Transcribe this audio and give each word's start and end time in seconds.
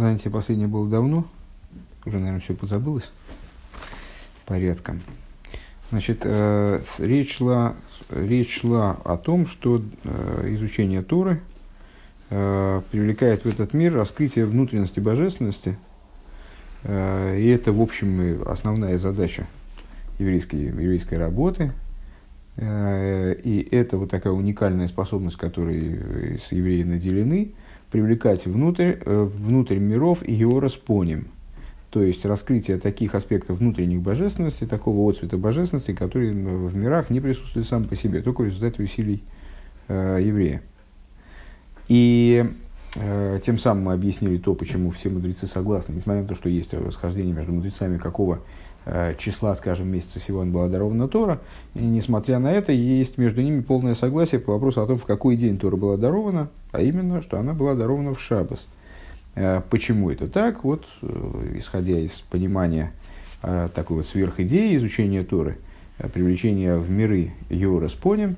Занятие 0.00 0.30
последнее 0.30 0.66
было 0.66 0.88
давно. 0.88 1.26
Уже, 2.06 2.18
наверное, 2.20 2.40
все 2.40 2.54
позабылось 2.54 3.10
порядком. 4.46 5.02
Значит, 5.90 6.22
э, 6.22 6.80
речь, 6.96 7.36
шла, 7.36 7.74
речь 8.08 8.60
шла 8.62 8.96
о 9.04 9.18
том, 9.18 9.46
что 9.46 9.82
э, 10.04 10.54
изучение 10.54 11.02
Торы 11.02 11.42
э, 12.30 12.80
привлекает 12.90 13.44
в 13.44 13.48
этот 13.48 13.74
мир 13.74 13.92
раскрытие 13.92 14.46
внутренности 14.46 15.00
божественности. 15.00 15.76
И 16.82 17.54
это, 17.54 17.70
в 17.70 17.82
общем, 17.82 18.42
основная 18.46 18.96
задача 18.96 19.46
еврейской, 20.18 20.64
еврейской 20.64 21.18
работы. 21.18 21.72
И 22.56 23.68
это 23.70 23.98
вот 23.98 24.10
такая 24.10 24.32
уникальная 24.32 24.88
способность, 24.88 25.36
которой 25.36 26.38
с 26.38 26.52
евреи 26.52 26.84
наделены, 26.84 27.52
привлекать 27.90 28.46
внутрь, 28.46 28.96
э, 29.04 29.22
внутрь 29.22 29.78
миров 29.78 30.22
и 30.22 30.32
его 30.32 30.60
распоним. 30.60 31.28
То 31.90 32.02
есть 32.02 32.24
раскрытие 32.24 32.78
таких 32.78 33.14
аспектов 33.16 33.58
внутренних 33.58 34.00
божественности, 34.00 34.64
такого 34.64 35.10
отцвета 35.10 35.36
божественности, 35.36 35.92
который 35.92 36.30
в 36.30 36.76
мирах 36.76 37.10
не 37.10 37.20
присутствует 37.20 37.66
сам 37.66 37.84
по 37.84 37.96
себе, 37.96 38.22
только 38.22 38.42
в 38.42 38.44
результате 38.44 38.82
усилий 38.82 39.24
э, 39.88 40.20
еврея. 40.22 40.62
И 41.88 42.44
э, 42.94 43.40
тем 43.44 43.58
самым 43.58 43.84
мы 43.84 43.92
объяснили 43.94 44.38
то, 44.38 44.54
почему 44.54 44.92
все 44.92 45.08
мудрецы 45.08 45.48
согласны, 45.48 45.94
несмотря 45.94 46.22
на 46.22 46.28
то, 46.28 46.36
что 46.36 46.48
есть 46.48 46.72
расхождение 46.72 47.34
между 47.34 47.52
мудрецами, 47.52 47.98
какого 47.98 48.38
числа, 49.18 49.54
скажем, 49.54 49.88
месяца 49.88 50.20
Сиван 50.20 50.52
была 50.52 50.68
дарована 50.68 51.08
Тора. 51.08 51.40
И 51.74 51.80
несмотря 51.80 52.38
на 52.38 52.50
это, 52.50 52.72
есть 52.72 53.18
между 53.18 53.42
ними 53.42 53.60
полное 53.60 53.94
согласие 53.94 54.40
по 54.40 54.52
вопросу 54.52 54.82
о 54.82 54.86
том, 54.86 54.98
в 54.98 55.04
какой 55.04 55.36
день 55.36 55.58
Тора 55.58 55.76
была 55.76 55.96
дарована, 55.96 56.48
а 56.72 56.82
именно, 56.82 57.22
что 57.22 57.38
она 57.38 57.52
была 57.52 57.74
дарована 57.74 58.14
в 58.14 58.20
Шабас. 58.20 58.66
Э, 59.34 59.60
почему 59.68 60.10
это 60.10 60.28
так? 60.28 60.64
Вот, 60.64 60.86
э, 61.02 61.56
исходя 61.56 61.98
из 61.98 62.12
понимания 62.12 62.92
такой 63.74 63.96
вот 63.96 64.06
сверхидеи 64.06 64.76
изучения 64.76 65.24
Торы, 65.24 65.56
привлечения 66.12 66.76
в 66.76 66.90
миры 66.90 67.32
Йорас 67.48 67.92
поним, 67.92 68.36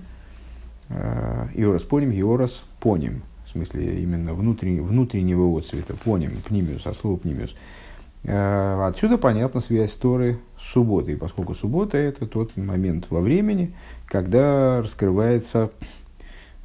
Йорас 1.57 1.83
поним, 1.83 2.13
Йорас 2.13 2.63
поним, 2.79 3.23
в 3.45 3.51
смысле 3.51 4.01
именно 4.01 4.33
внутреннего, 4.33 4.85
внутреннего 4.85 5.59
отцвета, 5.59 5.97
поним, 6.05 6.37
пнимиус, 6.47 6.87
от 6.87 6.97
слова 6.97 7.17
пнимиус– 7.17 7.57
Э, 7.65 7.82
отсюда 8.25 9.19
понятна 9.19 9.61
связь 9.61 9.93
Торы 9.93 10.39
с 10.59 10.73
субботой, 10.73 11.17
поскольку 11.17 11.55
суббота– 11.55 11.97
это 11.99 12.27
тот 12.27 12.57
момент 12.57 13.07
во 13.11 13.21
времени, 13.21 13.75
когда 14.07 14.81
раскрывается, 14.81 15.71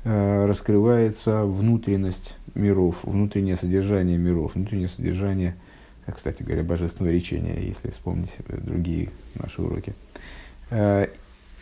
э, 0.03 0.45
раскрывается 0.45 1.45
внутренность 1.45 2.37
миров, 2.53 2.99
внутреннее 3.03 3.55
содержание 3.55 4.17
миров, 4.17 4.53
внутреннее 4.53 4.87
содержание, 4.87 5.55
э, 6.05 6.11
кстати 6.11 6.43
говоря, 6.43 6.63
божественного 6.63 7.11
речения, 7.11 7.59
если 7.59 7.89
вспомнить 7.89 8.35
другие 8.47 9.09
наши 9.35 9.61
уроки. 9.61 9.95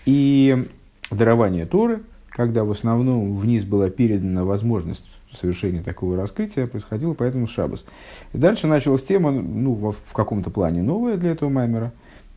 И 0.05 0.67
дарование 1.09 1.65
Торы, 1.65 2.01
когда 2.29 2.65
в 2.65 2.71
основном 2.71 3.37
вниз 3.37 3.63
была 3.63 3.89
передана 3.89 4.43
возможность 4.43 5.05
совершения 5.35 5.83
такого 5.83 6.17
раскрытия 6.17 6.67
происходило 6.67 7.13
поэтому 7.13 7.47
Шабас. 7.47 7.85
Дальше 8.33 8.67
началась 8.67 9.03
тема, 9.03 9.31
ну, 9.31 9.73
в, 9.73 10.13
каком-то 10.13 10.49
плане 10.49 10.81
новая 10.81 11.17
для 11.17 11.31
этого 11.31 11.49
маймера. 11.49 11.91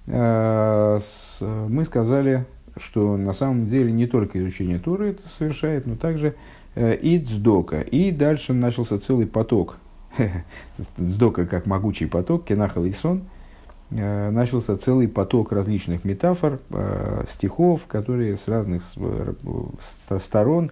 Э, 0.07 0.99
мы 1.41 1.85
сказали, 1.85 2.47
что 2.77 3.17
на 3.17 3.33
самом 3.33 3.69
деле 3.69 3.93
не 3.93 4.07
только 4.07 4.41
изучение 4.41 4.79
Туры 4.79 5.11
это 5.11 5.29
совершает, 5.29 5.87
но 5.87 5.97
также 5.97 6.35
э, 6.75 6.97
и 6.97 7.19
Дздока. 7.19 7.81
И 7.81 8.11
дальше 8.11 8.53
начался 8.53 8.99
целый 8.99 9.27
поток. 9.27 9.79
Дздока 10.99 11.47
как 11.47 11.67
могучий 11.67 12.07
поток, 12.07 12.45
Кенахал 12.47 12.85
и 12.85 12.93
Сон. 12.93 13.23
Э, 13.91 14.31
начался 14.31 14.77
целый 14.79 15.09
поток 15.09 15.53
различных 15.53 16.05
метафор, 16.05 16.61
стихов, 17.29 17.87
которые 17.87 18.37
с 18.37 18.49
разных 18.49 18.83
сторон 20.23 20.71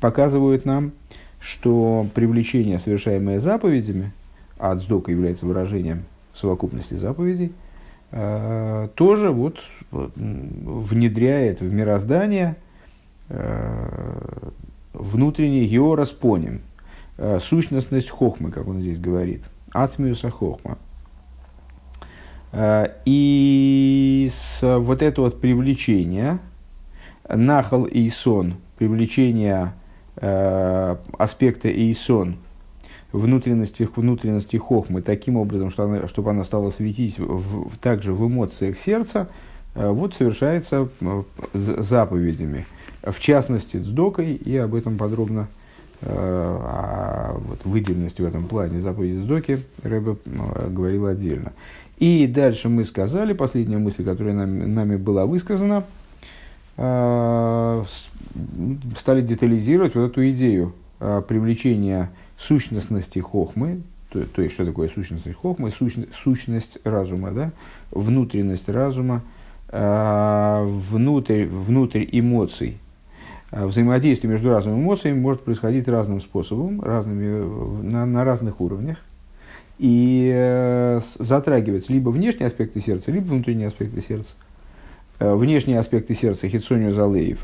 показывают 0.00 0.64
нам, 0.64 0.92
что 1.40 2.06
привлечение, 2.14 2.78
совершаемое 2.78 3.40
заповедями, 3.40 4.12
а 4.58 4.72
отсдока 4.72 5.10
является 5.10 5.46
выражением 5.46 6.04
совокупности 6.34 6.94
заповедей, 6.94 7.52
э, 8.10 8.88
тоже 8.94 9.30
вот, 9.30 9.60
внедряет 9.90 11.60
в 11.60 11.72
мироздание 11.72 12.56
э, 13.28 14.48
внутренний 14.92 15.66
георас 15.66 16.10
поним, 16.10 16.60
э, 17.18 17.38
сущностность 17.40 18.10
хохмы, 18.10 18.50
как 18.50 18.66
он 18.68 18.80
здесь 18.80 18.98
говорит, 18.98 19.42
ацмиуса 19.72 20.30
хохма. 20.30 20.78
И 23.04 24.30
с, 24.32 24.78
вот 24.78 25.02
это 25.02 25.20
вот 25.20 25.42
привлечение, 25.42 26.38
нахал 27.28 27.84
и 27.84 28.08
сон, 28.08 28.54
привлечение 28.78 29.72
э, 30.16 30.96
аспекта 31.18 31.68
Эйсон, 31.68 32.36
внутренности, 33.12 33.88
внутренности 33.94 34.56
хохмы, 34.56 35.02
таким 35.02 35.36
образом, 35.36 35.70
что 35.70 35.84
она, 35.84 36.08
чтобы 36.08 36.30
она 36.30 36.44
стала 36.44 36.70
светить 36.70 37.18
в, 37.18 37.68
в, 37.68 37.78
также 37.78 38.12
в 38.12 38.26
эмоциях 38.26 38.78
сердца, 38.78 39.28
э, 39.74 39.88
вот 39.88 40.14
совершается 40.14 40.88
э, 41.00 41.22
заповедями. 41.54 42.66
В 43.02 43.20
частности, 43.20 43.76
с 43.76 43.86
докой, 43.86 44.34
и 44.34 44.56
об 44.56 44.74
этом 44.74 44.98
подробно 44.98 45.48
э, 46.00 46.08
о 46.10 47.38
вот, 47.38 47.64
выделенности 47.64 48.20
в 48.20 48.26
этом 48.26 48.46
плане 48.48 48.80
заповеди 48.80 49.20
Сдоки 49.20 49.58
Рэбе 49.82 50.16
э, 50.24 50.68
говорил 50.70 51.06
отдельно. 51.06 51.52
И 51.98 52.26
дальше 52.26 52.68
мы 52.68 52.84
сказали, 52.84 53.32
последняя 53.32 53.78
мысль, 53.78 54.04
которая 54.04 54.34
нами, 54.34 54.64
нами 54.64 54.96
была 54.96 55.26
высказана– 55.26 55.84
стали 56.76 57.82
детализировать 59.22 59.94
вот 59.94 60.10
эту 60.10 60.28
идею 60.30 60.74
э, 61.00 61.22
привлечения 61.26 62.10
сущностности 62.36 63.18
хохмы, 63.18 63.80
то, 64.10 64.26
то 64.26 64.42
есть 64.42 64.54
что 64.54 64.66
такое 64.66 64.88
сущностность 64.88 65.38
хохмы, 65.38 65.70
сущность, 65.70 66.14
сущность 66.14 66.78
разума, 66.84 67.30
да, 67.30 67.52
внутренность 67.90 68.68
разума, 68.68 69.22
э, 69.68 70.64
внутрь, 70.66 71.46
внутрь 71.46 72.04
эмоций. 72.12 72.76
Взаимодействие 73.52 74.30
между 74.30 74.50
разными 74.50 74.76
эмоциями 74.76 75.18
может 75.18 75.42
происходить 75.42 75.88
разным 75.88 76.20
способом, 76.20 76.82
разными, 76.82 77.82
на, 77.84 78.04
на 78.04 78.24
разных 78.24 78.60
уровнях 78.60 78.98
и 79.78 80.98
затрагивать 81.18 81.88
либо 81.88 82.10
внешние 82.10 82.48
аспекты 82.48 82.80
сердца, 82.80 83.12
либо 83.12 83.26
внутренние 83.26 83.68
аспекты 83.68 84.02
сердца. 84.02 84.34
Э, 85.18 85.34
внешние 85.34 85.78
аспекты 85.78 86.14
сердца 86.14 86.48
Хитсонию 86.48 86.92
Залеев 86.92 87.38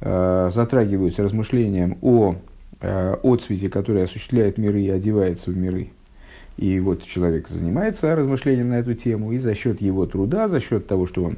э, 0.00 0.50
затрагиваются 0.54 1.22
размышлением 1.22 1.98
о 2.00 2.36
э, 2.80 3.16
отцвете, 3.22 3.68
который 3.68 4.04
осуществляет 4.04 4.56
миры 4.56 4.80
и 4.80 4.90
одевается 4.90 5.50
в 5.50 5.56
миры. 5.56 5.90
И 6.56 6.78
вот 6.80 7.04
человек 7.04 7.48
занимается 7.48 8.14
размышлением 8.14 8.70
на 8.70 8.74
эту 8.74 8.94
тему, 8.94 9.32
и 9.32 9.38
за 9.38 9.54
счет 9.54 9.82
его 9.82 10.06
труда, 10.06 10.48
за 10.48 10.60
счет 10.60 10.86
того, 10.86 11.06
что 11.06 11.24
он 11.24 11.36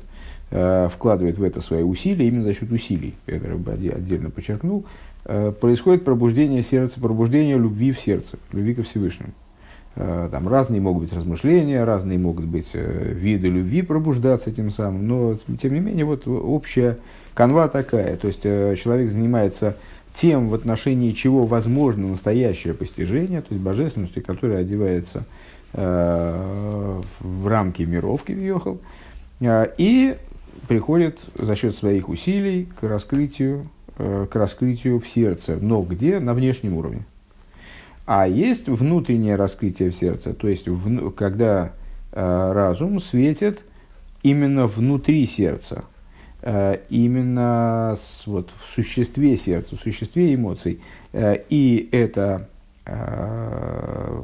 вкладывает 0.91 1.38
в 1.38 1.43
это 1.43 1.60
свои 1.60 1.83
усилия, 1.83 2.28
именно 2.28 2.44
за 2.44 2.54
счет 2.54 2.71
усилий, 2.71 3.15
это 3.27 3.59
отдельно 3.97 4.31
подчеркнул, 4.31 4.84
происходит 5.25 6.04
пробуждение 6.04 6.62
сердца, 6.62 7.00
пробуждение 7.00 7.59
любви 7.59 7.91
в 7.91 7.98
сердце, 7.98 8.38
любви 8.53 8.75
ко 8.75 8.84
Всевышнему. 8.84 9.33
Э, 9.97 10.29
там 10.31 10.47
разные 10.47 10.81
могут 10.81 11.05
быть 11.05 11.12
размышления, 11.15 11.83
разные 11.84 12.19
могут 12.19 12.45
быть 12.45 12.69
э, 12.75 13.12
виды 13.15 13.49
любви 13.49 13.81
пробуждаться 13.81 14.53
тем 14.53 14.71
самым, 14.71 15.09
но 15.09 15.39
тем 15.61 15.73
не 15.73 15.81
менее 15.81 16.05
вот 16.05 16.29
общая 16.29 16.99
канва 17.33 17.69
такая, 17.69 18.17
то 18.17 18.29
есть 18.29 18.41
э, 18.45 18.77
человек 18.77 19.11
занимается 19.11 19.75
тем, 20.15 20.51
в 20.51 20.55
отношении 20.55 21.12
чего 21.12 21.47
возможно 21.47 22.09
настоящее 22.09 22.75
постижение, 22.75 23.41
то 23.41 23.49
есть 23.55 23.62
божественностью, 23.62 24.23
которая 24.23 24.61
одевается 24.61 25.25
в 25.73 27.03
рамки 27.47 27.83
миров 27.83 28.22
Кивьехал, 28.22 28.81
э, 29.41 29.66
и 29.77 30.16
приходит 30.69 31.19
за 31.34 31.54
счет 31.54 31.77
своих 31.77 32.09
усилий 32.09 32.69
к 32.81 32.83
раскрытию, 32.83 33.69
к 33.97 34.31
раскрытию 34.33 35.01
в 35.01 35.09
сердце, 35.09 35.59
но 35.60 35.83
где? 35.83 36.19
На 36.19 36.33
внешнем 36.34 36.75
уровне. 36.77 37.04
А 38.07 38.29
есть 38.29 38.69
внутреннее 38.69 39.35
раскрытие 39.35 39.91
в 39.91 39.97
сердце, 39.97 40.33
то 40.33 40.47
есть 40.47 40.69
в, 40.69 41.11
когда 41.11 41.73
э, 42.13 42.53
разум 42.53 43.01
светит 43.01 43.63
именно 44.23 44.69
внутри 44.69 45.27
сердца, 45.27 45.85
э, 46.41 46.79
именно 46.89 47.97
с, 48.01 48.29
вот, 48.29 48.51
в 48.57 48.75
существе 48.77 49.37
сердца, 49.37 49.77
в 49.77 49.81
существе 49.81 50.33
эмоций. 50.37 50.81
Э, 51.13 51.39
и 51.49 51.89
это 51.91 52.49
э, 52.85 54.23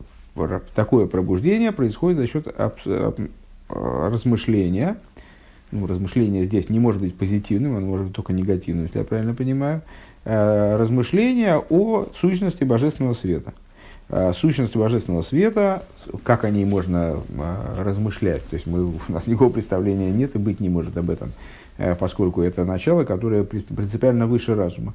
такое 0.76 1.08
пробуждение 1.08 1.72
происходит 1.72 2.18
за 2.18 2.28
счет 2.28 2.46
аб, 2.56 2.78
аб, 2.86 3.18
размышления. 3.68 4.96
Ну, 5.72 5.88
размышление 5.88 6.44
здесь 6.44 6.68
не 6.68 6.78
может 6.78 7.00
быть 7.00 7.16
позитивным, 7.16 7.76
оно 7.76 7.86
может 7.86 8.06
быть 8.06 8.14
только 8.14 8.32
негативным, 8.32 8.84
если 8.84 8.98
я 8.98 9.04
правильно 9.04 9.34
понимаю. 9.34 9.82
Э, 10.24 10.76
размышления 10.76 11.56
о 11.68 12.06
сущности 12.20 12.62
божественного 12.62 13.14
света. 13.14 13.52
Э, 14.12 14.32
сущность 14.32 14.76
божественного 14.76 15.22
света, 15.22 15.82
как 16.22 16.44
о 16.44 16.50
ней 16.50 16.64
можно 16.64 17.16
э, 17.28 17.82
размышлять. 17.82 18.46
То 18.48 18.54
есть 18.54 18.66
мы, 18.66 18.84
у 18.84 19.00
нас 19.08 19.26
никакого 19.26 19.50
представления 19.50 20.10
нет 20.10 20.36
и 20.36 20.38
быть 20.38 20.60
не 20.60 20.68
может 20.68 20.96
об 20.96 21.10
этом, 21.10 21.32
э, 21.78 21.96
поскольку 21.96 22.42
это 22.42 22.64
начало, 22.64 23.04
которое 23.04 23.42
принципиально 23.42 24.26
выше 24.26 24.54
разума. 24.54 24.94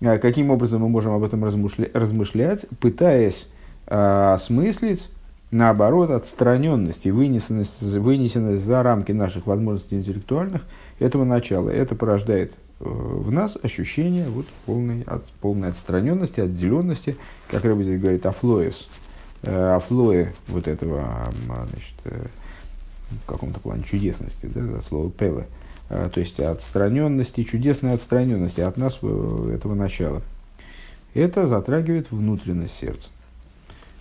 Каким 0.00 0.50
образом 0.50 0.82
мы 0.82 0.88
можем 0.88 1.12
об 1.12 1.22
этом 1.22 1.44
размышлять, 1.44 2.66
пытаясь 2.80 3.46
осмыслить, 3.86 5.08
наоборот, 5.52 6.10
отстраненность 6.10 7.06
и 7.06 7.12
вынесенность, 7.12 7.80
вынесенность 7.80 8.64
за 8.64 8.82
рамки 8.82 9.12
наших 9.12 9.46
возможностей 9.46 9.94
интеллектуальных 9.96 10.62
этого 10.98 11.24
начала. 11.24 11.70
Это 11.70 11.94
порождает 11.94 12.54
в 12.84 13.30
нас 13.30 13.56
ощущение 13.62 14.28
вот 14.28 14.46
полной, 14.66 15.02
от, 15.02 15.26
полной 15.40 15.68
отстраненности, 15.68 16.40
отделенности, 16.40 17.16
как 17.48 17.64
Рэбби 17.64 17.84
здесь 17.84 18.00
говорит, 18.00 18.26
афлоес, 18.26 18.88
э, 19.42 19.74
афлое 19.74 20.34
вот 20.48 20.68
этого, 20.68 21.02
а, 21.02 21.66
значит, 21.70 21.94
э, 22.04 22.26
в 23.10 23.26
каком-то 23.26 23.60
плане 23.60 23.84
чудесности, 23.84 24.46
да, 24.46 24.80
слово 24.82 25.10
пеле, 25.10 25.46
э, 25.88 26.08
то 26.12 26.20
есть 26.20 26.38
отстраненности, 26.40 27.44
чудесной 27.44 27.94
отстраненности 27.94 28.60
от 28.60 28.76
нас 28.76 28.96
этого 28.98 29.74
начала. 29.74 30.22
Это 31.14 31.46
затрагивает 31.46 32.10
внутренность 32.10 32.76
сердца. 32.78 33.08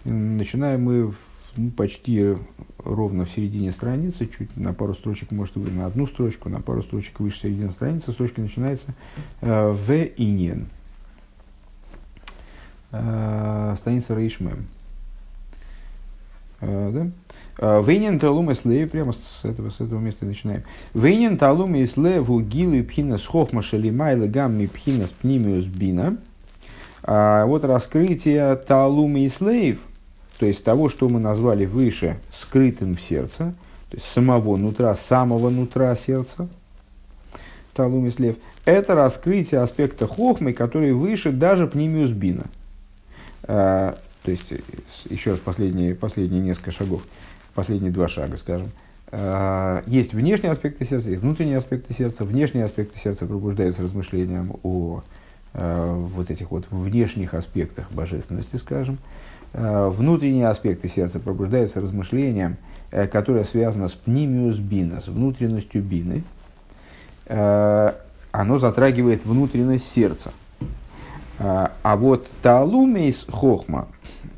Начинаем 0.04 0.84
мы 0.84 1.14
ну, 1.56 1.72
почти 1.72 2.36
ровно 2.84 3.26
в 3.26 3.32
середине 3.32 3.72
страницы, 3.72 4.28
чуть 4.38 4.56
на 4.58 4.74
пару 4.74 4.94
строчек, 4.94 5.32
может 5.32 5.58
быть, 5.58 5.74
на 5.74 5.86
одну 5.86 6.08
строчку, 6.08 6.50
на 6.50 6.62
пару 6.62 6.84
строчек 6.84 7.20
выше 7.20 7.42
середины 7.42 7.72
страницы, 7.72 8.12
строчка 8.12 8.42
начинается 8.42 8.94
э, 9.42 9.70
в 9.72 9.92
инин. 10.18 10.68
Э, 12.92 13.76
страница 13.78 14.16
Рейшмем. 14.16 14.68
Э, 16.62 16.92
да? 16.94 17.82
Вейнин 17.82 18.20
талум 18.20 18.50
и 18.50 18.56
слей, 18.56 18.88
прямо 18.88 19.14
с 19.14 19.46
этого, 19.46 19.70
с 19.70 19.80
этого 19.80 20.00
места 20.00 20.26
начинаем. 20.26 20.64
Вейнин 20.96 21.38
талум 21.38 21.76
и 21.76 21.86
слей 21.86 22.20
в 22.20 22.32
угилы 22.32 22.84
пхина 22.84 23.20
с 23.20 23.26
хохма 23.26 23.62
шалимайла 23.62 24.26
гамми 24.26 24.66
пхина 24.66 25.06
с 25.06 25.12
пнимиус 25.12 25.66
бина. 25.66 26.18
Вот 27.04 27.64
раскрытие 27.64 28.56
талум 28.56 29.18
и 29.18 29.30
слейв– 29.30 29.78
то 30.40 30.46
есть 30.46 30.64
того, 30.64 30.90
что 30.90 31.10
мы 31.10 31.20
назвали 31.20 31.66
выше 31.66 32.20
скрытым 32.32 32.96
в 32.96 33.02
сердце, 33.02 33.54
то 33.90 33.98
есть 33.98 34.06
самого 34.06 34.58
нутра, 34.58 34.96
самого 34.96 35.50
нутра 35.50 35.96
сердца, 35.96 36.48
Талумислев, 37.74 38.36
это 38.66 38.96
раскрытие 38.96 39.62
аспекта 39.62 40.08
хохмы, 40.08 40.54
который 40.54 40.94
выше 40.94 41.32
даже 41.32 41.68
пнимиус 41.68 42.12
бина. 42.12 42.46
А, 43.44 43.98
то 44.24 44.32
есть, 44.32 44.46
еще 45.10 45.32
раз 45.32 45.40
последние, 45.40 45.96
последние 45.96 46.42
несколько 46.42 46.72
шагов, 46.72 47.04
последние 47.54 47.92
два 47.92 48.08
шага, 48.08 48.38
скажем. 48.38 48.72
А, 49.12 49.84
есть 49.86 50.14
внешние 50.14 50.52
аспекты 50.52 50.86
сердца, 50.86 51.10
есть 51.10 51.22
внутренние 51.22 51.58
аспекты 51.58 51.94
сердца. 51.94 52.24
Внешние 52.24 52.66
аспекты 52.66 53.00
сердца 53.00 53.26
пробуждаются 53.26 53.84
размышлением 53.84 54.56
о 54.64 55.04
а, 55.54 55.96
вот 55.96 56.32
этих 56.32 56.52
вот 56.52 56.66
внешних 56.70 57.34
аспектах 57.34 57.92
божественности, 57.92 58.56
скажем. 58.56 58.98
Э, 59.54 59.88
внутренние 59.90 60.48
аспекты 60.48 60.88
сердца 60.88 61.20
пробуждаются 61.20 61.80
размышлением, 61.80 62.58
э, 62.90 63.08
которое 63.08 63.44
связано 63.44 63.88
с 63.88 63.94
пнимиус 63.94 64.58
бина, 64.58 65.00
с 65.00 65.08
внутренностью 65.08 65.84
бины. 65.84 66.24
Э, 67.28 67.94
оно 68.32 68.58
затрагивает 68.58 69.26
внутренность 69.26 69.92
сердца. 69.92 70.32
А 71.40 71.96
вот 71.98 72.28
талумейс 72.42 73.26
хохма, 73.30 73.88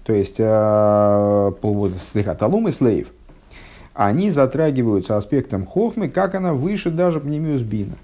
то 0.06 0.14
есть 0.14 0.38
повод 0.38 1.94
слегка 2.12 2.34
талумейс 2.34 2.82
лейв, 2.82 3.10
они 3.94 4.32
затрагиваются 4.32 5.16
аспектом 5.16 5.66
хохмы, 5.66 6.10
как 6.10 6.36
она 6.36 6.54
выше 6.54 6.90
даже 6.92 7.20
пнимиус 7.20 7.62
бина. 7.62 7.96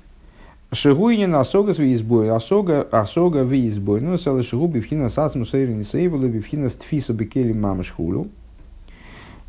Шигуйнин 0.73 1.35
осога 1.35 1.73
виизбой, 1.73 2.29
осога, 2.29 2.87
осога 2.91 3.41
виизбой, 3.41 3.99
ну, 3.99 4.17
салы 4.17 4.41
шигу 4.41 4.67
бифхина 4.67 5.09
сацму 5.09 5.45
сейрни 5.45 5.83
сейвелу 5.83 6.29
бифхина 6.29 6.69
стфиса 6.69 7.11
бекели 7.11 7.51
мамыш 7.51 7.91
хулю. 7.91 8.27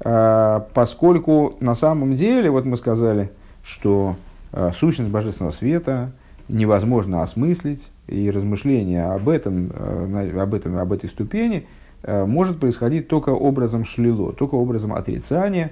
А, 0.00 0.66
поскольку 0.74 1.54
на 1.60 1.76
самом 1.76 2.16
деле, 2.16 2.50
вот 2.50 2.64
мы 2.64 2.76
сказали, 2.76 3.30
что 3.62 4.16
а, 4.52 4.72
сущность 4.72 5.12
божественного 5.12 5.52
света 5.52 6.10
невозможно 6.48 7.22
осмыслить, 7.22 7.88
и 8.08 8.28
размышление 8.28 9.04
об 9.04 9.28
этом, 9.28 9.70
а, 9.74 10.42
об 10.42 10.54
этом, 10.54 10.76
об 10.76 10.92
этой 10.92 11.08
ступени 11.08 11.66
может 12.04 12.58
происходить 12.58 13.06
только 13.06 13.30
образом 13.30 13.84
шлило, 13.84 14.32
только 14.32 14.56
образом 14.56 14.92
отрицания, 14.92 15.70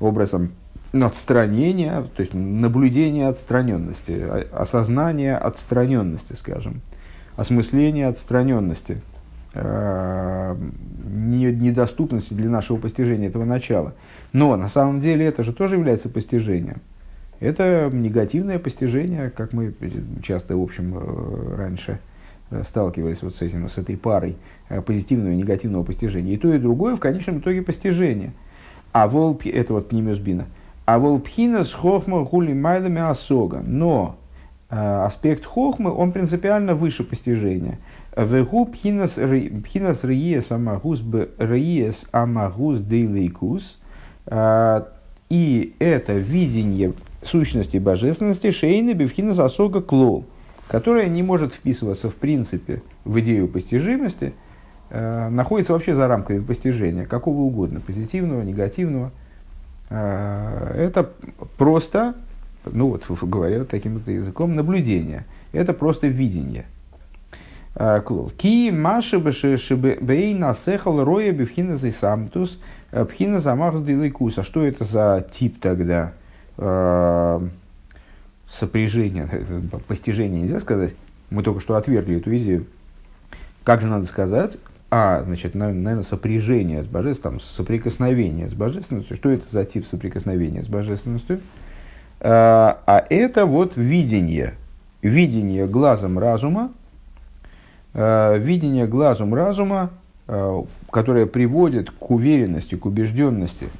образом 0.00 0.50
отстранение, 0.92 2.04
то 2.14 2.20
есть 2.20 2.34
наблюдение 2.34 3.28
отстраненности, 3.28 4.24
осознание 4.52 5.36
отстраненности, 5.36 6.34
скажем, 6.34 6.82
осмысление 7.36 8.08
отстраненности, 8.08 9.00
э, 9.54 10.56
недоступности 11.04 12.34
для 12.34 12.50
нашего 12.50 12.76
постижения 12.76 13.28
этого 13.28 13.44
начала. 13.44 13.94
Но 14.32 14.56
на 14.56 14.68
самом 14.68 15.00
деле 15.00 15.26
это 15.26 15.42
же 15.42 15.52
тоже 15.52 15.76
является 15.76 16.08
постижением. 16.08 16.80
Это 17.40 17.90
негативное 17.92 18.58
постижение, 18.58 19.30
как 19.30 19.52
мы 19.52 19.74
часто, 20.22 20.56
в 20.56 20.62
общем, 20.62 20.96
э, 20.96 21.56
раньше 21.56 21.98
э, 22.50 22.62
сталкивались 22.64 23.22
вот 23.22 23.34
с 23.34 23.42
этим, 23.42 23.68
с 23.68 23.78
этой 23.78 23.96
парой 23.96 24.36
позитивного 24.86 25.32
и 25.32 25.36
негативного 25.36 25.84
постижения. 25.84 26.34
И 26.34 26.36
то, 26.36 26.52
и 26.52 26.58
другое 26.58 26.96
в 26.96 27.00
конечном 27.00 27.38
итоге 27.38 27.62
постижение. 27.62 28.32
А 28.92 29.08
волк, 29.08 29.46
это 29.46 29.72
вот 29.72 29.88
пнемиус 29.88 30.18
а 30.92 30.98
волпхинас 30.98 31.72
хохма 31.72 32.22
гули 32.22 32.52
майлами 32.52 33.00
осога. 33.00 33.62
Но 33.64 34.16
э, 34.68 34.76
аспект 34.76 35.46
хохмы, 35.46 35.90
он 35.90 36.12
принципиально 36.12 36.74
выше 36.74 37.02
постижения. 37.02 37.78
Вегу 38.14 38.66
пхинас 38.66 39.16
риес 39.16 40.50
амагус 40.52 41.02
риес 41.38 42.04
амагус 42.12 42.80
дейлейкус. 42.80 43.78
Э, 44.26 44.82
и 45.30 45.74
это 45.78 46.12
видение 46.12 46.92
сущности 47.22 47.78
божественности 47.78 48.50
шейны 48.50 48.92
бифхинас 48.92 49.38
осога 49.38 49.80
клол, 49.80 50.26
которая 50.68 51.08
не 51.08 51.22
может 51.22 51.54
вписываться 51.54 52.10
в 52.10 52.16
принципе 52.16 52.82
в 53.06 53.18
идею 53.20 53.48
постижимости, 53.48 54.34
э, 54.90 55.28
находится 55.30 55.72
вообще 55.72 55.94
за 55.94 56.06
рамками 56.06 56.40
постижения, 56.40 57.06
какого 57.06 57.40
угодно, 57.40 57.80
позитивного, 57.80 58.42
негативного– 58.42 59.10
это 59.92 61.10
просто, 61.58 62.14
ну 62.64 62.88
вот 62.88 63.04
говоря 63.22 63.64
таким 63.64 63.98
вот 63.98 64.08
языком, 64.08 64.54
наблюдение. 64.54 65.26
Это 65.52 65.72
просто 65.72 66.06
видение. 66.06 66.66
Э, 67.74 68.00
Ки 68.36 68.70
маши 68.70 69.18
бей 69.18 70.34
насехал 70.34 71.04
роя 71.04 71.32
бифхина 71.32 71.78
самтус 71.78 72.58
э, 72.90 73.04
пхина 73.04 73.40
замах 73.40 73.74
А 73.76 74.42
Что 74.42 74.64
это 74.64 74.84
за 74.84 75.26
тип 75.30 75.60
тогда 75.60 76.12
сопряжения, 78.48 79.26
постижения 79.88 80.42
нельзя 80.42 80.60
сказать. 80.60 80.94
Мы 81.30 81.42
только 81.42 81.60
что 81.60 81.76
отвергли 81.76 82.18
эту 82.18 82.36
идею. 82.36 82.66
Как 83.64 83.80
же 83.80 83.86
надо 83.86 84.04
сказать? 84.04 84.58
А, 84.94 85.22
значит, 85.22 85.54
наверное, 85.54 86.02
сопряжение 86.02 86.82
с 86.82 86.86
божественностью, 86.86 87.22
там, 87.22 87.40
соприкосновение 87.40 88.50
с 88.50 88.52
божественностью. 88.52 89.16
Что 89.16 89.30
это 89.30 89.44
за 89.50 89.64
тип 89.64 89.86
соприкосновения 89.86 90.62
с 90.62 90.68
божественностью? 90.68 91.40
А, 92.20 92.78
а 92.84 93.02
это 93.08 93.46
вот 93.46 93.74
видение, 93.78 94.52
видение 95.00 95.66
глазом 95.66 96.18
разума, 96.18 96.72
а, 97.94 98.36
видение 98.36 98.86
глазом 98.86 99.34
разума, 99.34 99.88
а, 100.28 100.62
которое 100.90 101.24
приводит 101.24 101.90
к 101.90 102.10
уверенности, 102.10 102.74
к 102.74 102.84
убежденности 102.84 103.70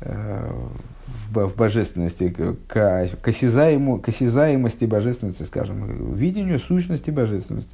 в 0.00 1.54
божественности, 1.54 2.30
к, 2.30 2.56
к, 2.66 3.28
осязаемо, 3.28 3.98
к 3.98 4.08
осязаемости 4.08 4.86
божественности, 4.86 5.42
скажем, 5.42 6.14
видению 6.14 6.58
сущности 6.58 7.10
божественности. 7.10 7.70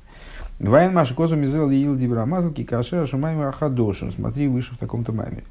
Вайн 0.59 0.93
Маша 0.93 1.15
Козу 1.15 1.37
Мизел 1.37 1.71
Ил 1.71 1.97
Дибрамазлки 1.97 2.65
Кашера 2.65 3.07
Шумайм 3.07 3.41
Ахадошин. 3.41 4.13
Смотри 4.13 4.49
выше 4.49 4.75
в 4.75 4.79
таком-то 4.79 5.13
маме. 5.13 5.45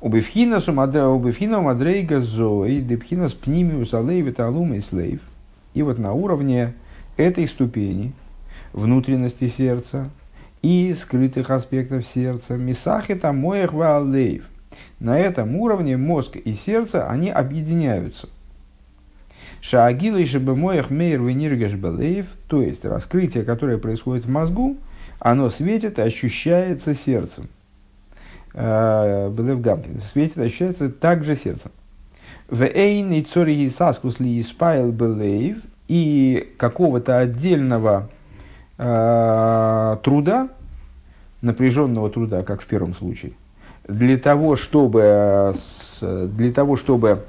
Убивхина 0.00 0.58
Убивхина 0.58 1.60
Мадрейга 1.60 2.20
Зои, 2.20 2.80
Дебхина 2.80 3.28
с 3.28 3.32
Пнимиус 3.32 3.94
Алей 3.94 4.20
Виталум 4.20 4.74
и 4.74 4.80
Слейв. 4.80 5.20
И 5.72 5.82
вот 5.82 5.98
на 5.98 6.12
уровне 6.12 6.74
этой 7.16 7.46
ступени 7.46 8.12
внутренности 8.72 9.48
сердца 9.48 10.10
и 10.62 10.94
скрытых 10.94 11.50
аспектов 11.50 12.06
сердца, 12.06 12.56
Мисахита 12.56 13.32
Моях 13.32 13.72
Ваалейв. 13.72 14.44
На 15.00 15.18
этом 15.18 15.56
уровне 15.56 15.96
мозг 15.96 16.36
и 16.36 16.52
сердце, 16.52 17.08
они 17.08 17.30
объединяются– 17.30 18.28
Шаагилы 19.64 20.26
шебемоях 20.26 20.90
мейр 20.90 21.22
вениргаш 21.22 21.72
белеев, 21.72 22.26
то 22.48 22.60
есть 22.60 22.84
раскрытие, 22.84 23.44
которое 23.44 23.78
происходит 23.78 24.26
в 24.26 24.28
мозгу, 24.28 24.76
оно 25.18 25.48
светит 25.48 25.98
и 25.98 26.02
ощущается 26.02 26.92
сердцем. 26.92 27.48
Белев 28.52 29.62
Гамкин. 29.62 30.00
Светит, 30.00 30.36
ощущается 30.36 30.90
также 30.90 31.34
сердцем. 31.34 31.70
В 32.50 32.62
эйн 32.62 33.10
и 33.12 33.22
цори 33.22 33.70
саскус 33.70 34.20
ли 34.20 34.38
испайл 34.38 34.92
белейв 34.92 35.56
и 35.88 36.52
какого-то 36.58 37.18
отдельного 37.18 38.10
э, 38.76 39.96
труда, 40.02 40.48
напряженного 41.40 42.10
труда, 42.10 42.42
как 42.42 42.60
в 42.60 42.66
первом 42.66 42.94
случае, 42.94 43.32
для 43.88 44.18
того, 44.18 44.56
чтобы, 44.56 45.54
для 46.02 46.52
того, 46.52 46.76
чтобы 46.76 47.20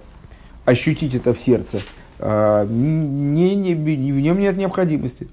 ощутить 0.66 1.16
это 1.16 1.34
в 1.34 1.40
сердце, 1.40 1.78
э, 1.78 1.82
не, 2.68 3.56
не, 3.56 3.76
в 3.76 4.20
нем 4.20 4.40
нет 4.40 4.58
необходимости. 4.58 5.28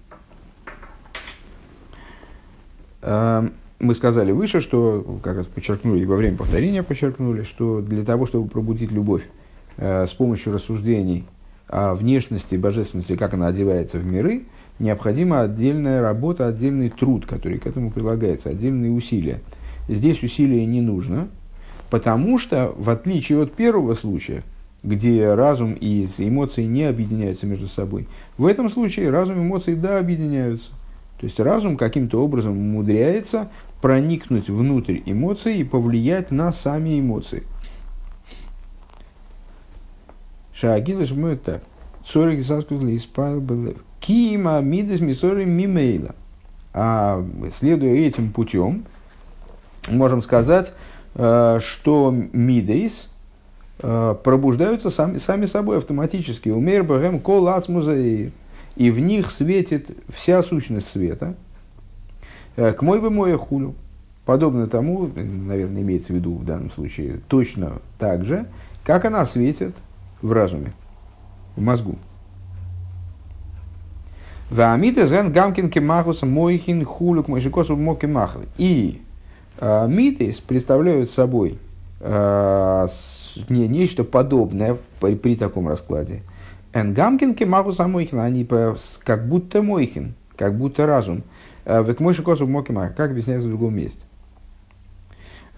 Э, 3.02 3.48
мы 3.78 3.94
сказали 3.94 4.30
выше, 4.30 4.60
что, 4.60 5.18
как 5.22 5.36
раз 5.36 5.46
подчеркнули, 5.46 6.02
и 6.02 6.06
во 6.06 6.16
время 6.16 6.36
повторения 6.36 6.82
подчеркнули, 6.82 7.42
что 7.42 7.80
для 7.80 8.04
того, 8.04 8.26
чтобы 8.26 8.48
пробудить 8.48 8.92
любовь 8.92 9.28
э, 9.76 10.06
с 10.06 10.12
помощью 10.12 10.52
рассуждений 10.52 11.24
о 11.66 11.94
внешности, 11.94 12.54
божественности, 12.54 13.16
как 13.16 13.34
она 13.34 13.48
одевается 13.48 13.98
в 13.98 14.04
миры, 14.04 14.44
необходима 14.78 15.42
отдельная 15.42 16.02
работа, 16.02 16.46
отдельный 16.46 16.90
труд, 16.90 17.26
который 17.26 17.58
к 17.58 17.66
этому 17.66 17.90
прилагается, 17.90 18.50
отдельные 18.50 18.92
усилия. 18.92 19.40
Здесь 19.88 20.22
усилия 20.22 20.64
не 20.66 20.80
нужно, 20.80 21.28
потому 21.90 22.38
что, 22.38 22.74
в 22.76 22.88
отличие 22.90 23.42
от 23.42 23.52
первого 23.52 23.94
случая, 23.94 24.42
где 24.82 25.34
разум 25.34 25.74
и 25.74 26.06
эмоции 26.18 26.64
не 26.64 26.84
объединяются 26.84 27.46
между 27.46 27.68
собой, 27.68 28.08
в 28.36 28.46
этом 28.46 28.68
случае 28.70 29.10
разум 29.10 29.38
и 29.38 29.42
эмоции 29.42 29.74
да 29.74 29.98
объединяются. 29.98 30.70
То 31.18 31.26
есть 31.26 31.38
разум 31.38 31.76
каким-то 31.76 32.20
образом 32.22 32.58
умудряется 32.58 33.48
проникнуть 33.80 34.48
внутрь 34.48 35.00
эмоций 35.06 35.58
и 35.58 35.64
повлиять 35.64 36.30
на 36.30 36.52
сами 36.52 36.98
эмоции. 36.98 37.44
Шаагилыш 40.52 41.12
мы 41.12 41.36
так. 41.36 41.62
Сорик 42.04 42.44
заскузли 42.44 42.96
испайл 42.96 43.40
был. 43.40 43.76
Кима 44.00 44.60
мидес 44.60 45.00
мисори 45.00 45.44
мимейла. 45.44 46.16
А 46.74 47.24
следуя 47.56 47.94
этим 47.94 48.32
путем, 48.32 48.84
можем 49.88 50.22
сказать, 50.22 50.74
э, 51.14 51.60
что 51.60 52.12
мидейс 52.32 53.08
пробуждаются 53.78 54.90
сами, 54.90 55.18
сами 55.18 55.46
собой 55.46 55.78
автоматически. 55.78 56.48
Умер 56.50 56.84
бэгэм 56.84 57.20
кол 57.20 57.48
И 58.76 58.90
в 58.90 58.98
них 59.00 59.30
светит 59.30 59.90
вся 60.14 60.42
сущность 60.42 60.90
света– 60.90 61.34
Э, 62.56 62.72
к 62.72 62.82
мой 62.82 63.00
бы 63.00 63.10
мой 63.10 63.36
хулю. 63.36 63.74
Подобно 64.24 64.68
тому, 64.68 65.10
наверное, 65.14 65.82
имеется 65.82 66.12
в 66.12 66.16
виду 66.16 66.34
в 66.34 66.44
данном 66.44 66.70
случае, 66.70 67.20
точно 67.26 67.80
так 67.98 68.24
же, 68.24 68.46
как 68.84 69.04
она 69.04 69.26
светит 69.26 69.74
в 70.20 70.30
разуме, 70.30 70.72
в 71.56 71.60
мозгу. 71.60 71.96
Ваамита 74.48 75.06
зен 75.06 75.32
гамкин 75.32 75.70
кемахус 75.70 76.22
мойхин 76.22 76.84
хулюк 76.84 77.26
мойшикосу 77.26 77.74
моки 77.74 78.06
махр. 78.06 78.40
И 78.58 79.02
э, 79.58 79.88
митес 79.88 80.38
представляют 80.38 81.10
собой 81.10 81.58
э, 81.58 81.71
не, 82.02 83.68
нечто 83.68 84.04
подобное 84.04 84.76
при, 85.00 85.14
при 85.14 85.36
таком 85.36 85.68
раскладе. 85.68 86.22
Эн 86.72 86.94
гамкин 86.94 87.34
кемахус 87.34 87.78
мойхин, 87.78 88.18
они 88.18 88.48
как 89.04 89.28
будто 89.28 89.62
мойхин, 89.62 90.14
как 90.36 90.56
будто 90.56 90.86
разум. 90.86 91.22
Э, 91.64 91.82
в 91.82 92.00
мой 92.00 92.14
шикосу 92.14 92.46
мокима, 92.46 92.88
как 92.96 93.10
объясняется 93.10 93.46
в 93.46 93.50
другом 93.50 93.76
месте. 93.76 94.00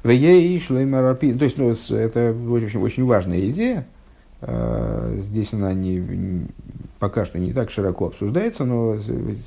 В 0.02 0.10
ей 0.10 0.58
шлеймарапи, 0.60 1.32
то 1.32 1.44
есть 1.44 1.56
ну, 1.56 1.70
это 1.70 2.34
очень, 2.50 2.80
очень 2.80 3.04
важная 3.04 3.40
идея. 3.50 3.86
Э, 4.42 5.14
здесь 5.16 5.52
она 5.54 5.72
не, 5.72 6.46
пока 6.98 7.24
что 7.24 7.38
не 7.38 7.52
так 7.52 7.70
широко 7.70 8.08
обсуждается, 8.08 8.64
но 8.64 8.98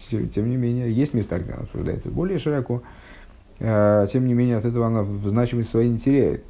тем 0.10 0.50
не 0.50 0.58
менее 0.58 0.92
есть 0.92 1.14
места, 1.14 1.38
где 1.38 1.52
она 1.52 1.64
обсуждается 1.64 2.10
более 2.10 2.40
широко. 2.40 2.82
Э, 3.60 4.08
тем 4.12 4.26
не 4.26 4.34
менее 4.34 4.58
от 4.58 4.66
этого 4.66 4.88
она 4.88 5.06
значимость 5.30 5.70
своей 5.70 5.90
не 5.90 6.00
теряет. 6.00 6.44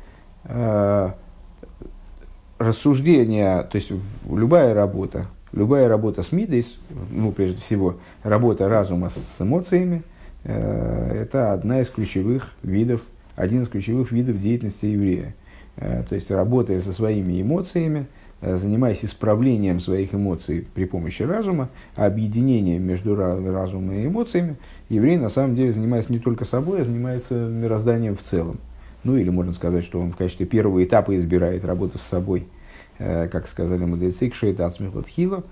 Рассуждение, 2.59 3.63
то 3.63 3.75
есть 3.75 3.91
любая 4.27 4.73
работа, 4.73 5.27
Любая 5.53 5.87
работа 5.87 6.23
с 6.23 6.31
мидейс, 6.31 6.77
ну, 7.09 7.31
прежде 7.31 7.61
всего, 7.61 7.97
работа 8.23 8.67
разума 8.67 9.09
с 9.09 9.35
эмоциями, 9.39 10.03
э, 10.43 11.21
это 11.23 11.53
одна 11.53 11.81
из 11.81 11.89
ключевых 11.89 12.51
видов, 12.63 13.01
один 13.35 13.63
из 13.63 13.69
ключевых 13.69 14.11
видов 14.11 14.41
деятельности 14.41 14.85
еврея. 14.85 15.35
Э, 15.77 16.03
то 16.07 16.15
есть, 16.15 16.29
работая 16.31 16.81
со 16.81 16.91
своими 16.91 17.41
эмоциями, 17.41 18.07
э, 18.41 18.57
занимаясь 18.57 19.05
исправлением 19.05 19.79
своих 19.79 20.13
эмоций 20.13 20.67
при 20.75 20.83
помощи 20.83 21.23
разума, 21.23 21.69
объединением 21.95 22.83
между 22.83 23.15
разумом 23.15 23.93
и 23.93 24.05
эмоциями, 24.05 24.57
еврей 24.89 25.15
на 25.15 25.29
самом 25.29 25.55
деле 25.55 25.71
занимается 25.71 26.11
не 26.11 26.19
только 26.19 26.43
собой, 26.43 26.81
а 26.81 26.83
занимается 26.83 27.33
мирозданием 27.33 28.17
в 28.17 28.21
целом. 28.21 28.59
Ну 29.07 29.17
или 29.17 29.29
можно 29.29 29.53
сказать, 29.53 29.83
что 29.83 29.99
он 29.99 30.11
в 30.11 30.17
качестве 30.17 30.45
первого 30.45 30.83
этапа 30.83 31.15
избирает 31.15 31.65
работу 31.65 31.97
с 31.97 32.03
собой– 32.03 32.45
Э, 32.99 33.27
как 33.27 33.47
сказали 33.47 33.85
мудрецы, 33.85 34.29
кшейт 34.29 34.59
ацмихот 34.59 35.07
хило, 35.07 35.43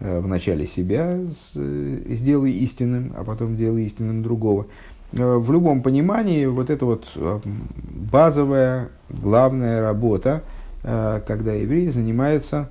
э, 0.00 0.20
в 0.20 0.26
начале 0.26 0.66
себя 0.66 1.18
э, 1.54 2.00
сделай 2.08 2.52
истинным, 2.52 3.12
а 3.16 3.24
потом 3.24 3.56
делай 3.56 3.84
истинным 3.84 4.22
другого. 4.22 4.66
В 5.12 5.52
любом 5.52 5.82
понимании 5.82 6.44
вот 6.46 6.70
это 6.70 6.86
вот 6.86 7.06
базовая, 7.14 8.88
главная 9.08 9.80
работа, 9.80 10.42
когда 10.82 11.52
еврей 11.52 11.88
занимается 11.90 12.68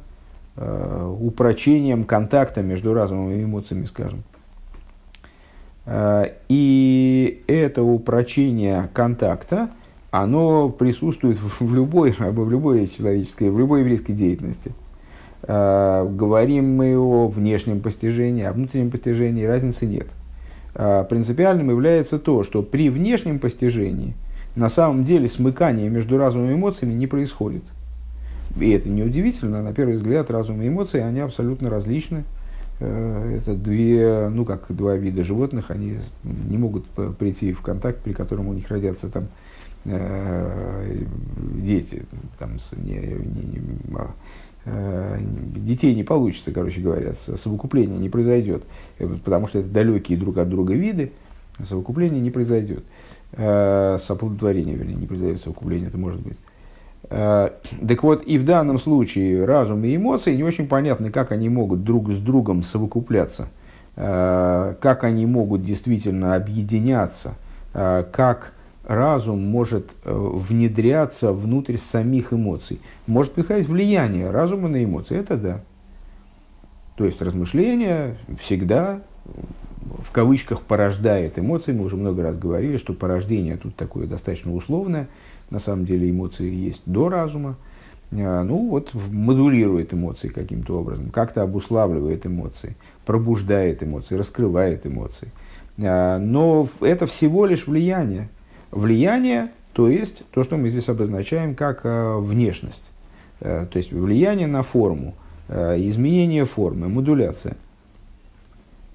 упрочением 0.57 2.03
контакта 2.03 2.61
между 2.61 2.93
разумом 2.93 3.31
и 3.31 3.43
эмоциями, 3.43 3.85
скажем. 3.85 4.23
И 6.49 7.43
это 7.47 7.81
упрочение 7.81 8.89
контакта– 8.93 9.69
оно 10.13 10.69
присутствует 10.69 11.39
в 11.39 11.73
любой, 11.73 12.11
в 12.11 12.49
любой 12.51 12.87
человеческой, 12.87 13.49
в 13.49 13.57
любой 13.57 13.79
еврейской 13.79 14.13
деятельности. 14.13 14.71
А, 15.41 16.07
говорим 16.07 16.75
мы 16.75 16.95
о 16.95 17.27
внешнем 17.27 17.79
постижении, 17.79 18.43
о 18.43 18.53
внутреннем 18.53 18.91
постижении, 18.91 19.43
разницы 19.43 19.87
нет. 19.87 20.05
А, 20.75 21.03
принципиальным 21.05 21.71
является 21.71 22.19
то, 22.19 22.43
что 22.43 22.61
при 22.61 22.91
внешнем 22.91 23.39
постижении 23.39 24.13
на 24.55 24.69
самом 24.69 25.03
деле 25.03 25.27
смыкание 25.27 25.89
между 25.89 26.19
разумом 26.19 26.51
и 26.51 26.53
эмоциями 26.53 26.93
не 26.93 27.07
происходит. 27.07 27.63
И 28.59 28.69
это 28.69 28.89
неудивительно, 28.89 29.63
на 29.63 29.73
первый 29.73 29.95
взгляд 29.95 30.29
разум 30.29 30.61
и 30.61 30.67
эмоции, 30.67 30.99
они 30.99 31.21
абсолютно 31.21 31.71
различны. 31.71 32.23
Э, 32.79 33.39
это 33.39 33.55
две, 33.55 34.29
ну 34.29 34.45
как 34.45 34.65
два 34.69 34.95
вида 34.95 35.23
животных, 35.23 35.71
они 35.71 35.97
не 36.23 36.59
могут 36.59 36.85
прийти 37.17 37.51
в 37.51 37.61
контакт, 37.61 37.97
при 38.03 38.13
котором 38.13 38.47
у 38.47 38.53
них 38.53 38.69
родятся 38.69 39.09
там 39.09 39.23
дети, 39.85 42.03
там, 42.39 42.57
не, 42.77 42.93
не, 42.93 43.43
не, 43.43 43.61
а, 44.65 44.65
э, 44.65 45.17
детей 45.55 45.93
не 45.93 46.03
получится, 46.03 46.51
короче 46.51 46.79
говоря, 46.79 47.13
совокупление 47.13 47.99
не 47.99 48.09
произойдет, 48.09 48.63
э, 48.99 49.07
потому 49.25 49.47
что 49.47 49.59
это 49.59 49.67
далекие 49.67 50.17
друг 50.17 50.37
от 50.37 50.49
друга 50.49 50.73
виды, 50.73 51.11
совокупление 51.61 52.21
не 52.21 52.31
произойдет. 52.31 52.83
Соплодотворение, 53.35 54.75
вернее, 54.75 54.93
не 54.93 55.07
произойдет 55.07 55.41
совокупление, 55.41 55.87
это 55.87 55.97
может 55.97 56.21
быть. 56.21 56.37
Так 57.09 58.03
вот, 58.03 58.23
и 58.27 58.37
в 58.37 58.45
данном 58.45 58.77
случае 58.77 59.45
разум 59.45 59.83
и 59.83 59.95
эмоции 59.95 60.35
не 60.35 60.43
очень 60.43 60.67
понятны, 60.67 61.09
как 61.09 61.31
они 61.31 61.49
могут 61.49 61.83
друг 61.83 62.11
с 62.11 62.17
другом 62.17 62.61
совокупляться, 62.61 63.47
как 63.95 65.03
они 65.03 65.25
могут 65.25 65.63
действительно 65.63 66.35
объединяться, 66.35 67.33
как 67.73 68.53
разум 68.83 69.45
может 69.45 69.93
э, 70.03 70.13
внедряться 70.13 71.31
внутрь 71.33 71.77
самих 71.77 72.33
эмоций. 72.33 72.79
Может 73.07 73.33
происходить 73.33 73.67
влияние 73.67 74.29
разума 74.29 74.67
на 74.67 74.83
эмоции, 74.83 75.17
это 75.17 75.37
да. 75.37 75.61
То 76.95 77.05
есть 77.05 77.21
размышление 77.21 78.17
всегда 78.39 79.01
в 80.03 80.11
кавычках 80.11 80.61
порождает 80.61 81.39
эмоции. 81.39 81.71
Мы 81.73 81.85
уже 81.85 81.95
много 81.95 82.23
раз 82.23 82.37
говорили, 82.37 82.77
что 82.77 82.93
порождение 82.93 83.57
тут 83.57 83.75
такое 83.75 84.07
достаточно 84.07 84.53
условное. 84.53 85.07
На 85.49 85.59
самом 85.59 85.85
деле 85.85 86.09
эмоции 86.09 86.49
есть 86.49 86.81
до 86.85 87.09
разума. 87.09 87.57
А, 88.11 88.43
ну 88.43 88.69
вот 88.69 88.93
модулирует 88.93 89.93
эмоции 89.93 90.27
каким-то 90.27 90.79
образом, 90.79 91.09
как-то 91.09 91.41
обуславливает 91.41 92.25
эмоции, 92.25 92.75
пробуждает 93.05 93.81
эмоции, 93.83 94.15
раскрывает 94.15 94.85
эмоции. 94.85 95.31
А, 95.79 96.19
но 96.19 96.67
это 96.81 97.07
всего 97.07 97.45
лишь 97.45 97.65
влияние 97.67 98.29
влияние, 98.73 99.51
то 99.73 99.89
есть 99.89 100.23
то, 100.31 100.43
что 100.43 100.57
мы 100.57 100.69
здесь 100.69 100.89
обозначаем 100.89 101.55
как 101.55 101.81
э, 101.83 102.17
внешность. 102.17 102.83
Э, 103.39 103.65
то 103.69 103.77
есть 103.77 103.91
влияние 103.91 104.47
на 104.47 104.63
форму, 104.63 105.15
э, 105.47 105.75
изменение 105.79 106.45
формы, 106.45 106.89
модуляция. 106.89 107.57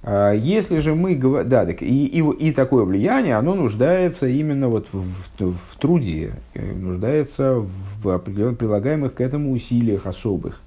А 0.02 0.32
если 0.32 0.78
же 0.78 0.94
мы 0.94 1.16
говорим, 1.16 1.48
да, 1.48 1.66
так, 1.66 1.82
и, 1.82 2.06
и, 2.06 2.20
и 2.20 2.52
такое 2.52 2.84
влияние, 2.84 3.36
оно 3.36 3.54
нуждается 3.54 4.28
именно 4.28 4.68
вот 4.68 4.86
в, 4.92 5.02
в, 5.38 5.54
в 5.54 5.76
труде, 5.78 6.34
нуждается 6.54 7.64
в 8.00 8.08
определенных 8.08 8.58
прилагаемых 8.58 9.14
к 9.14 9.20
этому 9.20 9.52
усилиях 9.52 10.06
особых. 10.06 10.60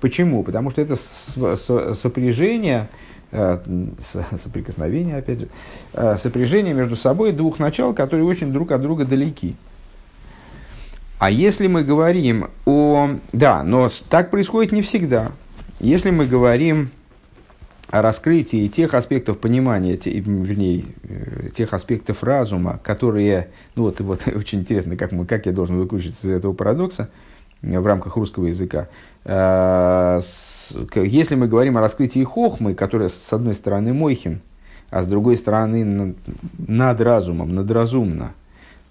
Почему? 0.00 0.44
Потому 0.44 0.70
что 0.70 0.82
это 0.82 0.96
сопряжение, 0.96 2.88
соприкосновение, 4.42 5.16
опять 5.16 5.40
же, 5.40 5.48
э, 5.92 6.16
сопряжение 6.18 6.74
между 6.74 6.96
собой 6.96 7.32
двух 7.32 7.58
начал, 7.58 7.94
которые 7.94 8.24
очень 8.24 8.52
друг 8.52 8.72
от 8.72 8.82
друга 8.82 9.04
далеки. 9.04 9.56
А 11.18 11.30
если 11.30 11.66
мы 11.66 11.82
говорим 11.82 12.48
о... 12.66 13.10
Да, 13.32 13.62
но 13.62 13.88
так 14.08 14.30
происходит 14.30 14.72
не 14.72 14.82
всегда. 14.82 15.32
Если 15.80 16.10
мы 16.10 16.26
говорим 16.26 16.90
о 17.88 18.02
раскрытии 18.02 18.68
тех 18.68 18.94
аспектов 18.94 19.38
понимания, 19.38 19.96
те, 19.96 20.10
вернее, 20.10 20.84
э, 21.04 21.50
тех 21.54 21.72
аспектов 21.72 22.22
разума, 22.22 22.80
которые, 22.82 23.48
ну 23.76 23.84
вот, 23.84 24.00
вот 24.00 24.22
очень 24.34 24.60
интересно, 24.60 24.96
как, 24.96 25.12
мы, 25.12 25.24
как 25.24 25.46
я 25.46 25.52
должен 25.52 25.78
выкручиваться 25.78 26.26
из 26.26 26.32
этого 26.32 26.52
парадокса 26.52 27.08
в 27.66 27.86
рамках 27.86 28.16
русского 28.16 28.46
языка. 28.46 28.88
А, 29.24 30.20
если 30.94 31.34
мы 31.34 31.48
говорим 31.48 31.76
о 31.76 31.80
раскрытии 31.80 32.22
хохмы, 32.22 32.74
которая 32.74 33.08
с 33.08 33.32
одной 33.32 33.54
стороны 33.54 33.92
мойхин, 33.92 34.40
а 34.90 35.02
с 35.02 35.06
другой 35.08 35.36
стороны 35.36 36.14
над 36.58 37.00
разумом, 37.00 37.54
надразумно, 37.54 38.34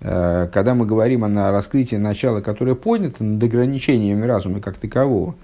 а, 0.02 0.48
когда 0.48 0.76
мы 0.76 0.86
говорим 0.86 1.24
о 1.24 1.52
раскрытии 1.52 1.96
начала, 1.96 2.42
которое 2.42 2.76
поднято 2.76 3.24
над 3.24 3.42
ограничениями 3.42 4.26
разума 4.26 4.60
как 4.60 4.78
такового, 4.78 5.36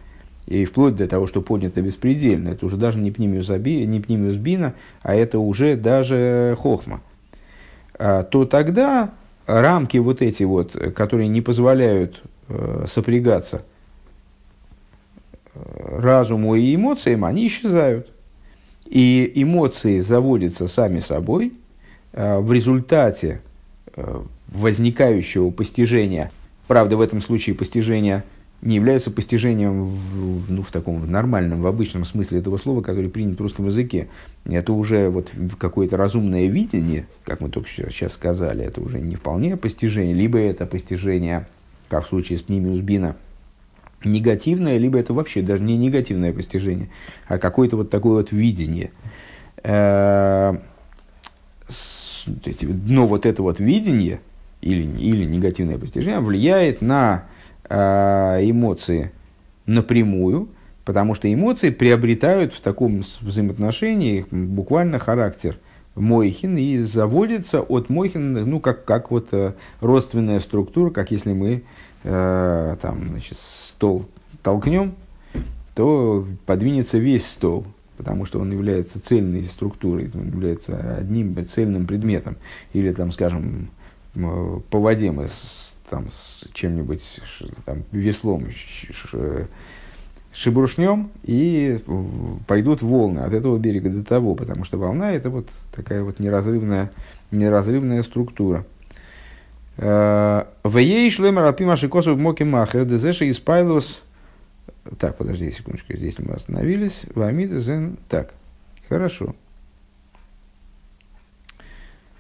и 0.47 0.65
вплоть 0.65 0.95
до 0.95 1.07
того, 1.07 1.27
что 1.27 1.41
поднято 1.41 1.81
беспредельно, 1.81 2.50
это 2.50 2.65
уже 2.65 2.75
даже 2.75 2.97
не 2.97 3.11
пнимиус, 3.11 3.50
аби, 3.50 3.85
не 3.85 4.01
пнимиус 4.01 4.35
бина, 4.35 4.73
а 5.03 5.15
это 5.15 5.39
уже 5.39 5.75
даже 5.75 6.57
хохма, 6.59 7.01
то 7.97 8.45
тогда 8.50 9.11
рамки 9.45 9.97
вот 9.97 10.21
эти 10.21 10.43
вот, 10.43 10.71
которые 10.95 11.27
не 11.27 11.41
позволяют 11.41 12.21
э, 12.23 12.27
сопрягаться 12.88 13.63
э, 15.53 16.00
разуму 16.00 16.55
и 16.55 16.75
эмоциям, 16.75 17.25
они 17.25 17.48
исчезают. 17.48 18.10
И 18.86 19.31
эмоции 19.36 20.00
заводятся 20.00 20.67
сами 20.67 21.00
собой 21.00 21.53
э, 22.13 22.39
в 22.39 22.51
результате 22.51 23.41
возникающего 24.48 25.50
постижения, 25.50 26.31
правда, 26.67 26.96
в 26.96 27.01
этом 27.01 27.22
случае 27.22 27.55
постижения 27.55 28.24
не 28.62 28.75
являются 28.75 29.10
постижением 29.10 29.86
в, 29.86 30.51
ну, 30.51 30.62
в 30.62 30.72
таком 30.72 31.01
в 31.01 31.10
нормальном, 31.10 31.62
в 31.62 31.67
обычном 31.67 32.05
смысле 32.05 32.39
этого 32.39 32.58
слова, 32.58 32.81
который 32.81 33.10
принят 33.10 33.39
в 33.39 33.41
русском 33.41 33.67
языке. 33.67 34.08
Это 34.46 34.72
уже 34.74 35.10
вот 35.10 35.31
какое-то 35.58 35.98
разумное 35.98 36.46
видение, 36.48 37.08
как 37.24 37.41
мы 37.41 37.50
только 37.50 37.67
сейчас 37.70 38.13
сказали, 38.13 38.63
это 38.63 38.81
уже 38.81 39.00
не 39.00 39.15
вполне 39.15 39.58
постижение, 39.58 40.13
либо 40.13 40.38
это 40.38 40.65
постижение, 40.65 41.48
как 41.91 42.05
в 42.05 42.10
случае 42.10 42.39
с 42.39 42.41
Пнимиус 42.41 42.79
Бина, 42.79 43.15
негативное, 44.03 44.77
либо 44.77 44.98
это 44.98 45.13
вообще 45.13 45.43
даже 45.43 45.62
не 45.62 45.77
негативное 45.77 46.33
постижение, 46.33 46.89
а 47.27 47.38
какое-то 47.38 47.77
вот 47.77 47.91
такое 47.91 48.13
вот 48.13 48.31
видение. 48.31 48.91
Э, 49.63 50.55
но 52.57 53.05
вот 53.05 53.27
это 53.27 53.43
вот 53.43 53.60
видение 53.60 54.21
или, 54.62 54.83
или 54.98 55.25
негативное 55.25 55.77
постижение 55.77 56.19
влияет 56.19 56.81
на 56.81 57.25
Э, 57.74 58.39
эмоции 58.41 59.13
напрямую, 59.65 60.50
потому 60.83 61.15
что 61.15 61.33
эмоции 61.33 61.69
приобретают 61.69 62.53
в 62.53 62.60
таком 62.60 63.01
взаимоотношении 63.21 64.25
буквально 64.29 65.00
характер 65.00 65.57
Мойхин 65.95 66.57
и 66.57 66.77
заводится 66.79 67.62
от 67.62 67.89
Мойхин, 67.89 68.50
ну, 68.50 68.60
как, 68.60 68.86
как 68.86 69.12
вот 69.12 69.29
э, 69.31 69.53
родственная 69.81 70.39
структура, 70.39 70.89
как 70.89 71.12
если 71.12 71.33
мы 71.33 71.63
э, 72.03 72.75
там, 72.81 73.10
значит, 73.10 73.38
стол 73.38 74.05
толкнем, 74.41 74.93
то 75.75 76.25
подвинется 76.46 76.98
весь 76.98 77.25
стол, 77.25 77.65
потому 77.98 78.25
что 78.25 78.39
он 78.39 78.51
является 78.51 79.03
цельной 79.03 79.44
структурой, 79.44 80.09
он 80.13 80.27
является 80.27 80.98
одним 80.98 81.46
цельным 81.46 81.85
предметом. 81.85 82.37
Или, 82.74 82.94
там, 82.94 83.11
скажем, 83.11 83.70
по 84.13 84.79
воде 84.79 85.11
мы 85.11 85.27
там, 85.89 86.07
с 86.11 86.48
чем-нибудь, 86.53 87.20
там, 87.65 87.83
веслом 87.92 88.48
шибрушнем, 90.33 91.09
и 91.24 91.79
пойдут 92.48 92.81
волны 92.81 93.20
от 93.20 93.33
этого 93.33 93.57
берега 93.57 93.89
до 93.89 94.03
того, 94.03 94.35
потому 94.35 94.63
что 94.63 94.77
волна– 94.77 95.11
это 95.13 95.29
вот 95.29 95.50
такая 95.75 96.03
вот 96.03 96.20
неразрывная, 96.20 96.91
неразрывная 97.31 98.03
структура. 98.03 98.65
Э, 99.77 100.46
в 100.63 100.77
ей 100.77 101.09
шлемер 101.11 101.44
апима 101.44 101.75
шикосов 101.75 102.17
моки 102.17 102.44
махер 102.44 102.85
дезеши 102.85 103.29
испайлос. 103.29 104.03
Так, 105.00 105.17
подожди 105.17 105.51
секундочку, 105.51 105.96
здесь 105.96 106.17
мы 106.20 106.33
остановились. 106.33 107.03
Вамидезен. 107.13 107.98
Так, 108.09 108.33
хорошо. 108.89 109.35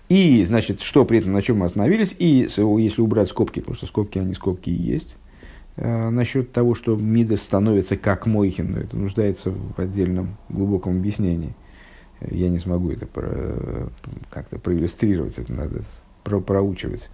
И, 0.09 0.43
значит, 0.43 0.81
что 0.81 1.05
при 1.05 1.19
этом, 1.19 1.31
на 1.31 1.41
чем 1.41 1.59
мы 1.59 1.67
остановились, 1.67 2.13
и 2.19 2.25
если 2.27 3.01
убрать 3.01 3.29
скобки, 3.29 3.61
потому 3.61 3.77
что 3.77 3.85
скобки, 3.85 4.19
они 4.19 4.33
скобки 4.33 4.69
и 4.69 4.73
есть, 4.73 5.15
э, 5.15 5.30
насчет 5.77 6.51
того, 6.51 6.75
что 6.75 6.95
Мидас 6.95 7.41
становится 7.41 7.97
как 7.97 8.25
Мойхин, 8.25 8.77
это 8.77 8.95
нуждается 8.95 9.51
в 9.51 9.79
отдельном 9.79 10.37
глубоком 10.49 10.97
объяснении. 10.97 11.55
Я 12.29 12.49
не 12.49 12.59
смогу 12.59 12.91
это 12.91 13.05
про, 13.05 13.89
как-то 14.29 14.59
проиллюстрировать, 14.59 15.39
это 15.39 15.51
надо 15.51 15.81
про, 16.23 16.39
проучивать. 16.39 17.09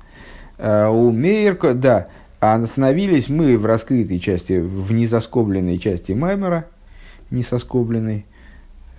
А 0.58 0.90
у 0.90 1.12
Мейерка, 1.12 1.74
да, 1.74 2.08
остановились 2.40 3.30
мы 3.30 3.58
в 3.58 3.66
раскрытой 3.66 4.20
части, 4.20 4.60
в 4.60 4.92
незаскобленной 4.92 5.78
части 5.78 6.12
Маймера, 6.12 6.66
несоскобленной, 7.30 8.26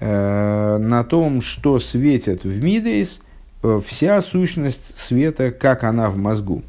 э, 0.00 0.78
на 0.78 1.04
том, 1.04 1.42
что 1.42 1.78
светят 1.78 2.44
в 2.44 2.62
Мидейс– 2.62 3.20
Э, 3.62 3.80
вся 3.84 4.22
сущность 4.22 4.96
света, 4.96 5.50
как 5.50 5.84
она 5.84 6.10
в 6.10 6.16
мозгу. 6.16 6.62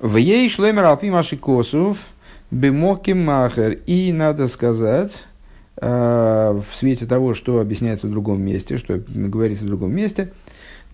В 0.00 0.16
ей 0.16 0.48
шлемер 0.48 0.84
алпи 0.84 1.10
машикосов 1.10 1.98
бемоки 2.50 3.10
махер. 3.10 3.80
И 3.84 4.12
надо 4.12 4.48
сказать, 4.48 5.26
э, 5.76 5.86
в 6.58 6.74
свете 6.74 7.04
того, 7.04 7.34
что 7.34 7.60
объясняется 7.60 8.06
в 8.06 8.10
другом 8.10 8.40
месте, 8.40 8.78
что 8.78 8.98
говорится 9.06 9.64
в 9.64 9.68
другом 9.68 9.94
месте, 9.94 10.32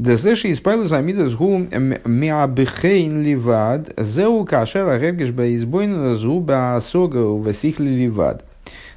Дезеши 0.01 0.51
испайлу 0.51 0.89
замида 0.89 1.27
сгу 1.27 1.57
миабихейн 2.05 3.23
ливад, 3.23 3.95
зеу 3.97 4.45
кашер 4.45 4.89
агергеш 4.89 5.31
баизбойн 5.31 6.17
згу 6.17 6.41
баасога 6.41 7.19
васихли 7.19 7.89
ливад. 7.89 8.45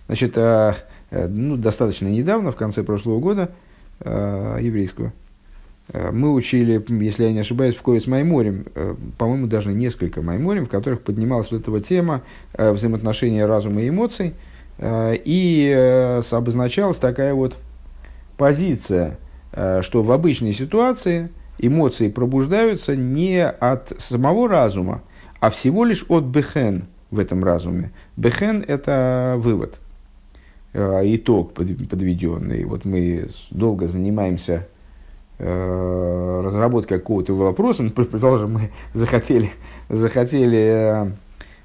Значит, 0.08 0.34
э, 0.38 0.74
ну, 1.12 1.56
достаточно 1.56 2.08
недавно, 2.08 2.52
в 2.52 2.56
конце 2.56 2.84
прошлого 2.84 3.20
года, 3.20 3.52
еврейского, 4.04 5.08
Э, 5.08 5.29
мы 5.92 6.34
учили, 6.34 6.84
если 7.02 7.24
я 7.24 7.32
не 7.32 7.40
ошибаюсь, 7.40 7.76
в 7.76 7.82
Ковец 7.82 8.06
Майморем, 8.06 8.66
э, 8.76 8.96
по-моему, 9.18 9.48
даже 9.48 9.74
несколько 9.74 10.22
Майморем, 10.22 10.68
в 10.68 10.70
которых 10.70 11.02
поднималась 11.02 11.52
вот 11.52 11.68
эта 11.68 11.80
тема 11.82 12.22
э, 12.54 12.72
взаимоотношения 12.72 13.46
разума 13.46 13.82
и 13.82 13.90
эмоций, 13.90 14.34
и 14.82 16.22
обозначалась 16.32 16.96
такая 16.98 17.34
вот 17.34 17.58
позиция, 18.38 19.18
что 19.82 20.04
в 20.04 20.12
обычной 20.14 20.54
ситуации 20.54 21.28
эмоции 21.58 22.08
пробуждаются 22.08 22.96
не 22.96 23.46
от 23.46 23.92
самого 23.98 24.48
разума, 24.48 25.02
а 25.42 25.50
всего 25.50 25.84
лишь 25.84 26.06
от 26.08 26.24
бехен 26.24 26.86
в 27.12 27.20
этом 27.20 27.44
разуме. 27.44 27.92
Бехен– 28.16 28.64
это 28.68 29.36
вывод, 29.38 29.82
итог 30.74 31.54
подведенный. 31.54 32.64
Вот 32.64 32.86
мы 32.86 33.32
долго 33.52 33.90
занимаемся 33.90 34.66
Э, 35.42 36.42
разработки 36.44 36.90
какого-то 36.90 37.34
вопроса, 37.34 37.84
ну, 37.84 37.90
предположим, 37.96 38.56
мы 38.56 38.72
захотели, 38.94 39.52
захотели 39.88 41.14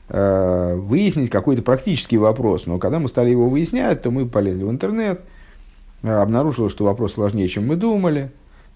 э, 0.09 0.75
выяснить 0.77 1.29
какой-то 1.29 1.63
практический 1.63 2.17
вопрос, 2.17 2.67
но 2.67 2.79
когда 2.79 3.01
мы 3.01 3.09
стали 3.09 3.31
его 3.31 3.49
выяснять, 3.49 4.01
то 4.01 4.13
мы 4.13 4.27
полезли 4.27 4.63
в 4.63 4.71
интернет, 4.71 5.23
э, 6.05 6.09
обнаружилось, 6.09 6.71
что 6.71 6.85
вопрос 6.85 7.15
сложнее, 7.15 7.49
чем 7.49 7.67
мы 7.67 7.75
думали, 7.75 8.31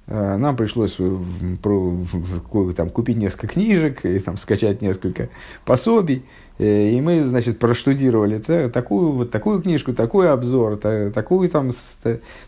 нам 0.09 0.57
пришлось 0.57 0.97
там, 0.97 2.91
купить 2.91 3.17
несколько 3.17 3.49
книжек 3.49 4.05
и 4.05 4.19
там, 4.19 4.37
скачать 4.37 4.81
несколько 4.81 5.29
пособий. 5.65 6.25
И 6.59 7.01
мы, 7.01 7.23
значит, 7.23 7.59
проштудировали 7.61 8.39
такую, 8.69 9.13
вот 9.13 9.31
такую 9.31 9.63
книжку, 9.63 9.93
такой 9.93 10.31
обзор, 10.31 10.79
такую, 10.79 11.49
там, 11.49 11.71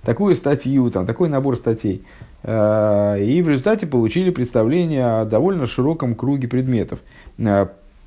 такую 0.03 0.35
статью, 0.35 0.90
там, 0.90 1.07
такой 1.07 1.29
набор 1.29 1.57
статей. 1.57 2.05
Э, 2.42 3.23
и 3.23 3.42
в 3.42 3.49
результате 3.49 3.87
получили 3.87 4.31
представление 4.31 5.20
о 5.20 5.25
довольно 5.25 5.66
широком 5.66 6.14
круге 6.14 6.49
предметов. 6.49 7.01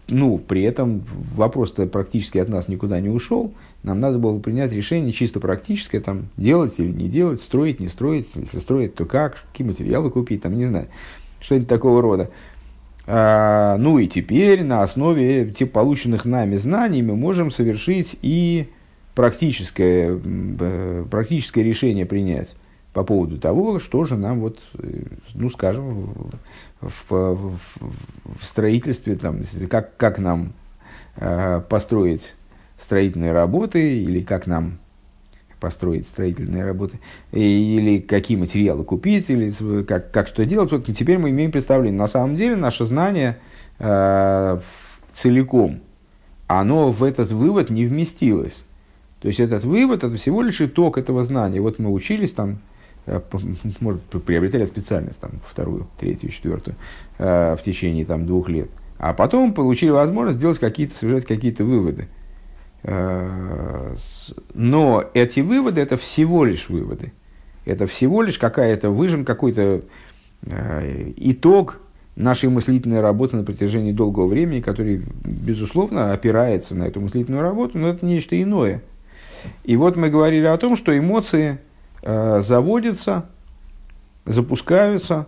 Ну, 0.08 0.38
при 0.38 0.64
этом 0.64 1.04
вопрос-то 1.36 1.88
практически 1.88 2.38
от 2.38 2.50
нас 2.50 2.68
никуда 2.68 3.00
не 3.00 3.10
ушел. 3.10 3.54
Нам 3.84 4.00
надо 4.00 4.20
было 4.20 4.38
принять 4.40 4.74
решение 4.74 5.14
чисто 5.14 5.40
практическое, 5.40 6.02
там, 6.02 6.28
делать 6.36 6.78
или 6.78 6.92
не 6.92 7.08
делать, 7.08 7.42
строить, 7.42 7.80
не 7.80 7.88
строить, 7.88 8.30
если 8.36 8.60
строить, 8.60 8.96
то 8.96 9.06
как, 9.06 9.44
какие 9.52 9.66
материалы 9.66 10.10
купить, 10.10 10.42
там, 10.42 10.58
не 10.58 10.66
знаю, 10.66 10.88
что-нибудь 11.40 11.70
такого 11.70 12.02
рода. 12.02 12.30
А, 13.06 13.78
ну 13.78 13.98
и 13.98 14.08
теперь 14.08 14.64
на 14.64 14.82
основе 14.82 15.52
тех 15.52 15.72
полученных 15.72 16.26
нами 16.26 16.56
знаний 16.56 17.02
мы 17.02 17.16
можем 17.16 17.52
совершить 17.52 18.18
и 18.22 18.68
практическое, 19.16 20.20
практическое 21.10 21.64
решение 21.64 22.06
принять 22.06 22.56
по 22.94 23.04
поводу 23.04 23.38
того, 23.38 23.80
что 23.80 24.06
же 24.06 24.16
нам, 24.18 24.40
вот, 24.40 24.60
э, 24.78 25.04
ну, 25.34 25.50
скажем, 25.50 26.14
в, 26.84 27.12
в, 27.12 27.60
в 28.40 28.44
строительстве, 28.44 29.16
там, 29.16 29.42
как, 29.70 29.96
как 29.98 30.20
нам 30.20 30.54
э, 31.18 31.62
построить 31.70 32.34
строительные 32.80 33.32
работы, 33.32 34.00
или 34.00 34.22
как 34.22 34.48
нам 34.48 34.80
построить 35.60 36.06
строительные 36.06 36.66
работы, 36.66 37.00
или 37.32 38.00
какие 38.00 38.36
материалы 38.36 38.84
купить, 38.84 39.30
или 39.30 39.50
как, 39.84 40.12
как 40.12 40.28
что 40.28 40.46
делать. 40.46 40.72
Вот 40.72 40.86
теперь 40.86 41.18
мы 41.18 41.30
имеем 41.30 41.52
представление. 41.52 41.98
На 41.98 42.08
самом 42.08 42.36
деле 42.36 42.58
наше 42.58 42.84
знание 42.84 43.38
э, 43.80 44.60
целиком, 45.14 45.80
оно 46.48 46.92
в 46.92 47.04
этот 47.04 47.32
вывод 47.32 47.70
не 47.70 47.86
вместилось. 47.86 48.66
То 49.22 49.30
есть 49.30 49.40
этот 49.40 49.64
вывод 49.64 50.04
это 50.04 50.18
всего 50.18 50.42
лишь 50.42 50.60
итог 50.60 50.98
этого 50.98 51.24
знания. 51.24 51.62
Вот 51.62 51.80
мы 51.80 51.94
учились 51.94 52.34
там, 52.34 52.60
может, 53.80 54.02
приобретали 54.02 54.66
специальность 54.66 55.20
там, 55.20 55.32
вторую, 55.50 55.88
третью, 56.00 56.30
четвертую 56.30 56.76
э, 57.18 57.56
в 57.60 57.64
течение 57.64 58.06
там, 58.06 58.26
двух 58.26 58.50
лет. 58.50 58.70
А 58.98 59.14
потом 59.14 59.54
получили 59.54 59.90
возможность 59.90 60.38
сделать 60.38 60.60
какие-то, 60.60 60.96
совершать 60.96 61.26
какие-то 61.26 61.64
выводы. 61.64 62.08
Э, 62.84 63.96
но 64.54 65.04
эти 65.14 65.42
выводы 65.42 65.82
это 65.82 65.98
всего 65.98 66.46
лишь 66.46 66.70
выводы. 66.70 67.14
Это 67.66 67.88
всего 67.88 68.22
лишь 68.22 68.38
какая-то 68.38 68.90
выжим, 68.90 69.26
какой-то 69.26 69.82
э, 70.46 71.14
итог 71.18 71.80
нашей 72.16 72.50
мыслительной 72.50 73.00
работы 73.00 73.38
на 73.38 73.44
протяжении 73.44 73.92
долгого 73.92 74.28
времени, 74.28 74.62
который, 74.62 75.02
безусловно, 75.24 76.14
опирается 76.14 76.76
на 76.76 76.84
эту 76.84 77.02
мыслительную 77.02 77.42
работу, 77.42 77.78
но 77.78 77.90
это 77.90 78.06
нечто 78.06 78.42
иное. 78.42 78.82
И 79.64 79.76
вот 79.76 79.96
мы 79.96 80.10
говорили 80.10 80.46
о 80.46 80.58
том, 80.58 80.76
что 80.76 80.98
эмоции 80.98 81.54
э, 81.54 81.58
заводятся, 82.06 83.26
запускаются 84.26 85.28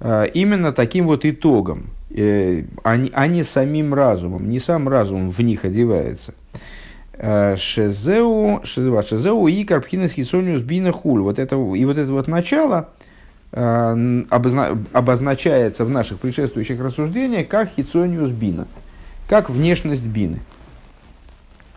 э, 0.00 0.26
именно 0.34 0.72
таким 0.72 1.06
вот 1.06 1.24
итогом, 1.24 1.90
э, 2.10 2.64
а, 2.84 2.98
а 3.12 3.26
не 3.26 3.42
самим 3.42 3.94
разумом, 3.94 4.48
не 4.48 4.58
сам 4.58 4.88
разум 4.88 5.30
в 5.30 5.40
них 5.40 5.64
одевается– 5.64 6.34
Э, 7.20 7.56
шезеу, 7.56 8.60
шезеу 8.62 9.48
и 9.48 9.64
карпхинес 9.64 10.12
хисониус 10.12 10.62
бина 10.62 10.92
хуль. 10.92 11.20
Вот 11.20 11.40
это, 11.40 11.56
и 11.56 11.84
вот 11.84 11.98
это 11.98 12.12
вот 12.12 12.28
начало 12.28 12.90
э, 13.50 14.22
обозна, 14.30 14.78
обозначается 14.92 15.84
в 15.84 15.90
наших 15.90 16.20
предшествующих 16.20 16.78
рассуждениях 16.80 17.48
как 17.48 17.70
хитсониус 17.74 18.30
бина, 18.30 18.68
как 19.28 19.50
внешность 19.50 20.04
бины. 20.04 20.38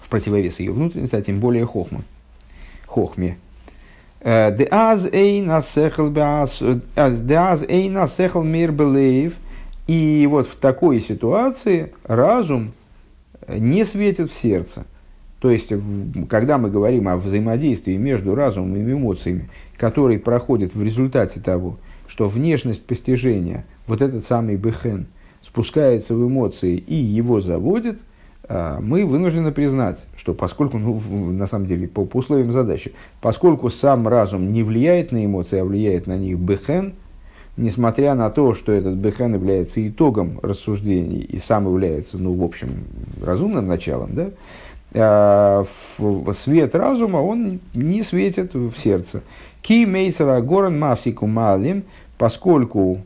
В 0.04 0.10
противовес 0.10 0.60
ее 0.60 0.73
внутренности, 0.73 1.15
а 1.15 1.21
тем 1.23 1.39
более 1.39 1.65
хохмы. 1.65 2.01
Хохме. 2.86 3.30
Э, 3.30 3.51
Деаз 4.23 5.07
эйна 5.12 5.62
сехал 5.62 6.10
мир 8.43 8.71
белеев. 8.71 9.34
И 9.88 10.27
вот 10.29 10.47
в 10.47 10.55
такой 10.55 11.01
ситуации 11.01 11.91
разум 12.05 12.73
не 13.47 13.84
светит 13.84 14.31
в 14.31 14.39
сердце. 14.39 14.86
То 15.39 15.49
есть, 15.49 15.73
когда 16.29 16.60
мы 16.60 16.69
говорим 16.69 17.07
о 17.07 17.17
взаимодействии 17.17 17.97
между 17.97 18.36
разумом 18.36 18.75
и 18.75 18.84
эмоциями, 18.84 19.49
который 19.75 20.19
проходит 20.19 20.75
в 20.75 20.84
результате 20.84 21.39
того, 21.39 21.77
что 22.07 22.29
внешность 22.29 22.86
постижения, 22.86 23.65
вот 23.88 24.03
этот 24.03 24.23
самый 24.25 24.55
бехен, 24.55 25.07
спускается 25.41 26.13
в 26.13 26.27
эмоции 26.27 26.75
и 26.77 26.93
его 26.93 27.41
заводит, 27.41 27.99
мы 28.82 29.06
вынуждены 29.06 29.52
признать, 29.52 30.00
что 30.18 30.34
поскольку, 30.34 30.78
ну, 30.78 31.00
на 31.32 31.48
самом 31.48 31.68
деле, 31.68 31.88
по, 31.88 32.06
по 32.06 32.18
условиям 32.18 32.52
задачи, 32.52 32.94
поскольку 33.22 33.70
сам 33.70 34.08
разум 34.08 34.52
не 34.52 34.64
влияет 34.64 35.12
на 35.12 35.26
эмоции, 35.26 35.60
а 35.60 35.66
влияет 35.66 36.08
на 36.08 36.18
них 36.18 36.38
бехен, 36.38 36.94
несмотря 37.58 38.16
на 38.16 38.30
то, 38.30 38.54
что 38.54 38.72
этот 38.72 38.96
бехен 38.96 39.34
является 39.34 39.88
итогом 39.88 40.40
рассуждений 40.42 41.22
и 41.22 41.38
сам 41.38 41.66
является, 41.66 42.18
ну, 42.18 42.34
в 42.34 42.44
общем, 42.44 42.84
разумным 43.24 43.68
началом, 43.68 44.10
да, 44.14 44.30
Э, 44.94 45.64
свет 46.38 46.76
разума, 46.76 47.18
он 47.18 47.60
не 47.74 48.04
светит 48.04 48.54
в 48.54 48.74
сердце. 48.78 49.22
Ки 49.62 49.86
мейцера 49.86 50.42
горан 50.42 50.80
мавсику 50.80 51.28
малим, 51.28 51.84
поскольку 52.18 53.00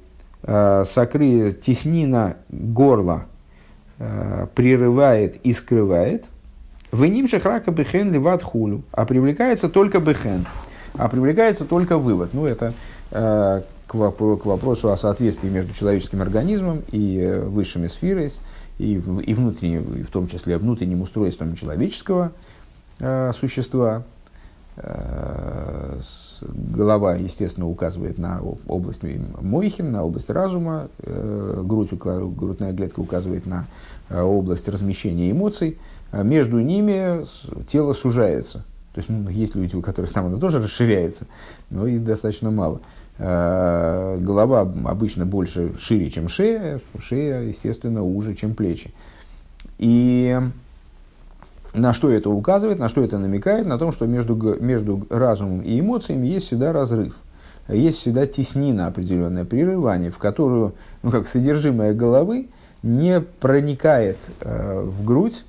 э, 0.44 0.84
сокры, 0.88 1.52
теснина 1.52 2.38
горла 2.50 3.26
э, 4.00 4.48
прерывает 4.54 5.38
и 5.44 5.54
скрывает, 5.54 6.26
в 6.92 7.06
ним 7.06 7.28
шахрака 7.28 7.72
бехен 7.72 8.12
ливат 8.12 8.42
хулю, 8.44 8.84
а 8.92 9.06
привлекается 9.06 9.70
только 9.70 10.00
бехен, 10.00 10.46
а 10.94 11.10
привлекается 11.10 11.66
только 11.66 11.98
вывод. 11.98 12.34
Ну, 12.34 12.46
это 12.46 12.74
э, 13.12 13.62
к, 13.88 13.92
к 13.92 14.46
вопросу 14.46 14.92
о 14.92 14.98
соответствии 14.98 15.50
между 15.50 15.74
человеческим 15.74 16.22
организмом 16.22 16.84
и 16.92 17.20
э, 17.20 17.42
высшими 17.42 17.88
сферами, 17.88 18.32
и, 18.78 18.94
и 18.94 19.34
внутренним, 19.34 19.94
и 19.96 20.04
в 20.04 20.10
том 20.10 20.28
числе 20.28 20.58
внутренним 20.58 21.02
устройством 21.02 21.56
человеческого 21.56 22.32
э, 23.00 23.32
существа. 23.38 24.04
Э, 24.78 26.00
голова, 26.42 27.16
естественно, 27.16 27.68
указывает 27.68 28.18
на 28.18 28.42
область 28.68 29.02
мойхин, 29.04 29.92
на 29.92 30.04
область 30.04 30.30
разума, 30.30 30.90
э, 31.00 31.62
грудь, 31.64 31.92
грудная 31.94 32.74
клетка 32.74 33.00
указывает 33.00 33.46
на 33.46 33.68
э, 34.10 34.22
область 34.22 34.68
размещения 34.68 35.32
эмоций. 35.32 35.78
Э, 36.12 36.24
между 36.24 36.60
ними 36.60 37.26
тело 37.68 37.94
сужается. 37.94 38.66
То 38.94 39.00
есть 39.00 39.10
ну, 39.10 39.30
есть 39.30 39.56
люди, 39.56 39.76
у 39.76 39.82
которых 39.82 40.12
там 40.14 40.28
оно 40.28 40.40
тоже 40.40 40.62
расширяется, 40.62 41.28
но 41.70 41.86
их 41.86 42.04
достаточно 42.04 42.50
мало. 42.52 42.82
Э, 43.18 44.18
голова 44.20 44.62
обычно 44.62 45.26
больше, 45.26 45.74
шире, 45.80 46.10
чем 46.10 46.30
шея, 46.30 46.82
шея, 47.00 47.42
естественно, 47.42 48.04
уже, 48.04 48.36
чем 48.36 48.56
плечи. 48.56 48.94
И 49.78 50.40
на 51.76 51.94
что 51.94 52.10
это 52.10 52.30
указывает, 52.30 52.80
на 52.80 52.90
что 52.90 53.04
это 53.04 53.18
намекает? 53.18 53.66
На 53.66 53.78
том, 53.78 53.92
что 53.92 54.06
между, 54.06 54.36
между 54.60 55.06
разумом 55.10 55.62
и 55.62 55.80
эмоциями 55.80 56.28
есть 56.28 56.48
всегда 56.48 56.74
разрыв. 56.74 57.16
Есть 57.68 58.00
всегда 58.00 58.28
теснина 58.28 58.88
определенное, 58.88 59.44
прерывание, 59.44 60.12
в 60.12 60.18
которую, 60.18 60.74
ну, 61.02 61.12
как 61.12 61.28
содержимое 61.28 61.94
головы 61.94 62.48
не 62.84 63.20
проникает 63.20 64.18
э, 64.42 64.82
в 64.82 65.04
грудь 65.04 65.44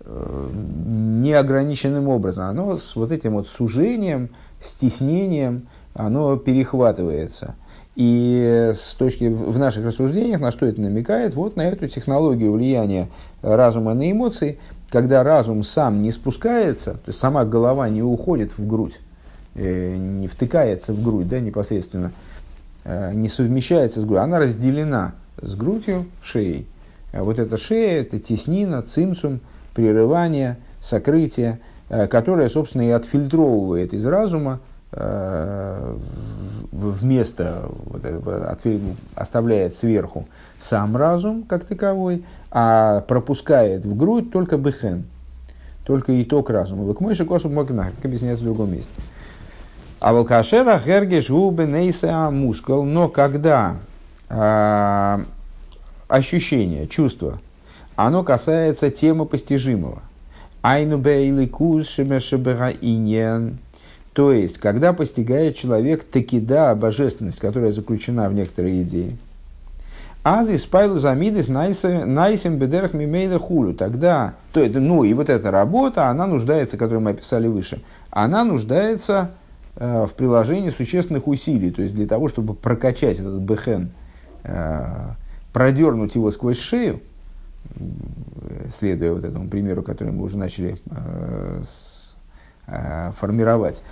э, 0.00 0.48
неограниченным 0.86 2.08
образом. 2.08 2.44
Оно 2.44 2.78
с 2.78 2.96
вот 2.96 3.12
этим 3.12 3.34
вот 3.34 3.48
сужением, 3.48 4.30
стеснением, 4.62 5.68
оно 5.92 6.36
перехватывается. 6.36 7.56
И 7.94 8.70
с 8.74 8.94
точки 8.94 9.24
в 9.24 9.58
наших 9.58 9.84
рассуждениях, 9.84 10.40
на 10.40 10.52
что 10.52 10.64
это 10.64 10.80
намекает, 10.80 11.34
вот 11.34 11.56
на 11.56 11.62
эту 11.62 11.88
технологию 11.88 12.52
влияния 12.52 13.08
разума 13.42 13.92
на 13.92 14.10
эмоции, 14.10 14.58
когда 14.90 15.22
разум 15.22 15.62
сам 15.62 16.02
не 16.02 16.10
спускается, 16.10 16.94
то 16.94 17.08
есть 17.08 17.18
сама 17.18 17.44
голова 17.44 17.88
не 17.88 18.02
уходит 18.02 18.56
в 18.56 18.66
грудь, 18.66 18.98
э, 19.54 19.96
не 19.96 20.28
втыкается 20.28 20.92
в 20.92 21.02
грудь 21.02 21.28
да, 21.28 21.40
непосредственно, 21.40 22.12
э, 22.84 23.12
не 23.14 23.28
совмещается 23.28 24.00
с 24.00 24.04
грудью, 24.04 24.22
она 24.22 24.38
разделена 24.38 25.14
с 25.40 25.54
грудью, 25.54 26.06
шеей. 26.22 26.66
А 27.12 27.22
вот 27.22 27.38
эта 27.38 27.56
шея, 27.56 28.00
это 28.00 28.18
теснина, 28.18 28.82
цимсум, 28.82 29.40
прерывание, 29.74 30.56
сокрытие, 30.80 31.60
э, 31.90 32.06
которое, 32.06 32.48
собственно, 32.48 32.82
и 32.82 32.90
отфильтровывает 32.90 33.92
из 33.92 34.06
разума 34.06 34.60
вместо 36.72 37.70
вот 37.84 38.04
этого, 38.04 38.56
оставляет 39.14 39.74
сверху 39.74 40.26
сам 40.58 40.96
разум 40.96 41.42
как 41.42 41.64
таковой, 41.64 42.24
а 42.50 43.02
пропускает 43.02 43.84
в 43.84 43.96
грудь 43.96 44.32
только 44.32 44.56
бехен, 44.56 45.04
только 45.84 46.22
итог 46.22 46.48
разума. 46.50 46.84
Вы 46.84 46.94
к 46.94 47.00
мойши 47.00 47.24
космос 47.26 47.52
мокнах, 47.52 47.94
как 47.96 48.06
объясняется 48.06 48.42
в 48.42 48.46
другом 48.46 48.72
месте. 48.72 48.90
А 50.00 50.12
волкашера 50.12 50.78
хергеш 50.78 51.28
губы 51.28 51.66
нейса 51.66 52.30
мускул, 52.30 52.84
но 52.84 53.08
когда 53.08 53.76
а, 54.28 55.20
ощущение, 56.06 56.86
чувство, 56.86 57.40
оно 57.96 58.22
касается 58.22 58.90
темы 58.90 59.26
постижимого. 59.26 60.02
Айну 60.62 60.98
бейли 60.98 61.46
кус 61.46 61.88
шебешебера 61.88 62.70
иньян 62.70 63.58
то 64.12 64.32
есть, 64.32 64.58
когда 64.58 64.92
постигает 64.92 65.56
человек 65.56 66.04
такида, 66.04 66.74
божественность, 66.74 67.38
которая 67.38 67.72
заключена 67.72 68.28
в 68.28 68.34
некоторой 68.34 68.82
идее, 68.82 69.16
Ази 70.24 70.56
спайлу 70.56 70.98
замидис 70.98 71.48
найсим 71.48 72.58
бедерах 72.58 72.92
мимейда 72.92 73.38
хулю. 73.38 73.72
Тогда, 73.72 74.34
то 74.52 74.60
это, 74.60 74.80
ну 74.80 75.04
и 75.04 75.14
вот 75.14 75.30
эта 75.30 75.50
работа, 75.50 76.08
она 76.08 76.26
нуждается, 76.26 76.76
которую 76.76 77.00
мы 77.00 77.12
описали 77.12 77.46
выше, 77.46 77.80
она 78.10 78.44
нуждается 78.44 79.30
э, 79.76 80.06
в 80.06 80.12
приложении 80.14 80.70
существенных 80.70 81.28
усилий. 81.28 81.70
То 81.70 81.82
есть 81.82 81.94
для 81.94 82.06
того, 82.06 82.28
чтобы 82.28 82.54
прокачать 82.54 83.20
этот 83.20 83.40
бехен, 83.40 83.90
э, 84.42 85.10
продернуть 85.52 86.14
его 86.14 86.30
сквозь 86.30 86.58
шею, 86.58 87.00
следуя 88.78 89.12
вот 89.12 89.24
этому 89.24 89.48
примеру, 89.48 89.82
который 89.82 90.12
мы 90.12 90.24
уже 90.24 90.36
начали 90.36 90.78
э, 90.90 91.62
с, 91.62 91.87
формировать, 93.18 93.82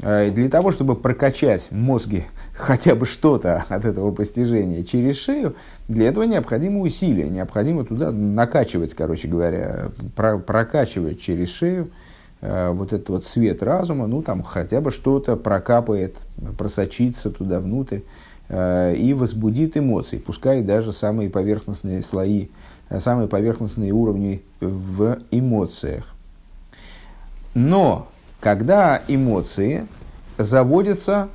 э, 0.00 0.30
для 0.30 0.48
того, 0.48 0.70
чтобы 0.70 0.94
прокачать 0.94 1.68
мозги 1.70 2.24
хотя 2.54 2.94
бы 2.94 3.06
что-то 3.06 3.64
от 3.68 3.84
этого 3.84 4.10
постижения 4.10 4.84
через 4.84 5.16
шею, 5.16 5.54
для 5.88 6.08
этого 6.08 6.24
необходимо 6.24 6.80
усилия, 6.80 7.28
необходимо 7.28 7.84
туда 7.84 8.10
накачивать, 8.10 8.94
короче 8.94 9.28
говоря, 9.28 9.90
про, 10.16 10.38
прокачивать 10.38 11.20
через 11.20 11.50
шею 11.50 11.90
э, 12.40 12.70
вот 12.70 12.92
этот 12.92 13.08
вот 13.08 13.24
свет 13.24 13.62
разума, 13.62 14.06
ну 14.06 14.22
там 14.22 14.42
хотя 14.42 14.80
бы 14.80 14.90
что-то 14.90 15.36
прокапает, 15.36 16.16
просочится 16.56 17.30
туда 17.30 17.60
внутрь 17.60 18.00
э, 18.48 18.94
и 18.96 19.14
возбудит 19.14 19.76
эмоции, 19.76 20.18
пускай 20.18 20.62
даже 20.62 20.92
самые 20.92 21.30
поверхностные 21.30 22.02
слои, 22.02 22.48
э, 22.90 23.00
самые 23.00 23.28
поверхностные 23.28 23.92
уровни 23.92 24.42
в 24.60 25.18
эмоциях. 25.30 26.14
Но 27.54 28.08
когда 28.40 29.02
эмоции 29.08 29.86
заводятся 30.36 31.28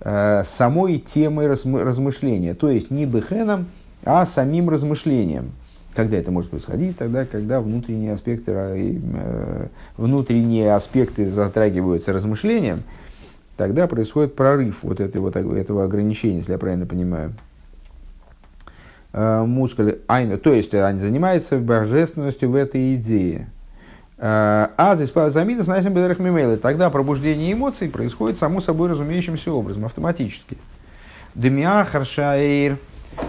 Э, 0.00 0.42
самой 0.44 0.98
темой 0.98 1.46
размышления, 1.46 2.52
то 2.52 2.68
есть 2.68 2.90
не 2.90 3.06
бехеном, 3.06 3.66
а 4.04 4.26
самим 4.26 4.68
размышлением. 4.68 5.52
Когда 5.94 6.18
это 6.18 6.30
может 6.30 6.50
происходить? 6.50 6.98
Тогда, 6.98 7.24
когда 7.24 7.60
внутренние 7.62 8.12
аспекты, 8.12 8.52
э, 8.54 9.66
внутренние 9.96 10.74
аспекты 10.74 11.28
затрагиваются 11.30 12.12
размышлением, 12.12 12.82
тогда 13.56 13.86
происходит 13.86 14.36
прорыв 14.36 14.82
вот, 14.82 15.00
этой, 15.00 15.18
вот 15.18 15.34
этого 15.34 15.84
ограничения, 15.84 16.36
если 16.36 16.52
я 16.52 16.58
правильно 16.58 16.84
понимаю. 16.84 17.32
Э, 19.14 19.44
мускулы, 19.44 20.00
айна, 20.08 20.36
то 20.36 20.52
есть 20.52 20.74
они 20.74 21.00
занимаются 21.00 21.56
божественностью 21.56 22.50
в 22.50 22.54
этой 22.54 22.96
идее. 22.96 23.48
А 24.18 24.94
здесь 24.94 25.12
замина 25.32 25.62
с 25.62 25.66
насим 25.66 25.92
бедрах 25.92 26.18
мимейлы. 26.18 26.56
Тогда 26.56 26.88
пробуждение 26.88 27.52
эмоций 27.52 27.88
происходит 27.88 28.38
само 28.38 28.60
собой 28.60 28.90
разумеющимся 28.90 29.52
образом, 29.52 29.84
автоматически. 29.84 30.56
Демиахар 31.34 32.06
шаир, 32.06 32.78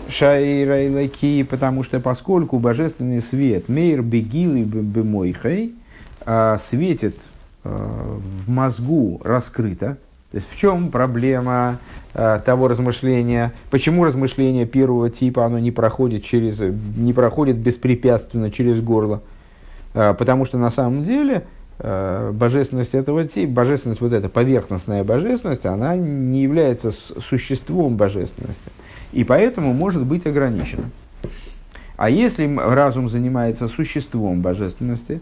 шаир 0.07 1.45
потому 1.45 1.83
что 1.83 1.99
поскольку 1.99 2.57
божественный 2.59 3.21
свет, 3.21 3.67
мейр 3.67 4.01
бегилы 4.01 4.61
бемойхей, 4.61 5.75
а, 6.25 6.57
светит 6.57 7.17
а, 7.65 8.17
в 8.17 8.49
мозгу 8.49 9.19
раскрыто, 9.25 9.97
то 10.31 10.37
есть 10.37 10.47
в 10.51 10.57
чем 10.57 10.91
проблема 10.91 11.79
э, 12.13 12.41
того 12.45 12.67
размышления? 12.67 13.53
Почему 13.71 14.03
размышление 14.03 14.65
первого 14.65 15.09
типа 15.09 15.45
оно 15.45 15.57
не 15.57 15.71
проходит 15.71 16.25
через, 16.25 16.59
не 16.59 17.13
проходит 17.13 17.55
беспрепятственно 17.55 18.51
через 18.51 18.81
горло? 18.81 19.21
А, 19.97 20.13
потому 20.13 20.45
что 20.45 20.59
на 20.59 20.69
самом 20.69 21.03
деле 21.03 21.45
а, 21.79 22.31
божественность 22.31 22.93
этого 22.93 23.27
типа, 23.27 23.51
божественность, 23.51 23.99
вот 23.99 24.13
эта 24.13 24.29
поверхностная 24.29 25.03
божественность, 25.03 25.65
она 25.65 25.95
не 25.95 26.43
является 26.43 26.91
существом 26.91 27.97
божественности. 27.97 28.71
И 29.11 29.23
поэтому 29.23 29.73
может 29.73 30.05
быть 30.05 30.27
ограничена. 30.27 30.83
А 31.95 32.11
если 32.11 32.55
разум 32.55 33.09
занимается 33.09 33.67
существом 33.67 34.41
божественности, 34.41 35.19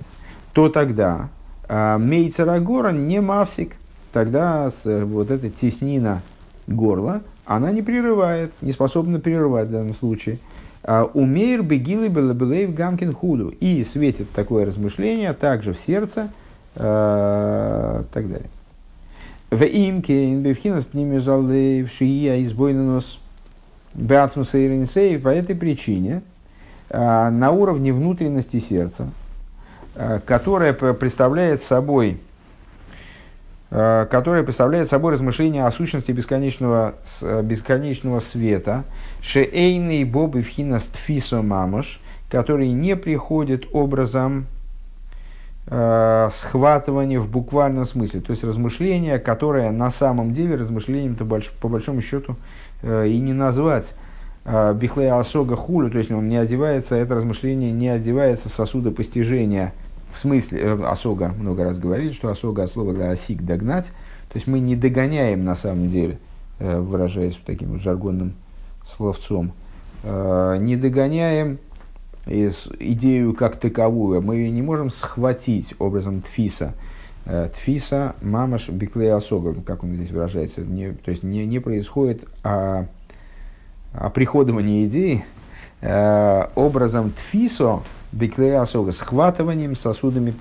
то 0.52 0.68
тогда 0.68 1.30
э, 1.70 1.98
Мейцерагора 1.98 2.92
не 2.92 3.22
мавсик, 3.22 3.76
тогда 4.12 4.70
с, 4.72 4.84
вот 5.06 5.32
эта 5.32 5.50
теснина 5.50 6.22
горла, 6.68 7.22
она 7.46 7.72
не 7.72 7.82
прерывает, 7.82 8.52
не 8.60 8.74
способна 8.74 9.22
прерывать 9.22 9.70
в 9.70 9.72
данном 9.72 9.96
случае– 9.96 10.40
а, 10.88 11.10
Умейр 11.16 11.64
бегилы 11.64 12.10
белабелейв 12.10 12.76
гамкин 12.76 13.12
худу. 13.12 13.50
И 13.50 13.84
светит 13.84 14.30
такое 14.32 14.68
размышление 14.68 15.34
также 15.34 15.74
в 15.74 15.80
сердце, 15.80 16.30
э, 16.76 18.04
так 18.14 18.30
далее. 18.30 18.50
В 19.50 19.64
имке 19.64 20.32
инбевхинас 20.32 20.86
пнимежалдей 20.86 21.84
в 21.84 21.92
шия 21.92 22.44
избойнанос 22.44 23.20
беацмуса 23.96 24.60
и 24.60 25.18
по 25.18 25.30
этой 25.30 25.56
причине 25.56 26.22
э, 26.90 27.30
на 27.30 27.50
уровне 27.50 27.92
внутренности 27.92 28.60
сердца, 28.60 29.10
которая 30.26 30.74
представляет 30.74 31.64
собой 31.64 32.20
Э, 33.78 34.08
которое 34.10 34.42
представляет 34.44 34.90
собой 34.90 35.12
размышление 35.12 35.66
о 35.66 35.72
сущности 35.72 36.14
бесконечного, 36.14 36.96
э, 37.22 37.42
бесконечного 37.44 38.22
света, 38.22 38.86
шеэйный 39.22 40.06
бобы 40.06 40.44
вхинас 40.44 40.84
тфисо 40.84 41.42
мамаш, 41.42 42.00
который 42.30 42.70
не 42.70 42.96
приходит 42.96 43.66
образом 43.74 44.46
э, 45.68 46.30
схватывания 46.32 47.20
в 47.20 47.30
буквальном 47.30 47.84
смысле, 47.84 48.22
то 48.22 48.32
есть 48.32 48.46
размышление, 48.46 49.20
которое 49.20 49.72
на 49.72 49.92
самом 49.92 50.34
деле 50.34 50.56
размышлением-то 50.56 51.26
больш, 51.26 51.52
по 51.60 51.68
большому 51.68 52.02
счету 52.02 52.38
э, 52.82 53.10
и 53.10 53.20
не 53.20 53.34
назвать 53.34 53.94
э, 54.46 54.74
бихлея 54.74 55.20
осога 55.20 55.58
хулю, 55.58 55.92
то 55.92 55.98
есть 55.98 56.12
он 56.12 56.30
не 56.30 56.38
одевается, 56.38 56.96
это 56.96 57.16
размышление 57.16 57.74
не 57.74 57.90
одевается 57.90 58.48
в 58.48 58.54
сосуды 58.54 58.92
постижения– 58.92 59.74
в 60.16 60.20
смысле, 60.20 60.62
э, 60.62 60.84
осога 60.86 61.34
много 61.38 61.66
раз 61.66 61.78
говорили, 61.78 62.14
что 62.14 62.30
осога 62.30 62.64
от 62.64 62.72
слова 62.72 62.94
осик 63.10 63.42
догнать. 63.42 63.88
То 64.30 64.36
есть 64.36 64.48
мы 64.48 64.60
не 64.60 64.78
догоняем 64.78 65.44
на 65.44 65.56
самом 65.56 65.90
деле, 65.90 66.20
э, 66.60 66.80
выражаясь 66.80 67.38
таким 67.46 67.78
жаргонным 67.80 68.34
словцом, 68.88 69.52
э, 70.04 70.58
не 70.62 70.78
догоняем 70.78 71.60
идею 72.28 73.34
как 73.34 73.58
таковую. 73.58 74.22
Мы 74.22 74.38
ее 74.38 74.52
не 74.52 74.62
можем 74.62 74.90
схватить 74.90 75.76
образом 75.78 76.22
тфиса. 76.22 76.74
Тфиса, 77.54 78.16
мамаш, 78.22 78.70
биклей 78.70 79.12
осога, 79.12 79.54
как 79.62 79.84
он 79.84 79.96
здесь 79.96 80.10
выражается. 80.10 80.62
Не, 80.62 80.94
то 80.94 81.12
есть 81.12 81.22
не, 81.24 81.46
не 81.46 81.60
происходит 81.60 82.24
а, 82.44 82.88
оприходование 83.94 84.86
идеи 84.86 85.24
образом 86.56 87.12
тфисо, 87.12 87.82
Беклея 88.16 88.62
осога, 88.62 88.94
схватыванием 88.94 89.76
сосудами, 89.76 90.34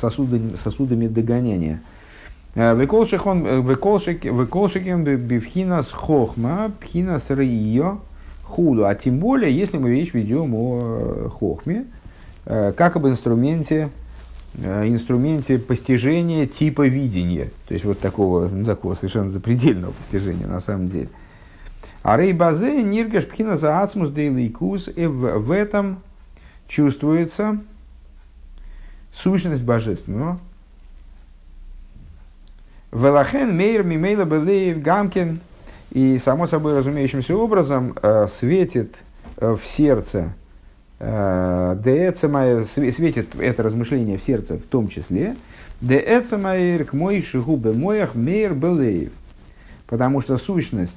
сосудами, 0.00 0.56
сосудами 0.56 1.08
догоняния. 1.08 1.80
Э, 2.54 2.74
Выколшикем 2.74 3.46
э, 5.06 5.16
бифхинас 5.16 5.90
хохма, 5.90 6.70
пхинас 6.80 7.30
рейо 7.30 8.00
худу. 8.42 8.86
А 8.86 8.94
тем 8.94 9.20
более, 9.20 9.50
если 9.56 9.78
мы 9.78 9.90
речь 9.92 10.12
ведем 10.12 10.54
о 10.54 10.80
э, 10.82 11.28
хохме, 11.30 11.86
как 12.44 12.96
об 12.96 13.06
инструменте, 13.06 13.88
инструменте 14.54 15.58
постижения 15.58 16.46
типа 16.46 16.86
видения. 16.86 17.50
То 17.66 17.72
есть 17.72 17.86
вот 17.86 18.00
такого, 18.00 18.48
ну, 18.48 18.66
такого 18.66 18.94
совершенно 18.96 19.30
запредельного 19.30 19.92
постижения 19.92 20.46
на 20.46 20.60
самом 20.60 20.90
деле. 20.90 21.08
А 22.02 22.18
рей 22.18 22.34
базе 22.34 22.82
ниргаш 22.82 23.24
пхина 23.24 23.56
за 23.56 23.80
ацмус 23.80 24.10
дейликус, 24.10 24.90
в 24.94 25.50
этом 25.50 26.00
чувствуется 26.68 27.58
сущность 29.12 29.62
божественного. 29.62 30.38
Велахен 32.92 33.56
мейр 33.56 33.82
мимейла 33.82 34.24
белеев 34.24 34.80
гамкин. 34.80 35.40
И, 35.94 36.18
само 36.18 36.48
собой 36.48 36.78
разумеющимся 36.78 37.36
образом, 37.36 37.94
э, 38.02 38.26
светит 38.26 38.96
э, 39.36 39.54
в 39.54 39.64
сердце, 39.64 40.32
э, 40.98 41.76
светит 42.66 43.36
это 43.38 43.62
размышление 43.62 44.18
в 44.18 44.22
сердце 44.22 44.56
в 44.56 44.62
том 44.62 44.88
числе, 44.88 45.36
к 45.80 46.92
мой 46.92 47.22
шигубе 47.22 47.72
моях 47.72 48.16
мейр 48.16 48.54
белеев. 48.54 49.12
Потому 49.86 50.20
что 50.20 50.36
сущность, 50.38 50.92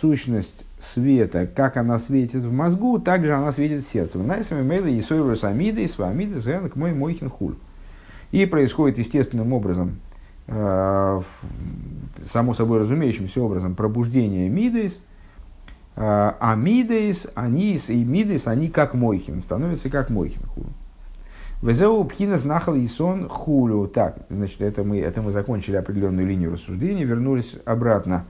сущность 0.00 0.64
света, 0.80 1.46
как 1.46 1.76
она 1.76 1.98
светит 1.98 2.42
в 2.42 2.52
мозгу, 2.52 2.98
так 2.98 3.24
же 3.24 3.34
она 3.34 3.52
светит 3.52 3.84
в 3.84 3.90
сердце. 3.90 4.18
Найсами 4.18 4.62
мейла 4.62 4.86
и 4.86 5.00
сойрус 5.00 5.44
амиды, 5.44 5.84
и 5.84 5.88
свамиды, 5.88 6.40
зэнк 6.40 6.76
мой 6.76 6.92
мойхин 6.92 7.30
хуль. 7.30 7.54
И 8.30 8.46
происходит 8.46 8.98
естественным 8.98 9.52
образом, 9.52 10.00
э, 10.46 11.20
само 12.30 12.54
собой 12.54 12.80
разумеющимся 12.80 13.40
образом, 13.40 13.74
пробуждение 13.74 14.48
мидейс, 14.48 15.02
э, 15.96 16.00
а 16.38 16.54
мидейс, 16.54 17.28
они 17.34 17.76
и 17.76 18.04
мидейс, 18.04 18.46
они 18.46 18.68
как 18.68 18.94
мойхин, 18.94 19.40
становятся 19.40 19.90
как 19.90 20.10
мойхин 20.10 20.42
хуль. 20.54 20.72
Везеу 21.60 22.04
пхинас 22.04 22.44
нахал 22.44 22.76
и 22.76 22.86
сон 22.86 23.28
хулю. 23.28 23.88
Так, 23.88 24.18
значит, 24.30 24.60
это 24.60 24.84
мы, 24.84 25.00
это 25.00 25.22
мы 25.22 25.32
закончили 25.32 25.74
определенную 25.74 26.26
линию 26.26 26.52
рассуждения, 26.52 27.04
вернулись 27.04 27.56
обратно 27.64 28.26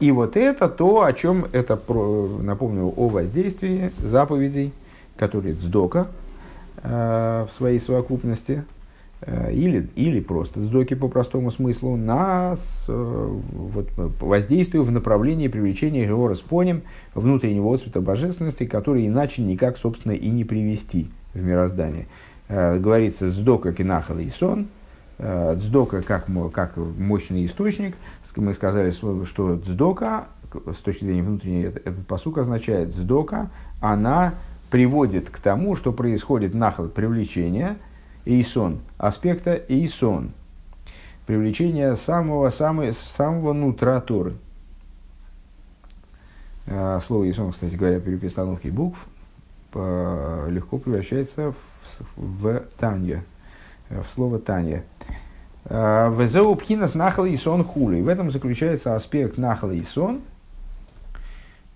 И 0.00 0.12
вот 0.12 0.36
это 0.36 0.68
то, 0.68 1.02
о 1.02 1.12
чем 1.12 1.46
это, 1.52 1.76
про, 1.76 2.28
напомню, 2.40 2.92
о 2.96 3.08
воздействии 3.08 3.90
заповедей, 4.02 4.72
которые 5.16 5.54
цдока 5.54 6.06
э, 6.82 7.46
в 7.50 7.56
своей 7.56 7.80
совокупности, 7.80 8.64
э, 9.22 9.52
или, 9.52 9.88
или 9.96 10.20
просто 10.20 10.60
цдоки 10.60 10.94
по 10.94 11.08
простому 11.08 11.50
смыслу, 11.50 11.96
на 11.96 12.54
э, 12.86 13.38
вот, 13.52 13.88
воздействию 14.20 14.84
в 14.84 14.92
направлении 14.92 15.48
привлечения 15.48 16.04
его 16.04 16.28
распоним 16.28 16.82
внутреннего 17.14 17.74
отцвета 17.74 18.00
божественности, 18.00 18.66
который 18.66 19.04
иначе 19.06 19.42
никак, 19.42 19.78
собственно, 19.78 20.12
и 20.12 20.28
не 20.30 20.44
привести 20.44 21.10
в 21.34 21.42
мироздание. 21.42 22.06
Э, 22.48 22.78
говорится 22.78 23.30
«Сдока 23.30 23.72
кинахала 23.72 24.20
и 24.20 24.30
сон», 24.30 24.68
э, 25.18 25.56
«Дздока» 25.58 26.02
как, 26.02 26.28
как 26.52 26.76
мощный 26.76 27.44
источник. 27.44 27.96
Мы 28.40 28.54
сказали, 28.54 28.90
что 28.90 29.56
«Дздока» 29.56 30.28
с 30.52 30.76
точки 30.76 31.04
зрения 31.04 31.22
внутренней, 31.22 31.64
этот 31.64 32.06
посук 32.06 32.38
означает 32.38 32.90
«Дздока», 32.90 33.50
она 33.80 34.34
приводит 34.70 35.30
к 35.30 35.38
тому, 35.38 35.76
что 35.76 35.92
происходит 35.92 36.54
нахал 36.54 36.88
привлечения, 36.88 37.76
эйсон, 38.24 38.80
аспекта 38.96 39.60
эйсон, 39.68 40.32
привлечение 41.26 41.96
самого, 41.96 42.50
самого, 42.50 42.92
самого 42.92 43.52
нутра 43.52 44.00
Торы. 44.00 44.34
Э, 46.66 47.00
слово 47.06 47.24
«эйсон», 47.24 47.52
кстати 47.52 47.74
говоря, 47.74 48.00
при 48.00 48.16
перестановке 48.16 48.70
букв 48.70 49.06
легко 49.74 50.78
превращается 50.78 51.52
в 51.52 51.56
в 52.16 52.62
Танье, 52.78 53.24
в 53.88 54.04
слово 54.14 54.38
Танье. 54.38 54.84
А, 55.68 56.10
Везеу 56.10 56.54
пхинас 56.54 56.94
нахала 56.94 57.26
и 57.26 57.36
сон 57.36 57.64
хули. 57.64 58.00
В 58.00 58.08
этом 58.08 58.30
заключается 58.30 58.94
аспект 58.94 59.38
нахала 59.38 59.72
и 59.72 59.82
сон. 59.82 60.20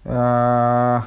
А, 0.05 1.07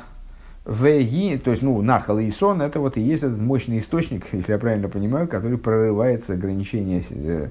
Веги, 0.65 1.37
то 1.37 1.51
есть, 1.51 1.61
ну, 1.61 1.81
нахала 1.81 2.19
и 2.19 2.31
сон, 2.31 2.61
это 2.61 2.79
вот 2.79 2.97
и 2.97 3.01
есть 3.01 3.23
этот 3.23 3.39
мощный 3.39 3.79
источник, 3.79 4.25
если 4.31 4.53
я 4.53 4.57
правильно 4.57 4.89
понимаю, 4.89 5.27
который 5.27 5.57
прорывает 5.57 6.27
ограничение 6.29 7.03
э, 7.11 7.49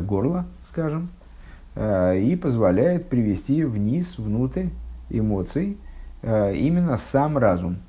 горла, 0.00 0.44
скажем, 0.68 1.10
и 1.76 2.38
позволяет 2.42 3.08
привести 3.08 3.62
вниз, 3.62 4.18
внутрь 4.18 4.66
эмоций 5.10 5.76
именно 6.24 6.96
сам 6.96 7.38
разум– 7.38 7.76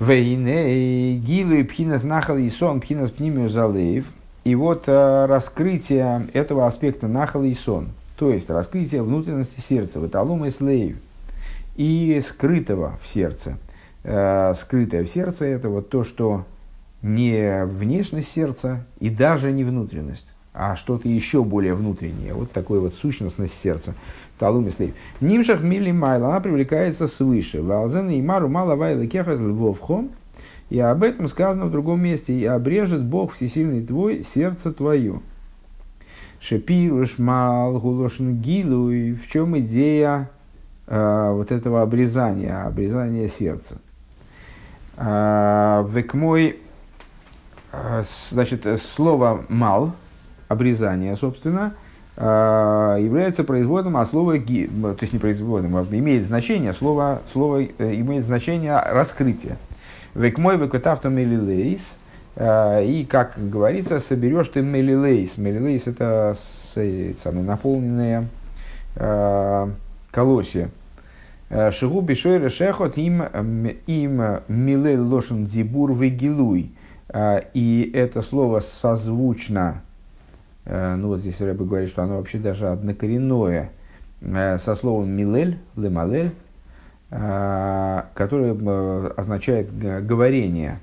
Вейне, 0.00 1.16
гилу 1.18 1.54
и 1.54 1.62
пхинас 1.62 2.02
нахал 2.02 2.36
и 2.36 2.50
сон, 2.50 2.80
пхинас 2.80 3.10
пнимиу 3.10 3.48
залеев. 3.48 4.06
И 4.44 4.54
вот 4.54 4.84
а, 4.86 5.26
раскрытие 5.26 6.28
этого 6.32 6.66
аспекта 6.66 7.08
нахал 7.08 7.44
и 7.44 7.54
сон, 7.54 7.88
то 8.16 8.30
есть 8.30 8.50
раскрытие 8.50 9.02
внутренности 9.02 9.60
сердца, 9.66 10.00
ваталум 10.00 10.44
и 10.44 10.50
слеев, 10.50 10.96
и 11.76 12.22
скрытого 12.26 12.98
в 13.02 13.08
сердце. 13.08 13.56
А, 14.04 14.54
скрытое 14.54 15.04
в 15.04 15.08
сердце 15.08 15.46
это 15.46 15.70
вот 15.70 15.88
то, 15.88 16.04
что 16.04 16.44
не 17.00 17.64
внешность 17.64 18.30
сердца 18.30 18.84
и 19.00 19.10
даже 19.10 19.50
не 19.50 19.64
внутренность, 19.64 20.26
а 20.52 20.76
что-то 20.76 21.08
еще 21.08 21.42
более 21.42 21.74
внутреннее. 21.74 22.34
Вот 22.34 22.52
такой 22.52 22.80
вот 22.80 22.94
сущностность 22.94 23.60
сердца. 23.62 23.94
Талум 24.38 24.68
Слейв. 24.70 24.94
Нимшах 25.20 25.62
мили 25.62 25.92
майла, 25.92 26.28
она 26.28 26.40
привлекается 26.40 27.06
свыше. 27.06 27.62
Валзен 27.62 28.10
и 28.10 28.20
мару 28.20 28.48
мало 28.48 28.74
вайла 28.74 29.06
кехас 29.06 29.38
львовхом. 29.38 30.10
И 30.74 30.80
об 30.80 31.04
этом 31.04 31.28
сказано 31.28 31.66
в 31.66 31.70
другом 31.70 32.02
месте. 32.02 32.32
И 32.32 32.44
обрежет 32.46 33.04
Бог 33.04 33.34
всесильный 33.34 33.86
твой 33.86 34.24
сердце 34.24 34.72
твое. 34.72 35.20
Шепируш 36.40 37.18
мал 37.18 37.78
гулошн 37.78 38.32
гилу. 38.32 38.90
И 38.90 39.12
в 39.12 39.28
чем 39.28 39.56
идея 39.60 40.30
э, 40.88 41.30
вот 41.32 41.52
этого 41.52 41.80
обрезания, 41.80 42.66
обрезания 42.66 43.28
сердца? 43.28 43.78
Э, 44.96 45.86
век 45.88 46.12
мой, 46.12 46.58
э, 47.70 48.02
значит, 48.30 48.66
слово 48.82 49.44
мал, 49.48 49.92
обрезание, 50.48 51.14
собственно, 51.14 51.74
а, 52.16 52.96
является 52.96 53.42
производным 53.42 53.96
от 53.96 54.08
слова 54.08 54.38
ги, 54.38 54.66
то 54.68 54.96
есть 55.00 55.12
не 55.12 55.18
производным, 55.18 55.76
а 55.76 55.84
имеет 55.90 56.24
значение, 56.24 56.72
слово, 56.72 57.22
слово 57.32 57.62
э, 57.62 57.94
имеет 57.94 58.24
значение 58.24 58.78
раскрытие. 58.78 59.56
Век 60.14 60.38
мой 60.38 60.56
векотавто 60.56 61.08
мелилейс, 61.08 61.98
а, 62.36 62.80
и, 62.80 63.04
как 63.04 63.34
говорится, 63.36 64.00
соберешь 64.00 64.48
ты 64.48 64.62
мелилейс. 64.62 65.36
Мелилейс 65.38 65.86
это 65.86 66.36
самое 66.74 67.44
наполненное 67.44 68.28
а, 68.96 69.70
колосье. 70.10 70.70
Шигу 71.70 72.00
бишой 72.00 72.38
решехот 72.38 72.96
им, 72.96 73.22
им 73.86 74.22
милель 74.48 75.00
лошен 75.00 75.46
дибур 75.46 75.94
вегилуй. 75.94 76.72
И 77.14 77.92
это 77.94 78.22
слово 78.22 78.60
созвучно 78.60 79.82
Э, 80.64 80.94
ну 80.96 81.08
вот 81.08 81.20
здесь 81.20 81.40
Рэбе 81.40 81.64
говорит, 81.64 81.90
что 81.90 82.02
оно 82.02 82.16
вообще 82.16 82.38
даже 82.38 82.68
однокоренное 82.68 83.70
э, 84.20 84.58
со 84.58 84.74
словом 84.74 85.10
«милель», 85.10 85.58
«лемалель», 85.76 86.28
э, 86.28 86.30
которое 87.10 88.54
означает 89.16 89.76
говорение, 90.06 90.80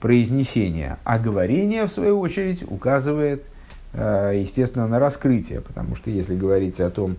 произнесение. 0.00 0.96
А 1.04 1.18
говорение, 1.18 1.86
в 1.86 1.92
свою 1.92 2.18
очередь, 2.18 2.64
указывает, 2.68 3.44
естественно, 3.94 4.88
на 4.88 4.98
раскрытие, 4.98 5.60
потому 5.60 5.94
что 5.94 6.10
если 6.10 6.34
говорить 6.34 6.80
о 6.80 6.90
том, 6.90 7.16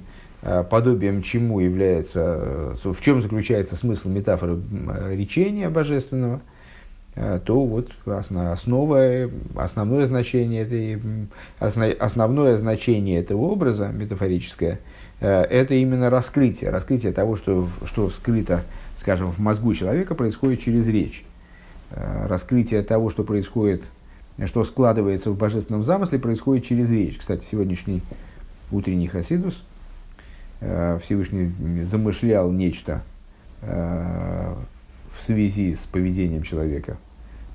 подобием 0.69 1.21
чему 1.21 1.59
является, 1.59 2.75
в 2.83 2.99
чем 3.01 3.21
заключается 3.21 3.75
смысл 3.75 4.09
метафоры 4.09 4.59
речения 5.11 5.69
божественного– 5.69 6.41
Э, 7.13 7.39
то 7.43 7.65
вот 7.65 7.91
основа, 8.05 9.29
основное 9.55 10.05
значение 10.05 10.61
этой, 10.61 11.01
основное 11.59 12.55
значение 12.55 13.19
этого 13.19 13.41
образа 13.41 13.87
метафорическое 13.87 14.75
э, 14.75 14.77
это 15.27 15.75
именно 15.75 16.09
раскрытие, 16.09 16.71
раскрытие 16.71 17.13
того, 17.13 17.35
что, 17.35 17.69
что 17.85 18.09
скрыто, 18.09 18.63
скажем, 18.97 19.31
в 19.31 19.39
мозгу 19.39 19.73
человека, 19.73 20.15
происходит 20.15 20.61
через 20.61 20.87
речь. 20.87 21.23
Э, 21.91 22.25
раскрытие 22.27 22.81
того, 22.81 23.09
что 23.09 23.23
происходит, 23.23 23.83
что 24.45 24.63
складывается 24.63 25.31
в 25.31 25.37
божественном 25.37 25.83
замысле, 25.83 26.19
происходит 26.19 26.65
через 26.65 26.89
речь. 26.89 27.17
Кстати, 27.17 27.45
сегодняшний 27.49 28.01
утренний 28.71 29.07
Хасидус 29.07 29.63
Всевышний 30.59 31.51
замышлял 31.83 32.51
нечто 32.51 33.01
в 35.21 35.23
связи 35.23 35.73
с 35.73 35.79
поведением 35.79 36.43
человека 36.43 36.97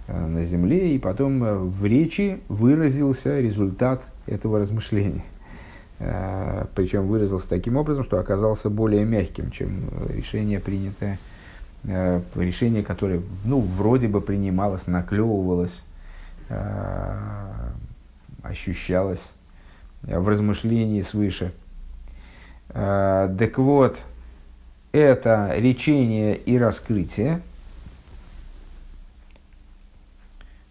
э, 0.06 0.26
на 0.26 0.44
земле, 0.44 0.94
и 0.94 0.98
потом 0.98 1.42
э, 1.42 1.56
в 1.56 1.84
речи 1.84 2.38
выразился 2.48 3.40
результат 3.40 4.02
этого 4.26 4.58
размышления. 4.58 5.24
Э, 5.98 6.66
Причем 6.74 7.06
выразился 7.06 7.48
таким 7.48 7.76
образом, 7.76 8.04
что 8.04 8.18
оказался 8.18 8.70
более 8.70 9.04
мягким, 9.04 9.50
чем 9.50 9.88
решение 10.08 10.60
принятое, 10.60 11.18
решение, 12.34 12.82
которое 12.82 13.22
ну, 13.44 13.60
вроде 13.60 14.08
бы 14.08 14.20
принималось, 14.20 14.88
наклевывалось, 14.88 15.82
ощущалось 18.42 19.22
в 20.02 20.28
размышлении 20.28 21.02
свыше. 21.02 21.52
Так 22.68 23.58
вот, 23.58 23.98
это 24.96 25.52
речение 25.54 26.36
и 26.36 26.58
раскрытие. 26.58 27.42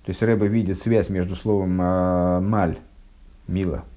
То 0.06 0.12
есть 0.12 0.22
Рэба 0.22 0.46
видит 0.46 0.82
связь 0.82 1.10
между 1.10 1.36
словом 1.36 1.82
э, 1.82 2.40
маль, 2.40 2.78
мила, 3.48 3.78
э, 3.78 3.95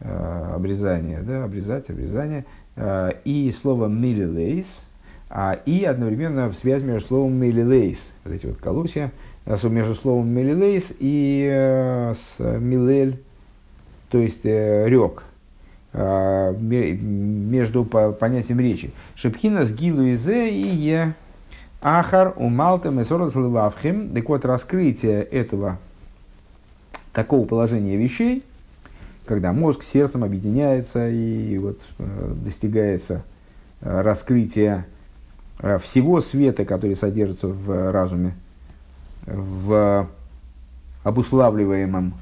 обрезание, 0.00 1.20
да, 1.22 1.44
обрезать, 1.44 1.90
обрезание, 1.90 2.44
э, 2.76 3.12
и 3.24 3.52
словом 3.60 4.00
милилейс, 4.00 4.66
а, 5.28 5.58
и 5.66 5.84
одновременно 5.84 6.52
связь 6.52 6.82
между 6.82 7.08
словом 7.08 7.34
милилейс, 7.34 8.12
вот 8.24 8.34
эти 8.34 8.46
вот 8.46 8.58
колосья, 8.58 9.12
между 9.46 9.94
словом 9.94 10.28
милилейс 10.28 10.94
и 10.98 11.48
э, 11.50 12.14
с 12.14 12.38
милель, 12.38 13.20
то 14.10 14.18
есть 14.18 14.44
э, 14.44 14.88
рек, 14.88 15.24
между 15.94 17.82
понятием 17.84 18.60
речи. 18.60 18.90
Шепхина 19.16 19.64
с 19.64 19.72
гилу 19.72 20.04
изе 20.12 20.50
и 20.50 20.68
е 20.68 21.14
ахар 21.80 22.34
умалтем 22.36 23.00
и 23.00 23.04
сорозлывавхим. 23.04 24.14
Так 24.14 24.28
вот, 24.28 24.44
раскрытие 24.44 25.22
этого 25.22 25.78
такого 27.12 27.46
положения 27.46 27.96
вещей, 27.96 28.44
когда 29.28 29.52
мозг 29.52 29.82
с 29.82 29.88
сердцем 29.88 30.24
объединяется 30.24 31.08
и 31.08 31.58
вот 31.58 31.78
э, 31.98 32.34
достигается 32.42 33.22
э, 33.82 34.00
раскрытие 34.00 34.86
э, 35.60 35.78
всего 35.78 36.20
света, 36.20 36.64
который 36.64 36.96
содержится 36.96 37.46
в 37.46 37.92
разуме, 37.92 38.32
в 39.26 40.08
обуславливаемом 41.04 42.14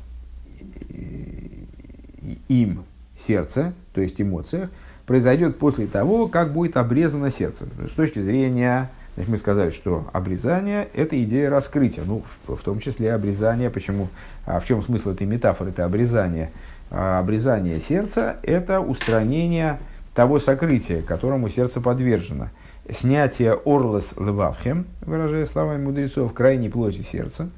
им 2.48 2.84
сердце, 3.16 3.72
то 3.94 4.00
есть 4.00 4.20
эмоциях, 4.20 4.68
произойдет 5.06 5.58
после 5.58 5.86
того, 5.86 6.26
как 6.26 6.52
будет 6.52 6.76
обрезано 6.76 7.30
сердце. 7.30 7.66
С 7.88 7.92
точки 7.92 8.18
зрения, 8.18 8.90
значит, 9.14 9.30
мы 9.30 9.36
сказали, 9.36 9.70
что 9.70 10.10
обрезание– 10.12 10.88
это 10.94 11.22
идея 11.22 11.48
раскрытия, 11.50 12.02
ну, 12.04 12.24
в, 12.46 12.56
в 12.56 12.62
том 12.62 12.80
числе 12.80 13.14
обрезание, 13.14 13.70
почему, 13.70 14.08
а 14.44 14.58
в 14.58 14.66
чем 14.66 14.82
смысл 14.82 15.10
этой 15.10 15.28
метафоры, 15.28 15.70
это 15.70 15.84
обрезание? 15.84 16.50
А 16.90 17.18
обрезание 17.18 17.80
сердца– 17.80 18.36
это 18.42 18.80
устранение 18.80 19.78
того 20.14 20.38
сокрытия, 20.38 21.02
которому 21.02 21.48
сердце 21.48 21.80
подвержено. 21.80 22.48
Снятие 22.90 23.52
орлос 23.52 24.12
левавхем, 24.16 24.86
выражая 25.02 25.46
словами 25.46 25.82
мудрецов, 25.82 26.32
крайней 26.32 26.68
плоти 26.68 27.02
сердца, 27.02 27.48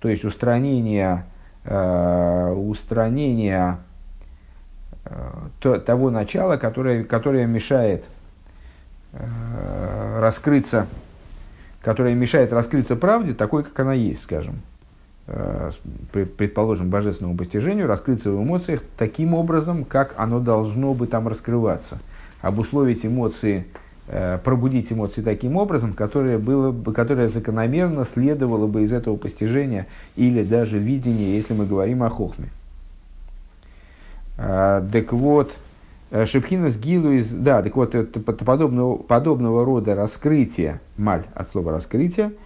то 0.00 0.08
есть 0.08 0.24
устранение, 0.24 1.24
э, 1.64 2.52
устранение 2.52 3.78
то, 5.60 5.78
того 5.78 6.10
начала, 6.10 6.56
которое, 6.56 7.04
которое 7.04 7.46
мешает 7.46 8.04
э, 9.12 10.18
раскрыться, 10.18 10.86
которое 11.82 12.14
мешает 12.14 12.52
раскрыться 12.52 12.96
правде 12.96 13.34
такой, 13.34 13.64
как 13.64 13.78
она 13.80 13.92
есть, 13.92 14.22
скажем, 14.22 14.54
э, 14.54 14.73
предположим, 16.12 16.90
божественному 16.90 17.36
постижению, 17.36 17.86
раскрыться 17.86 18.30
в 18.30 18.42
эмоциях 18.42 18.82
таким 18.98 19.34
образом, 19.34 19.84
как 19.84 20.14
оно 20.18 20.38
должно 20.38 20.92
бы 20.92 21.06
там 21.06 21.28
раскрываться. 21.28 21.98
Обусловить 22.42 23.06
эмоции, 23.06 23.64
э, 24.08 24.38
пробудить 24.44 24.92
эмоции 24.92 25.22
таким 25.22 25.56
образом, 25.56 25.94
которое, 25.94 26.38
было 26.38 26.72
бы, 26.72 26.92
которое 26.92 27.28
закономерно 27.28 28.04
следовало 28.04 28.66
бы 28.66 28.82
из 28.82 28.92
этого 28.92 29.16
постижения 29.16 29.86
или 30.14 30.42
даже 30.42 30.78
видения, 30.78 31.36
если 31.36 31.54
мы 31.54 31.64
говорим 31.64 32.02
о 32.02 32.10
хохме. 32.10 32.50
А, 34.36 34.86
так 34.92 35.10
вот, 35.14 35.56
э, 36.10 36.26
Шепхинас 36.26 36.76
Гилу 36.76 37.12
из... 37.12 37.30
Да, 37.30 37.62
так 37.62 37.74
вот, 37.76 37.94
это 37.94 38.20
подобного, 38.20 38.96
подобного 38.96 39.64
рода 39.64 39.94
раскрытие, 39.94 40.80
маль 40.98 41.24
от 41.34 41.50
слова 41.50 41.72
раскрытие, 41.72 42.26
э, 42.26 42.43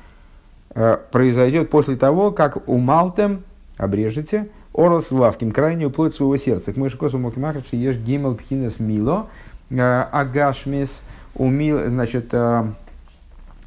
произойдет 1.10 1.70
после 1.70 1.96
того, 1.96 2.30
как 2.30 2.68
у 2.68 2.78
Малтем 2.78 3.42
обрежете 3.76 4.48
орос 4.74 5.10
лавким, 5.10 5.50
крайнюю 5.50 5.90
плоть 5.90 6.14
своего 6.14 6.36
сердца. 6.36 6.72
К 6.72 6.76
мыши 6.76 6.96
косу 6.96 7.18
мокимахачи 7.18 7.74
ешь 7.74 7.96
гимел 7.96 8.34
пхинас 8.34 8.78
мило, 8.78 9.26
э, 9.70 9.80
агашмис 9.80 11.02
умил, 11.34 11.88
значит, 11.88 12.32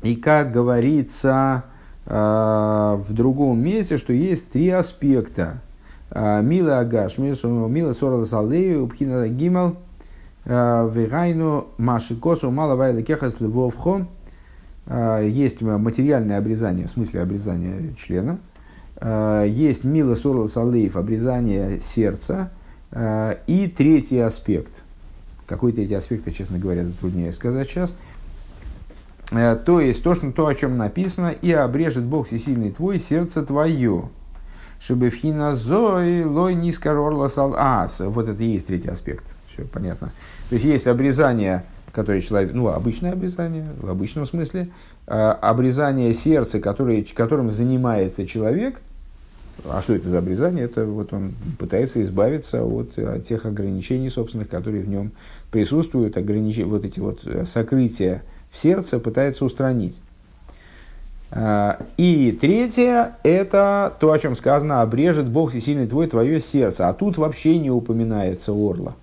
и 0.04 0.16
как 0.16 0.52
говорится 0.52 1.64
в 2.06 3.06
другом 3.10 3.60
месте, 3.60 3.98
что 3.98 4.12
есть 4.12 4.50
три 4.50 4.70
аспекта 4.70 5.62
мила 6.14 6.80
агаш, 6.80 7.18
мила 7.18 7.94
сорла 7.94 8.26
салею, 8.26 8.88
пхина 8.88 9.28
гимал, 9.30 9.78
а, 10.46 10.90
вегайну 10.90 11.68
маши 11.78 12.16
косу, 12.16 12.50
мало 12.52 12.76
вайла 12.76 13.02
кехас 13.02 13.40
львовхо. 13.40 14.08
А, 14.88 15.22
есть 15.22 15.62
материальное 15.62 16.38
обрезание, 16.38 16.88
в 16.88 16.92
смысле 16.92 17.22
обрезание 17.22 17.94
члена. 18.00 18.40
Есть 19.48 19.84
мила 19.84 20.14
сорла 20.14 20.46
салеев, 20.46 20.96
обрезание 20.96 21.80
сердца. 21.80 22.52
И 23.48 23.74
третий 23.76 24.20
аспект. 24.20 24.84
Какой 25.48 25.72
третий 25.74 25.96
аспект, 25.96 26.28
я, 26.28 26.34
честно 26.34 26.60
говоря, 26.60 26.86
затрудняюсь 26.86 27.34
сказать 27.34 27.68
сейчас. 27.68 27.96
То 29.32 29.80
есть 29.80 30.04
то, 30.04 30.14
что, 30.14 30.32
то, 30.32 30.46
о 30.46 30.54
чем 30.54 30.78
написано, 30.78 31.30
и 31.30 31.52
обрежет 31.52 32.04
Бог 32.04 32.28
всесильный 32.28 32.70
твой 32.70 33.00
сердце 33.00 33.44
твое 33.44 34.10
Шебефхина 34.82 35.56
зои 35.56 36.24
лой 36.24 36.54
низкорорла 36.56 37.28
сал. 37.28 37.56
А, 37.58 37.90
вот 38.00 38.28
это 38.28 38.44
и 38.44 38.50
есть 38.50 38.68
третий 38.68 38.90
аспект. 38.90 39.26
Все 39.54 39.64
понятно. 39.64 40.10
То 40.50 40.56
есть 40.56 40.66
есть 40.66 40.88
обрезание, 40.88 41.64
которое 41.92 42.22
человек, 42.22 42.54
ну, 42.54 42.68
обычное 42.68 43.14
обрезание, 43.14 43.68
в 43.78 43.90
обычном 43.90 44.26
смысле, 44.26 44.70
а, 45.08 45.34
обрезание 45.34 46.14
сердца, 46.14 46.60
который, 46.60 47.04
которым 47.04 47.50
занимается 47.50 48.26
человек. 48.26 48.82
А 49.66 49.82
что 49.82 49.94
это 49.94 50.10
за 50.10 50.20
обрезание? 50.20 50.66
Это 50.66 50.86
вот 50.86 51.14
он 51.14 51.34
пытается 51.60 52.02
избавиться 52.02 52.64
от, 52.64 52.98
от 52.98 53.26
тех 53.26 53.46
ограничений 53.46 54.10
собственных, 54.10 54.50
которые 54.50 54.84
в 54.84 54.90
нем 54.90 55.12
присутствуют, 55.52 56.18
ограничения, 56.18 56.68
вот 56.68 56.86
эти 56.86 57.00
вот 57.00 57.22
сокрытия 57.46 58.24
в 58.52 58.58
сердце 58.58 59.00
пытается 59.00 59.46
устранить. 59.46 60.02
А, 61.34 61.80
и 61.96 62.38
третье, 62.40 63.16
это 63.24 63.94
то, 64.00 64.12
о 64.12 64.20
чем 64.20 64.36
сказано, 64.36 64.82
обрежет 64.82 65.30
Бог 65.30 65.52
всесильный 65.52 65.88
твой 65.88 66.08
твое 66.08 66.42
сердце. 66.42 66.90
А 66.90 66.94
тут 66.94 67.18
вообще 67.18 67.58
не 67.58 67.72
упоминается 67.72 68.52
орла. 68.52 68.96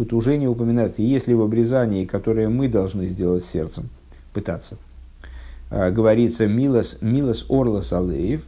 Тут 0.00 0.14
уже 0.14 0.38
не 0.38 0.48
упоминается, 0.48 1.02
если 1.02 1.34
в 1.34 1.42
обрезании, 1.42 2.06
которое 2.06 2.48
мы 2.48 2.68
должны 2.68 3.04
сделать 3.04 3.44
сердцем, 3.44 3.90
пытаться, 4.32 4.78
а, 5.68 5.90
говорится 5.90 6.46
«милос, 6.46 6.96
милос 7.02 7.44
орла 7.50 7.82
салеев», 7.82 8.40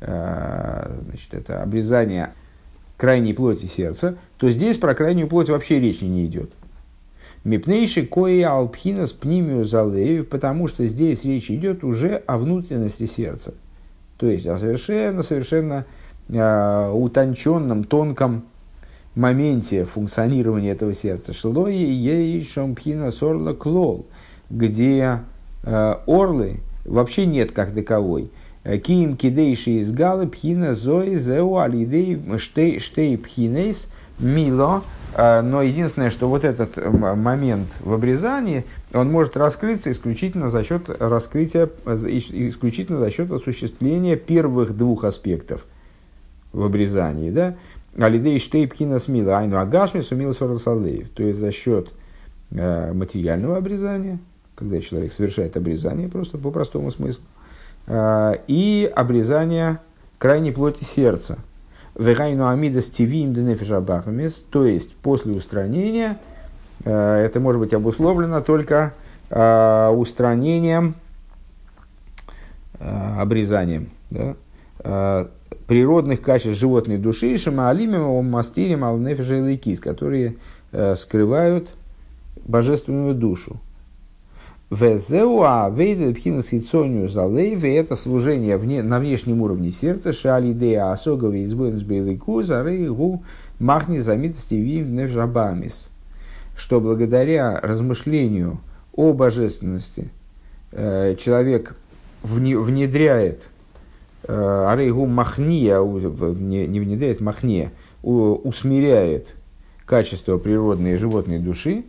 а, 0.00 0.96
значит, 1.02 1.34
это 1.34 1.60
обрезание 1.60 2.34
крайней 2.96 3.34
плоти 3.34 3.66
сердца, 3.66 4.14
то 4.36 4.48
здесь 4.48 4.76
про 4.76 4.94
крайнюю 4.94 5.26
плоть 5.26 5.48
вообще 5.48 5.80
речи 5.80 6.04
не 6.04 6.24
идет. 6.24 6.52
Мипнейши 7.42 8.06
кои 8.06 8.42
алпхинас 8.42 9.10
пнимию 9.10 9.64
залеев, 9.64 10.28
потому 10.28 10.68
что 10.68 10.86
здесь 10.86 11.24
речь 11.24 11.50
идет 11.50 11.82
уже 11.82 12.22
о 12.28 12.38
внутренности 12.38 13.06
сердца. 13.06 13.54
То 14.18 14.28
есть 14.28 14.46
о 14.46 14.56
совершенно, 14.56 15.24
совершенно 15.24 15.84
э, 16.28 16.90
утонченном, 16.92 17.82
тонком 17.82 18.44
моменте 19.14 19.84
функционирования 19.84 20.70
этого 20.70 20.94
сердца. 20.94 21.32
Шлои 21.32 21.74
ей 21.74 22.44
шампхина 22.44 23.10
сорла 23.10 23.52
клол, 23.52 24.06
где 24.50 25.20
э, 25.62 25.94
орлы 26.06 26.60
вообще 26.84 27.26
нет 27.26 27.52
как 27.52 27.72
таковой. 27.72 28.30
Киим 28.64 29.16
кидейши 29.16 29.80
из 29.80 29.92
галы 29.92 30.28
пхина 30.28 30.74
зои 30.74 31.16
зеу 31.16 31.58
алидей 31.58 32.20
штей 32.38 33.18
пхинейс 33.18 33.88
мило 34.20 34.82
а, 35.14 35.42
но 35.42 35.62
единственное, 35.62 36.10
что 36.10 36.28
вот 36.28 36.44
этот 36.44 36.76
момент 36.76 37.68
в 37.80 37.92
обрезании, 37.92 38.64
он 38.94 39.10
может 39.10 39.36
раскрыться 39.36 39.90
исключительно 39.90 40.48
за 40.48 40.64
счет 40.64 40.88
раскрытия, 40.88 41.68
исключительно 41.86 42.98
за 42.98 43.10
счет 43.10 43.30
осуществления 43.30 44.16
первых 44.16 44.76
двух 44.76 45.04
аспектов 45.04 45.66
в 46.52 46.62
обрезании. 46.62 47.30
Да? 47.30 47.56
Алидей 47.98 48.38
штейпхина 48.38 48.98
смила, 48.98 49.38
айну 49.38 49.58
агашми 49.58 50.00
сумила 50.00 50.32
сорасалеев. 50.32 51.10
То 51.10 51.22
есть 51.22 51.38
за 51.38 51.52
счет 51.52 51.90
э, 52.50 52.92
материального 52.92 53.58
обрезания, 53.58 54.18
когда 54.54 54.80
человек 54.80 55.12
совершает 55.12 55.56
обрезание 55.56 56.08
просто 56.08 56.38
по 56.38 56.50
простому 56.50 56.90
смыслу, 56.90 57.24
э, 57.86 58.34
и 58.46 58.90
обрезание 58.94 59.80
крайней 60.18 60.52
плоти 60.52 60.84
сердца– 60.84 61.38
Вегайну 61.94 62.48
амидас 62.48 62.86
тивим 62.86 63.34
денефишабахамис, 63.34 64.44
то 64.48 64.64
есть 64.64 64.94
после 64.96 65.32
устранения, 65.32 66.18
э, 66.84 67.16
это 67.26 67.38
может 67.38 67.60
быть 67.60 67.74
обусловлено 67.74 68.40
только 68.40 68.94
устранением, 69.30 70.94
э, 72.78 73.14
обрезанием 73.18 73.88
да, 74.10 74.36
природных 74.82 76.22
качеств 76.22 76.58
животной 76.58 76.98
души, 76.98 77.36
шамаалимим, 77.38 78.30
мастирим, 78.30 78.84
и 78.84 79.76
которые 79.76 80.36
скрывают 80.96 81.70
божественную 82.44 83.14
душу. 83.14 83.60
Везеуа 84.72 85.68
вейдет 85.68 86.16
пхинас 86.16 86.48
хитсонию 86.48 87.10
залейве– 87.10 87.76
это 87.76 87.94
служение 87.94 88.56
вне, 88.56 88.82
на 88.82 89.00
внешнем 89.00 89.42
уровне 89.42 89.70
сердца, 89.70 90.14
шалидея 90.14 90.90
асогове 90.90 91.44
избоинс 91.44 91.82
бейлику, 91.82 92.40
зары 92.40 92.90
гу 92.90 93.22
махни 93.58 93.98
замитости 93.98 94.54
вим 94.54 94.96
невжабамис. 94.96 95.90
Что 96.56 96.80
благодаря 96.80 97.60
размышлению 97.60 98.60
о 98.94 99.12
божественности 99.12 100.08
э, 100.70 101.16
человек 101.16 101.76
внедряет 102.22 103.42
э, 103.42 103.46
арейгу 104.26 105.06
махния, 105.06 105.80
не, 105.82 106.66
не 106.66 106.80
внедряет 106.80 107.20
махния, 107.20 107.72
усмиряет 108.02 109.34
качество 109.84 110.38
природной 110.38 110.96
животной 110.96 111.38
души, 111.38 111.84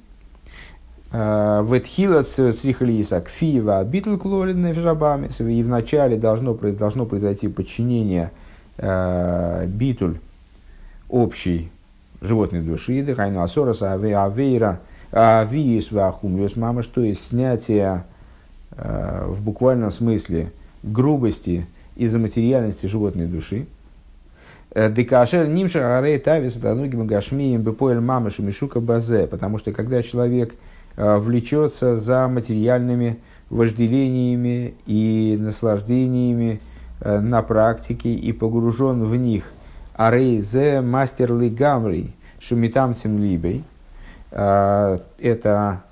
Ветхила 1.12 2.24
црихалиса 2.24 3.22
кфиева 3.22 3.84
битл 3.84 4.16
жабами. 4.74 5.30
И 5.40 5.62
вначале 5.62 6.18
должно, 6.18 6.56
должно 6.56 7.06
произойти 7.06 7.48
подчинение 7.48 8.32
э, 8.78 9.68
битуль 9.68 10.18
общей 11.10 11.72
животной 12.20 12.62
души, 12.62 13.04
дыхайну 13.04 13.44
асораса 13.44 13.94
авейра 13.94 14.80
авиис 15.12 15.92
вахумлюс 15.92 16.56
мама, 16.56 16.82
что 16.82 17.02
есть 17.02 17.30
снятие 17.30 18.06
э, 18.72 19.26
в 19.28 19.44
буквальном 19.44 19.92
смысле 19.92 20.52
грубости 20.82 21.68
из-за 21.96 22.20
материальности 22.20 22.86
животной 22.86 23.28
души. 23.28 23.68
Декашер 24.76 25.48
нимша 25.48 25.98
арей 25.98 26.18
тавис 26.18 26.54
танугим 26.54 27.06
гашмием 27.06 27.62
бепоэль 27.62 28.00
мамыш 28.00 28.40
мишука 28.40 28.80
базе. 28.80 29.28
Потому 29.28 29.58
что 29.60 29.72
когда 29.72 30.02
человек 30.02 30.56
влечется 30.96 31.98
за 31.98 32.28
материальными 32.28 33.20
вожделениями 33.50 34.74
и 34.88 35.38
наслаждениями 35.40 36.60
на 37.02 37.42
практике 37.44 38.14
и 38.14 38.32
погружен 38.32 39.04
в 39.04 39.16
них, 39.16 39.52
арей 39.96 40.42
зе 40.42 40.82
мастер 40.82 41.36
ли 41.36 41.50
гамри 41.50 42.14
шумитамцем 42.40 43.20
либей, 43.20 43.64
это 44.32 45.84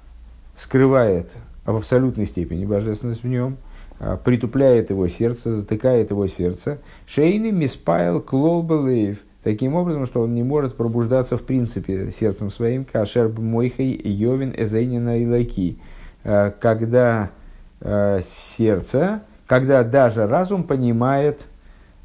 скрывает 0.55 1.29
в 1.65 1.75
абсолютной 1.75 2.25
степени 2.25 2.65
божественность 2.65 3.23
в 3.23 3.27
нем, 3.27 3.57
притупляет 4.23 4.89
его 4.89 5.07
сердце, 5.07 5.51
затыкает 5.57 6.09
его 6.09 6.27
сердце. 6.27 6.79
Шейни 7.05 7.51
миспайл 7.51 8.21
клолбелеев. 8.21 9.19
Таким 9.43 9.75
образом, 9.75 10.05
что 10.05 10.21
он 10.21 10.33
не 10.33 10.43
может 10.43 10.75
пробуждаться 10.75 11.37
в 11.37 11.43
принципе 11.43 12.11
сердцем 12.11 12.49
своим, 12.49 12.85
кашер 12.85 13.29
мойхей 13.29 13.91
йовин 13.91 14.53
эзейнина 14.55 15.17
и. 15.17 15.77
А, 16.23 16.51
когда 16.51 17.31
а, 17.79 18.21
сердце, 18.21 19.23
когда 19.47 19.83
даже 19.83 20.27
разум 20.27 20.63
понимает 20.63 21.41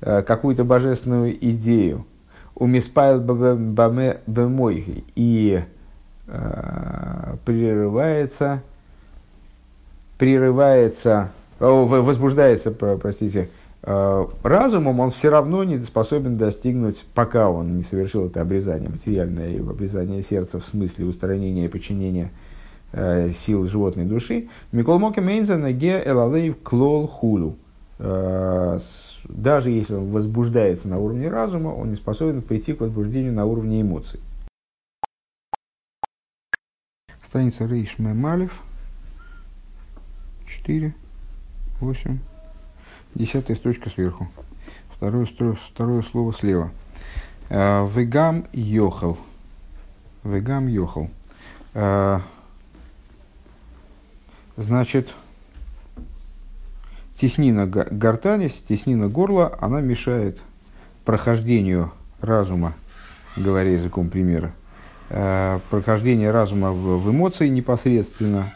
какую-то 0.00 0.64
божественную 0.64 1.34
идею, 1.52 2.04
у 2.54 2.66
миспайл 2.66 3.20
бамойхей 3.20 5.04
и 5.14 5.62
прерывается 7.46 8.62
прерывается, 10.18 11.30
возбуждается, 11.58 12.70
простите, 12.70 13.48
э, 13.82 14.26
разумом, 14.42 15.00
он 15.00 15.10
все 15.10 15.30
равно 15.30 15.64
не 15.64 15.78
способен 15.82 16.36
достигнуть, 16.36 17.04
пока 17.14 17.48
он 17.48 17.76
не 17.76 17.82
совершил 17.82 18.26
это 18.26 18.42
обрезание, 18.42 18.90
материальное 18.90 19.58
обрезание 19.60 20.22
сердца 20.22 20.60
в 20.60 20.66
смысле 20.66 21.06
устранения 21.06 21.64
и 21.66 21.68
подчинения 21.68 22.30
э, 22.92 23.30
сил 23.30 23.66
животной 23.66 24.04
души. 24.04 24.48
Микол 24.72 24.98
Моки 24.98 25.20
Мейнзена 25.20 25.72
ге 25.72 26.02
элалейв 26.04 26.56
клол 26.62 27.06
хулу. 27.06 27.56
Э, 27.98 28.78
даже 29.24 29.70
если 29.70 29.94
он 29.94 30.10
возбуждается 30.10 30.88
на 30.88 30.98
уровне 30.98 31.28
разума, 31.28 31.68
он 31.68 31.90
не 31.90 31.96
способен 31.96 32.42
прийти 32.42 32.74
к 32.74 32.80
возбуждению 32.80 33.32
на 33.32 33.46
уровне 33.46 33.80
эмоций. 33.80 34.20
Страница 37.22 37.66
Рейш 37.66 37.98
Мемалев. 37.98 38.62
4, 40.46 40.94
8, 41.80 42.18
десятая 43.14 43.54
строчка 43.54 43.90
сверху. 43.90 44.28
Второе, 44.96 45.26
второе 45.26 46.02
слово 46.02 46.32
слева. 46.32 46.70
А, 47.50 47.86
вегам 47.86 48.46
йохал. 48.52 49.18
Вегам 50.24 50.68
йохал. 50.68 51.10
А, 51.74 52.22
значит, 54.56 55.14
теснина 57.14 57.66
гортани, 57.66 58.48
теснина 58.48 59.08
горла, 59.08 59.54
она 59.60 59.82
мешает 59.82 60.40
прохождению 61.04 61.92
разума, 62.22 62.72
говоря 63.36 63.72
языком 63.72 64.08
примера, 64.08 64.52
а, 65.10 65.60
прохождение 65.68 66.30
разума 66.30 66.72
в, 66.72 67.02
в 67.02 67.10
эмоции 67.10 67.48
непосредственно, 67.48 68.54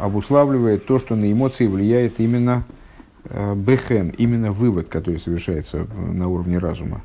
обуславливает 0.00 0.86
то, 0.86 0.98
что 0.98 1.16
на 1.16 1.30
эмоции 1.30 1.66
влияет 1.66 2.20
именно 2.20 2.64
э, 3.24 3.54
бехен, 3.54 4.10
именно 4.16 4.52
вывод, 4.52 4.88
который 4.88 5.18
совершается 5.18 5.86
на 5.94 6.28
уровне 6.28 6.58
разума. 6.58 7.02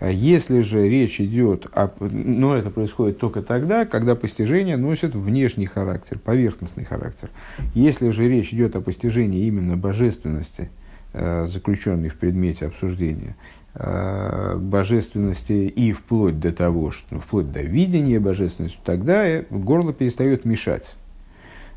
А 0.00 0.10
если 0.10 0.60
же 0.60 0.88
речь 0.88 1.20
идет 1.20 1.66
о... 1.72 1.90
Но 2.00 2.56
это 2.56 2.70
происходит 2.70 3.18
только 3.18 3.42
тогда, 3.42 3.84
когда 3.84 4.14
постижение 4.14 4.76
носит 4.76 5.14
внешний 5.14 5.66
характер, 5.66 6.18
поверхностный 6.18 6.84
характер. 6.84 7.30
Если 7.74 8.10
же 8.10 8.28
речь 8.28 8.52
идет 8.52 8.76
о 8.76 8.80
постижении 8.80 9.46
именно 9.46 9.76
божественности, 9.76 10.70
э, 11.12 11.46
заключенной 11.46 12.10
в 12.10 12.16
предмете 12.16 12.66
обсуждения, 12.66 13.36
э, 13.74 14.56
божественности 14.56 15.66
и 15.66 15.92
вплоть 15.92 16.38
до 16.38 16.52
того, 16.52 16.92
что, 16.92 17.16
ну, 17.16 17.20
вплоть 17.20 17.50
до 17.50 17.62
видения 17.62 18.20
божественности, 18.20 18.78
тогда 18.84 19.42
горло 19.50 19.92
перестает 19.92 20.44
мешать 20.44 20.96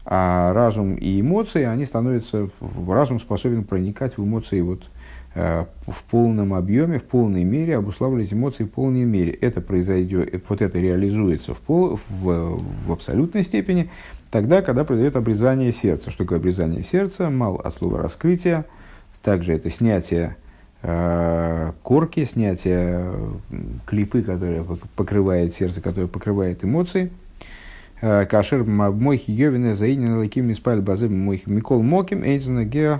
а 0.03 0.51
разум 0.53 0.95
и 0.95 1.21
эмоции, 1.21 1.63
они 1.63 1.85
становятся, 1.85 2.49
разум 2.87 3.19
способен 3.19 3.63
проникать 3.63 4.17
в 4.17 4.23
эмоции 4.23 4.61
вот, 4.61 4.89
э, 5.35 5.65
в 5.85 6.03
полном 6.05 6.55
объеме, 6.55 6.97
в 6.97 7.03
полной 7.03 7.43
мере, 7.43 7.77
обуславливать 7.77 8.33
эмоции 8.33 8.63
в 8.63 8.69
полной 8.69 9.03
мере. 9.03 9.31
Это 9.31 9.61
произойдет, 9.61 10.43
вот 10.49 10.61
это 10.61 10.79
реализуется 10.79 11.53
в, 11.53 11.59
пол, 11.59 11.99
в, 12.09 12.63
в 12.87 12.91
абсолютной 12.91 13.43
степени, 13.43 13.91
тогда, 14.31 14.63
когда 14.63 14.83
произойдет 14.85 15.15
обрезание 15.15 15.71
сердца. 15.71 16.09
Что 16.09 16.23
такое 16.23 16.39
обрезание 16.39 16.83
сердца? 16.83 17.29
Мал 17.29 17.55
от 17.55 17.75
слова 17.75 18.01
раскрытия. 18.01 18.65
Также 19.21 19.53
это 19.53 19.69
снятие 19.69 20.35
э, 20.81 21.73
корки, 21.83 22.25
снятие 22.25 23.13
клипы, 23.85 24.23
которая 24.23 24.65
покрывает 24.95 25.53
сердце, 25.53 25.79
которое 25.79 26.07
покрывает 26.07 26.63
эмоции– 26.63 27.11
Э, 27.21 27.30
кашер 28.01 28.63
мойхи 28.63 29.31
йовина 29.31 29.75
заинен 29.75 30.17
лаким 30.17 30.47
миспаль 30.47 30.81
базы 30.81 31.07
мойхи 31.07 31.47
микол 31.47 31.81
моким 31.83 32.23
эйзена 32.23 32.65
геа 32.65 32.99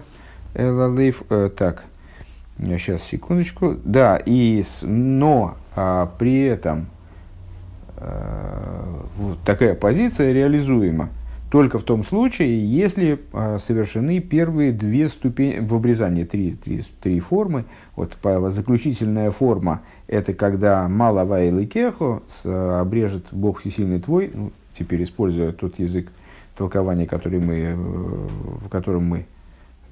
элалейф. 0.54 1.24
Э, 1.30 1.50
так, 1.56 1.86
сейчас, 2.58 3.04
секундочку. 3.04 3.78
Да, 3.84 4.22
и 4.24 4.64
но 4.84 5.58
а, 5.76 6.12
при 6.18 6.44
этом 6.44 6.88
а, 7.98 9.06
вот 9.18 9.40
такая 9.46 9.76
позиция 9.76 10.34
реализуема 10.34 11.10
только 11.50 11.80
в 11.80 11.84
том 11.84 12.06
случае, 12.06 12.66
если 12.66 13.20
а, 13.34 13.58
совершены 13.60 14.20
первые 14.20 14.72
две 14.72 15.10
ступени 15.10 15.60
в 15.60 15.74
обрезании, 15.76 16.24
три, 16.24 16.54
три, 16.54 16.84
три 17.02 17.20
формы. 17.20 17.66
Вот 17.96 18.18
заключительная 18.50 19.32
форма– 19.32 19.82
это 20.08 20.34
когда 20.34 20.88
малава 20.88 21.44
и 21.44 21.52
ликехо 21.52 22.22
обрежет 22.46 23.26
Бог 23.32 23.60
всесильный 23.60 24.00
твой, 24.00 24.32
ну, 24.34 24.52
теперь 24.78 25.04
используя 25.04 25.52
тот 25.52 25.80
язык 25.80 26.08
толкования, 26.58 27.08
который 27.08 27.40
мы, 27.40 27.56
э, 27.56 27.76
в 27.76 28.70
котором 28.70 29.06
мы, 29.06 29.26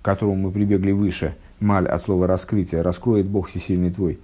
к 0.02 0.06
которому 0.06 0.36
мы 0.36 0.52
прибегли 0.52 0.92
выше, 0.92 1.36
маль 1.60 1.88
от 1.88 2.04
слова 2.04 2.28
раскрытие, 2.28 2.82
раскроет 2.82 3.26
Бог 3.26 3.50
всесильный 3.50 3.92
твой, 3.92 4.20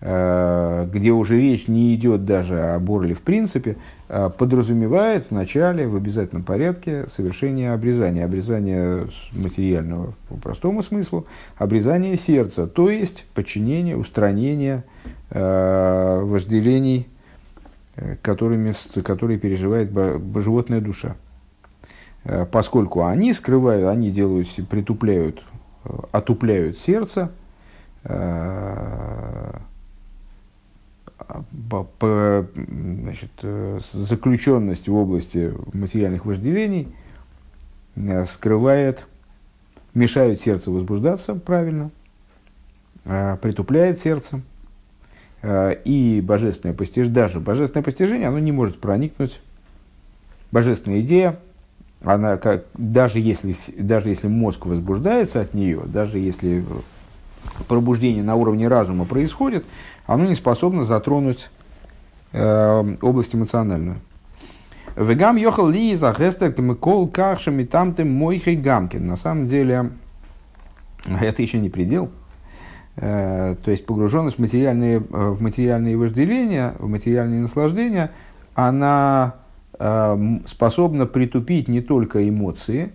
э, 0.00 0.88
где 0.92 1.12
уже 1.12 1.40
речь 1.40 1.68
не 1.68 1.94
идет 1.94 2.24
даже 2.24 2.60
о 2.60 2.78
борле 2.78 3.14
в 3.14 3.22
принципе, 3.22 3.76
а 4.08 4.28
подразумевает 4.28 5.26
в 5.26 5.30
начале, 5.32 5.86
в 5.86 5.96
обязательном 5.96 6.42
порядке, 6.42 7.06
совершение 7.08 7.72
обрезания. 7.72 8.24
Обрезание 8.24 9.06
материального 9.32 10.14
по 10.28 10.36
простому 10.36 10.82
смыслу, 10.82 11.26
обрезание 11.56 12.16
сердца, 12.16 12.66
то 12.66 12.90
есть 12.90 13.26
подчинение, 13.34 13.96
устранение 13.96 14.84
э, 15.30 16.20
вожделений 16.22 17.08
которыми, 18.22 18.72
которые 19.02 19.38
переживает 19.38 19.90
животная 20.36 20.80
душа. 20.80 21.16
Э, 22.24 22.46
поскольку 22.46 23.04
они 23.04 23.32
скрывают, 23.32 23.86
они 23.86 24.10
делают, 24.10 24.48
притупляют, 24.68 25.42
э, 25.84 25.90
отупляют 26.12 26.78
сердце, 26.78 27.30
значит, 32.80 33.30
заключенность 33.92 34.88
в 34.88 34.94
области 34.94 35.52
материальных 35.74 36.24
вожделений 36.24 36.88
скрывает, 38.26 39.06
мешают 39.92 40.40
сердцу 40.40 40.72
возбуждаться 40.72 41.34
правильно, 41.34 41.90
притупляет 43.04 43.98
сердце, 43.98 44.40
Э, 44.40 44.47
и 45.42 46.20
божественное 46.24 46.74
постижение, 46.74 47.14
даже 47.14 47.40
божественное 47.40 47.84
постижение, 47.84 48.28
оно 48.28 48.38
не 48.38 48.52
может 48.52 48.80
проникнуть. 48.80 49.40
Божественная 50.50 51.00
идея, 51.00 51.38
она 52.02 52.36
как, 52.36 52.64
даже, 52.74 53.18
если, 53.20 53.54
даже 53.78 54.08
если 54.08 54.28
мозг 54.28 54.66
возбуждается 54.66 55.40
от 55.40 55.54
нее, 55.54 55.82
даже 55.86 56.18
если 56.18 56.64
пробуждение 57.66 58.22
на 58.22 58.34
уровне 58.34 58.68
разума 58.68 59.04
происходит, 59.04 59.64
оно 60.06 60.26
не 60.26 60.34
способно 60.34 60.84
затронуть 60.84 61.50
э, 62.32 62.96
область 63.00 63.34
эмоциональную. 63.34 63.96
Вегам 64.96 65.36
йохал 65.36 65.68
ли 65.68 65.94
за 65.94 66.12
гестер 66.12 66.52
кол 66.74 67.08
кахшами 67.08 67.64
там 67.64 67.94
ты 67.94 68.04
мой 68.04 68.38
гамкин. 68.38 69.06
На 69.06 69.16
самом 69.16 69.46
деле, 69.46 69.92
это 71.20 71.42
еще 71.42 71.58
не 71.58 71.70
предел. 71.70 72.10
Э, 73.00 73.54
то 73.64 73.70
есть 73.70 73.86
погруженность 73.86 74.38
в 74.38 74.40
материальные, 74.40 74.96
э, 74.96 75.00
в 75.00 75.40
материальные 75.40 75.96
вожделения, 75.96 76.74
в 76.78 76.88
материальные 76.88 77.42
наслаждения, 77.42 78.10
она 78.54 79.36
э, 79.78 80.38
способна 80.46 81.06
притупить 81.06 81.68
не 81.68 81.80
только 81.80 82.28
эмоции, 82.28 82.90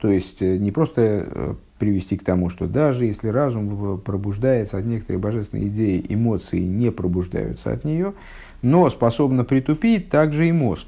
то 0.00 0.10
есть 0.10 0.42
не 0.42 0.70
просто 0.70 1.56
привести 1.78 2.16
к 2.16 2.24
тому, 2.24 2.50
что 2.50 2.66
даже 2.66 3.06
если 3.06 3.28
разум 3.28 4.00
пробуждается 4.00 4.76
от 4.76 4.84
некоторой 4.84 5.20
божественной 5.20 5.68
идеи, 5.68 6.04
эмоции 6.08 6.60
не 6.60 6.92
пробуждаются 6.92 7.72
от 7.72 7.84
нее, 7.84 8.12
но 8.62 8.88
способна 8.90 9.44
притупить 9.44 10.08
также 10.08 10.48
и 10.48 10.52
мозг, 10.52 10.86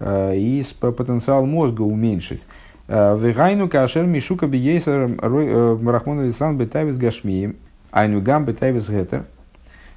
и 0.00 0.64
потенциал 0.80 1.44
мозга 1.44 1.82
уменьшить. 1.82 2.46
Вегайну 2.88 3.68
кашер 3.68 4.06
мишука 4.06 4.46
биейсер 4.46 5.18
рахмон 5.20 6.20
алислам 6.20 6.56
бетавис 6.56 6.96
гашмием, 6.96 7.56
айну 7.90 8.20
гам 8.20 8.44
бетавис 8.44 8.88
гетер. 8.88 9.24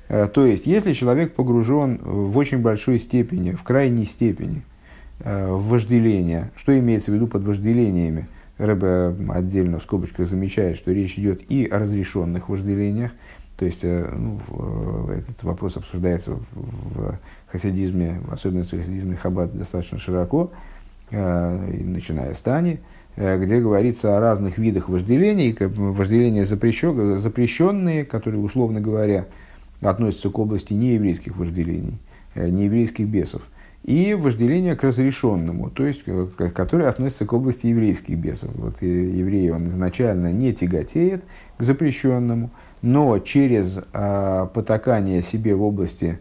То 0.08 0.46
есть, 0.46 0.68
если 0.68 0.94
человек 0.94 1.34
погружен 1.34 2.00
в 2.04 2.38
очень 2.38 2.60
большой 2.60 3.00
степени, 3.00 3.52
в 3.52 3.64
крайней 3.64 4.06
степени 4.06 4.62
в 5.20 5.70
вожделение, 5.70 6.52
что 6.56 6.78
имеется 6.78 7.12
в 7.12 7.14
виду 7.16 7.28
под 7.28 7.44
вожделениями– 7.44 8.28
Рэбе 8.58 9.16
отдельно 9.30 9.80
в 9.80 9.84
скобочках 9.84 10.28
замечает, 10.28 10.78
что 10.78 10.92
речь 10.92 11.18
идет 11.18 11.42
и 11.50 11.66
о 11.66 11.80
разрешенных 11.80 12.50
вожделениях, 12.50 13.12
то 13.58 13.66
есть 13.66 13.80
э, 13.84 14.10
ну, 14.16 14.40
э, 15.10 15.20
этот 15.20 15.44
вопрос 15.44 15.78
обсуждается 15.78 16.38
в 16.54 17.20
хасидизме, 17.48 18.20
в 18.26 18.34
особенности 18.34 18.76
в 18.76 18.80
хасидизме 18.80 19.16
Хаббат, 19.16 19.58
достаточно 19.58 19.98
широко, 19.98 20.52
э, 21.10 21.84
начиная 21.84 22.34
с 22.34 22.40
Тани, 22.40 22.80
где 23.16 23.60
говорится 23.60 24.18
о 24.18 24.20
разных 24.20 24.58
видах 24.58 24.90
вожделений, 24.90 25.56
вожделения 25.60 26.46
запрещенные, 26.46 28.06
которые, 28.06 28.42
условно 28.42 28.82
говоря, 28.82 29.26
относятся 29.82 30.30
к 30.30 30.40
области 30.40 30.74
нееврейских 30.74 31.38
вожделений, 31.38 32.00
нееврейских 32.36 33.08
бесов 33.08 33.44
и 33.84 34.14
вожделение 34.14 34.76
к 34.76 34.84
разрешенному, 34.84 35.70
то 35.70 35.86
есть, 35.86 36.04
э, 36.06 36.28
которое 36.56 36.88
относится 36.88 37.26
к 37.26 37.34
области 37.34 37.68
еврейских 37.68 38.18
бесов. 38.18 38.52
Вот 38.56 38.82
еврей, 38.82 39.52
он 39.52 39.68
изначально 39.68 40.32
не 40.32 40.54
тяготеет 40.54 41.24
к 41.58 41.64
запрещенному, 41.64 42.50
но 42.82 43.20
через 43.20 43.80
э, 43.94 44.48
потакание 44.54 45.22
себе 45.22 45.56
в 45.56 45.64
области 45.64 46.20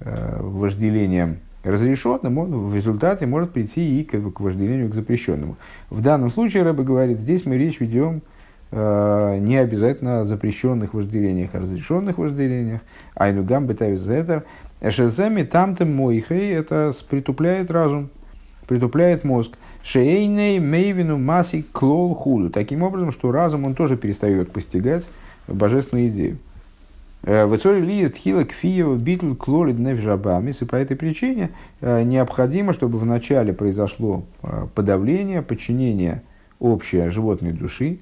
э, 0.00 0.40
вожделения 0.40 1.38
разрешенным, 1.64 2.38
он 2.38 2.68
в 2.68 2.74
результате 2.74 3.26
может 3.26 3.50
прийти 3.50 4.00
и 4.00 4.04
к, 4.04 4.12
к 4.32 4.40
вожделению 4.40 4.90
к 4.90 4.94
запрещенному. 4.94 5.56
В 5.90 6.00
данном 6.00 6.30
случае, 6.30 6.62
Рэбе 6.62 6.84
говорит, 6.84 7.18
здесь 7.18 7.46
мы 7.46 7.56
речь 7.56 7.80
ведем 7.80 8.22
э, 8.70 9.38
не 9.40 9.56
обязательно 9.56 10.20
о 10.20 10.24
запрещенных 10.24 10.94
вожделениях, 10.94 11.50
а 11.54 11.60
разрешенных 11.60 12.18
вожделениях. 12.18 12.80
Айнугам 13.16 13.66
бетавизетер– 13.66 14.44
Эшеземи 14.84 15.44
тамтем 15.44 15.94
мойхей, 15.94 16.52
это 16.52 16.92
притупляет 17.08 17.70
разум, 17.70 18.10
притупляет 18.66 19.24
мозг. 19.24 19.56
Шейней 19.82 20.58
мейвину 20.58 21.16
маси 21.16 21.64
клол 21.72 22.14
худу. 22.14 22.50
Таким 22.50 22.82
образом, 22.82 23.10
что 23.10 23.32
разум 23.32 23.64
он 23.64 23.74
тоже 23.74 23.96
перестает 23.96 24.52
постигать 24.52 25.06
божественную 25.48 26.08
идею. 26.08 26.36
В 27.24 27.56
Ицоре 27.56 27.80
лист 27.80 28.16
хила 28.16 28.44
кфиева 28.44 28.96
битл 28.96 29.34
клолид 29.34 29.78
невжабамис. 29.78 30.60
И 30.60 30.66
по 30.66 30.76
этой 30.76 30.94
причине 30.94 31.52
э, 31.80 32.02
необходимо, 32.02 32.74
чтобы 32.74 32.98
вначале 32.98 33.54
произошло 33.54 34.26
э, 34.42 34.66
подавление, 34.74 35.40
подчинение 35.40 36.22
общее 36.58 37.10
животной 37.10 37.52
души. 37.52 38.00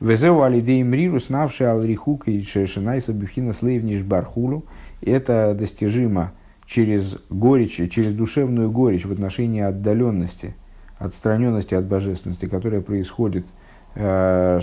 Везеу 0.00 0.42
алидей 0.42 0.82
мриру 0.82 1.20
снавший 1.20 1.70
алрихука 1.70 2.32
и 2.32 2.42
шешинайса 2.42 3.12
бифхина 3.12 3.52
слейвниш 3.52 4.02
бархулу 4.02 4.64
это 5.00 5.54
достижимо 5.56 6.32
через 6.66 7.18
горечь, 7.30 7.80
через 7.92 8.14
душевную 8.14 8.68
горечь 8.72 9.06
в 9.06 9.12
отношении 9.12 9.62
отдаленности, 9.62 10.56
отстраненности 10.98 11.74
от 11.74 11.84
божественности, 11.84 12.46
которая 12.46 12.80
происходит, 12.80 13.46
э, 13.94 14.60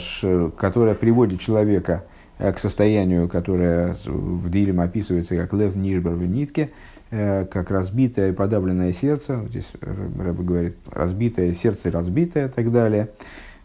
которая 0.58 0.96
приводит 0.96 1.40
человека 1.40 2.04
к 2.38 2.58
состоянию, 2.58 3.30
которое 3.30 3.96
в 4.06 4.50
Дилем 4.50 4.80
описывается 4.80 5.36
как 5.36 5.54
лев 5.54 5.76
нишбар 5.76 6.14
в 6.14 6.28
нитке, 6.28 6.72
э, 7.12 7.46
как 7.46 7.70
разбитое 7.70 8.32
и 8.32 8.34
подавленное 8.34 8.94
сердце, 8.94 9.46
здесь 9.50 9.72
Рэбе 9.82 10.44
говорит, 10.44 10.78
разбитое 10.92 11.54
сердце, 11.54 11.92
разбитое 11.92 12.48
и 12.48 12.52
так 12.52 12.72
далее. 12.72 13.10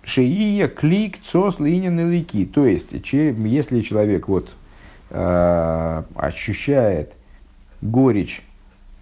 Шеия, 0.02 0.68
клик, 0.68 1.18
цос, 1.22 1.58
линин 1.58 1.98
и 2.00 2.04
лики. 2.04 2.46
То 2.46 2.66
есть, 2.66 2.92
если 2.92 3.80
человек 3.80 4.28
вот 4.28 4.50
э, 5.10 6.02
ощущает 6.14 7.12
горечь, 7.82 8.42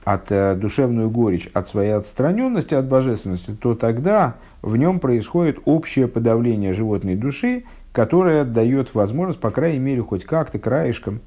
от, 0.07 0.31
э, 0.31 0.55
душевную 0.55 1.11
горечь 1.11 1.51
от 1.53 1.69
своей 1.69 1.91
отстраненности 1.91 2.75
от 2.75 2.87
божественности, 2.87 3.51
то 3.61 3.75
тогда 3.75 4.37
в 4.63 4.77
нем 4.77 5.01
происходит 5.01 5.59
общее 5.65 6.07
подавление 6.07 6.75
животной 6.75 7.17
души, 7.17 7.65
которое 7.97 8.45
дает 8.45 8.95
возможность, 8.95 9.41
по 9.41 9.51
крайней 9.51 9.79
мере, 9.79 10.03
хоть 10.03 10.23
как-то 10.27 10.59
краешком 10.59 11.23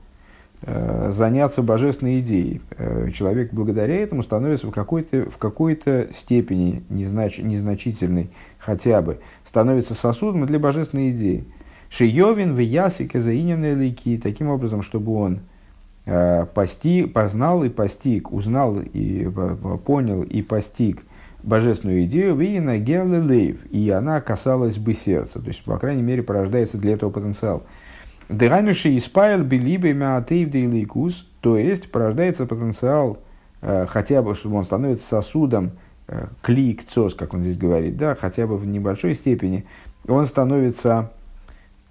э, 0.62 1.10
заняться 1.10 1.64
божественной 1.64 2.20
идеей. 2.20 2.62
Э, 2.78 3.10
человек 3.10 3.52
благодаря 3.52 3.96
этому 3.96 4.22
становится 4.22 4.68
в 4.68 4.72
какой-то, 4.72 5.32
в 5.32 5.40
какой-то 5.40 6.10
степени 6.14 6.84
незнач, 6.90 7.40
незначительной 7.40 8.30
хотя 8.60 9.02
бы, 9.02 9.18
становится 9.44 9.96
сосудом 9.96 10.46
для 10.46 10.60
божественной 10.60 11.10
идеи. 11.10 11.44
Шиевин 11.90 12.54
в 12.54 12.60
ясике 12.60 13.20
заиненные 13.20 13.74
лики, 13.74 14.20
таким 14.22 14.50
образом, 14.50 14.84
чтобы 14.84 15.16
он 15.16 15.40
э, 16.06 16.46
постиг, 16.54 17.14
познал 17.14 17.64
и 17.64 17.70
постиг, 17.70 18.32
узнал 18.32 18.78
и 18.80 19.28
понял 19.88 20.22
и 20.22 20.44
постиг 20.44 21.02
божественную 21.44 22.06
идею, 22.06 22.36
вина 22.36 22.74
лейв, 22.74 23.66
и 23.72 23.90
она 23.90 24.22
касалась 24.22 24.78
бы 24.78 24.94
сердца, 24.94 25.40
то 25.40 25.48
есть, 25.48 25.64
по 25.64 25.78
крайней 25.78 26.02
мере, 26.02 26.24
порождается 26.24 26.78
для 26.78 26.94
этого 26.94 27.10
потенциал. 27.10 27.64
Деганюши 28.30 28.96
испаял 28.98 29.42
белибе 29.42 29.94
мятейв 29.94 30.50
дейликус, 30.50 31.28
то 31.42 31.58
есть 31.58 31.92
порождается 31.92 32.46
потенциал, 32.46 33.20
э, 33.62 33.86
хотя 33.88 34.22
бы, 34.22 34.36
чтобы 34.36 34.58
он 34.58 34.66
становится 34.66 35.08
сосудом, 35.08 35.72
э, 36.08 36.28
клик, 36.42 36.84
цос, 36.88 37.16
как 37.16 37.34
он 37.34 37.44
здесь 37.44 37.58
говорит, 37.58 37.98
да, 37.98 38.16
хотя 38.16 38.46
бы 38.46 38.58
в 38.58 38.66
небольшой 38.68 39.16
степени, 39.16 39.66
он 40.08 40.26
становится 40.26 41.12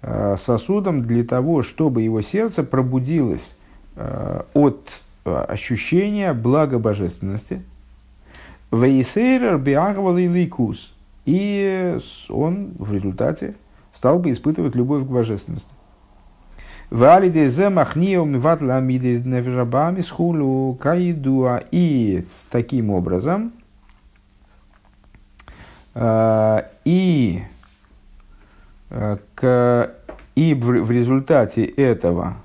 Э, 0.01 0.37
сосудом 0.37 1.01
для 1.01 1.25
того, 1.25 1.61
чтобы 1.61 2.01
его 2.01 2.21
сердце 2.21 2.63
пробудилось 2.63 3.55
от 4.53 4.93
ощущения 5.25 6.31
блага 6.31 6.79
божественности. 6.79 7.61
Вейсейрер 8.71 9.57
биагвал 9.57 10.17
и 10.17 10.27
лейкус. 10.27 10.93
И 11.25 11.99
он 12.29 12.71
в 12.77 12.93
результате 12.93 13.55
стал 13.93 14.19
бы 14.19 14.31
испытывать 14.31 14.75
любовь 14.75 15.03
к 15.03 15.07
божественности. 15.07 15.69
И 21.71 22.25
таким 22.49 22.89
образом, 22.89 23.53
и 26.85 27.43
к, 29.35 29.91
и 30.35 30.53
в, 30.53 30.65
в 30.83 30.91
результате 30.91 31.65
этого, 31.65 32.37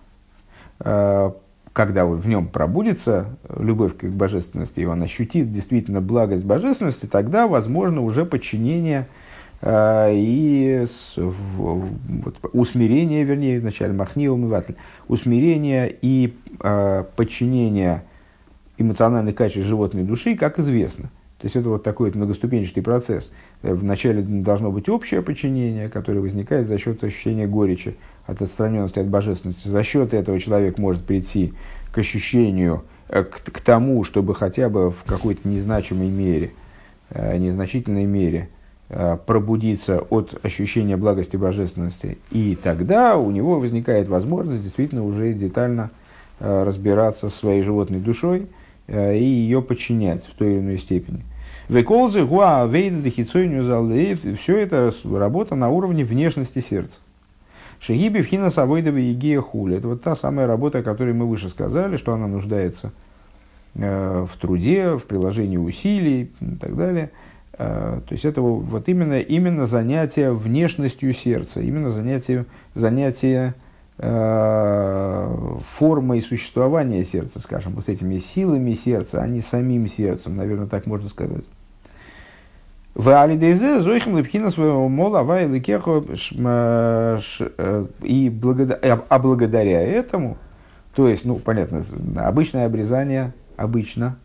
э, 0.81 1.31
когда 1.75 2.07
в 2.07 2.27
нем 2.27 2.47
пробудется 2.47 3.37
любовь 3.59 3.97
к 3.97 4.05
божественности, 4.05 4.81
и 4.81 4.85
он 4.85 5.03
ощутит 5.03 5.51
действительно 5.51 6.01
благость 6.01 6.45
божественности, 6.45 7.07
тогда 7.07 7.49
возможно 7.49 8.01
уже 8.01 8.25
подчинение 8.25 9.09
э, 9.61 10.12
и 10.14 10.87
с, 10.89 11.14
в, 11.16 11.33
вот, 11.57 12.37
усмирение, 12.53 13.25
вернее, 13.25 13.59
вначале 13.61 13.93
махни 13.93 14.29
умыватель, 14.29 14.77
усмирение 15.09 15.95
и 16.01 16.37
э, 16.61 17.05
подчинение 17.16 18.05
эмоциональных 18.79 19.35
качеств 19.35 19.66
животной 19.66 20.05
души, 20.05 20.37
как 20.37 20.61
известно– 20.61 21.11
то 21.45 21.47
есть 21.47 21.57
это 21.57 21.68
вот 21.68 21.82
такой 21.82 22.11
многоступенчатый 22.11 22.82
процесс. 22.82 23.30
Э, 23.61 23.74
вначале 23.74 24.22
должно 24.22 24.72
быть 24.72 24.88
общее 24.88 25.20
подчинение, 25.20 25.90
которое 25.90 26.20
возникает 26.20 26.66
за 26.66 26.78
счет 26.78 27.05
ощущения 27.05 27.47
горечи 27.47 27.97
от 28.24 28.40
отстраненности 28.40 28.99
от 28.99 29.09
божественности. 29.09 29.68
За 29.68 29.82
счет 29.82 30.14
этого 30.14 30.40
человек 30.40 30.78
может 30.78 31.05
прийти 31.05 31.53
к 31.92 31.99
ощущению, 31.99 32.84
э, 33.11 33.24
к, 33.24 33.42
к 33.42 33.61
тому, 33.61 34.05
чтобы 34.05 34.34
хотя 34.34 34.70
бы 34.70 34.90
в 34.90 35.05
какой-то 35.05 35.47
незначимой 35.47 36.09
мере, 36.09 36.55
э, 37.11 37.36
незначительной 37.36 38.07
мере 38.07 38.49
пробудиться 39.26 40.01
от 40.01 40.38
ощущения 40.45 40.97
благости 40.97 41.36
божественности. 41.36 42.16
И 42.30 42.57
тогда 42.62 43.16
у 43.16 43.30
него 43.30 43.59
возникает 43.59 44.09
возможность 44.09 44.62
действительно 44.62 45.05
уже 45.05 45.32
детально 45.32 45.90
разбираться 46.38 47.28
со 47.28 47.36
своей 47.36 47.62
животной 47.62 47.99
душой 47.99 48.47
и 48.86 49.24
ее 49.24 49.62
подчинять 49.62 50.24
в 50.26 50.34
той 50.34 50.53
или 50.53 50.59
иной 50.61 50.78
степени. 50.78 51.24
Веколзы, 51.69 52.25
гуа, 52.25 52.67
вейда, 52.67 53.01
дехицойню, 53.01 53.62
все 54.37 54.59
это 54.59 54.93
работа 55.05 55.55
на 55.55 55.71
уровне 55.71 56.05
внешности 56.05 56.61
сердца. 56.61 57.01
Шегиби 57.81 58.23
в 58.23 58.27
хина 58.27 58.51
савойдова 58.51 58.97
егия 58.97 59.41
хули. 59.41 59.77
Это 59.77 59.89
вот 59.89 60.03
та 60.03 60.15
самая 60.15 60.47
работа, 60.47 60.79
о 60.79 60.83
которой 60.83 61.12
мы 61.15 61.27
выше 61.27 61.49
сказали, 61.49 61.97
что 61.97 62.12
она 62.12 62.27
нуждается 62.27 62.93
э, 63.75 64.27
в 64.31 64.39
труде, 64.39 64.97
в 64.97 65.05
приложении 65.05 65.57
усилий 65.57 66.31
и 66.41 66.57
так 66.61 66.77
далее. 66.77 67.11
то 67.57 68.03
есть 68.11 68.25
это 68.25 68.41
вот 68.41 68.89
именно, 68.89 69.21
именно 69.21 69.67
занятие 69.67 70.33
внешностью 70.33 71.12
сердца, 71.12 71.61
именно 71.61 71.91
занятие, 71.91 72.47
занятие 72.75 73.55
формой 73.97 76.20
существования 76.20 77.05
сердца, 77.05 77.38
скажем, 77.38 77.74
вот 77.74 77.88
этими 77.88 78.18
силами 78.18 78.74
сердца, 78.74 79.22
а 79.22 79.28
не 79.28 79.40
самим 79.40 79.86
сердцем, 79.86 80.36
наверное, 80.36 80.66
так 80.66 80.86
можно 80.86 81.09
сказать. 81.09 81.45
В 82.95 83.20
Алидезе 83.20 83.80
Зойхим 83.80 84.18
Лепхина 84.18 84.51
своего 84.51 84.88
мола 84.88 85.22
Вай 85.22 85.47
и 88.03 88.30
благодаря, 88.30 89.03
а 89.09 89.18
благодаря 89.18 89.82
этому, 89.82 90.36
то 90.95 91.09
есть, 91.09 91.24
ну, 91.24 91.38
понятно, 91.38 91.84
обычное 92.16 92.66
обрезание, 92.66 93.32
обычно, 93.57 94.16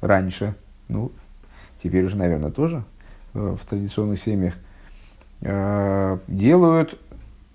раньше, 0.00 0.54
ну, 0.88 1.12
теперь 1.82 2.04
уже, 2.04 2.16
наверное, 2.16 2.50
тоже 2.50 2.84
в 3.34 3.58
традиционных 3.68 4.20
семьях, 4.20 4.54
делают 5.40 6.98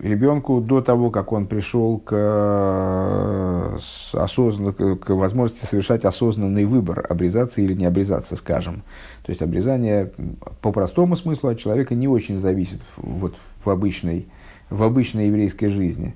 ребенку 0.04 0.60
до 0.60 0.82
того, 0.82 1.10
как 1.10 1.32
он 1.32 1.46
пришел 1.46 1.98
к, 1.98 2.12
э, 2.12 3.76
осознанно, 4.12 4.72
к 4.72 5.08
возможности 5.10 5.64
совершать 5.64 6.04
осознанный 6.04 6.66
выбор, 6.66 7.06
обрезаться 7.08 7.62
или 7.62 7.72
не 7.72 7.86
обрезаться, 7.86 8.36
скажем. 8.36 8.82
То 9.24 9.30
есть 9.30 9.40
обрезание 9.40 10.12
по 10.60 10.72
простому 10.72 11.16
смыслу 11.16 11.50
от 11.50 11.58
человека 11.58 11.94
не 11.94 12.06
очень 12.06 12.38
зависит 12.38 12.80
вот, 12.98 13.34
в, 13.64 13.70
обычной, 13.70 14.28
в 14.68 14.82
обычной 14.82 15.28
еврейской 15.28 15.68
жизни. 15.68 16.14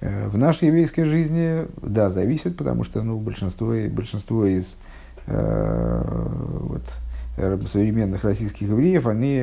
Э, 0.00 0.28
в 0.28 0.38
нашей 0.38 0.68
еврейской 0.68 1.02
жизни, 1.02 1.66
да, 1.82 2.10
зависит, 2.10 2.56
потому 2.56 2.84
что 2.84 3.02
ну, 3.02 3.18
большинство, 3.18 3.74
большинство 3.90 4.46
из 4.46 4.76
э, 5.26 6.02
вот, 6.60 6.82
современных 7.36 8.22
российских 8.24 8.68
евреев, 8.68 9.06
они 9.06 9.42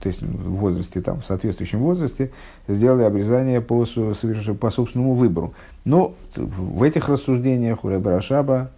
то 0.00 0.08
есть 0.08 0.22
в 0.22 0.54
возрасте, 0.56 1.00
там, 1.00 1.20
в 1.20 1.24
соответствующем 1.24 1.78
возрасте, 1.78 2.30
сделали 2.66 3.04
обрезание 3.04 3.60
по, 3.60 3.84
по 3.84 4.70
собственному 4.70 5.14
выбору. 5.14 5.54
Но 5.84 6.14
в 6.34 6.82
этих 6.82 7.08
рассуждениях 7.08 7.84
у 7.84 7.88
Рашаба 7.88 8.72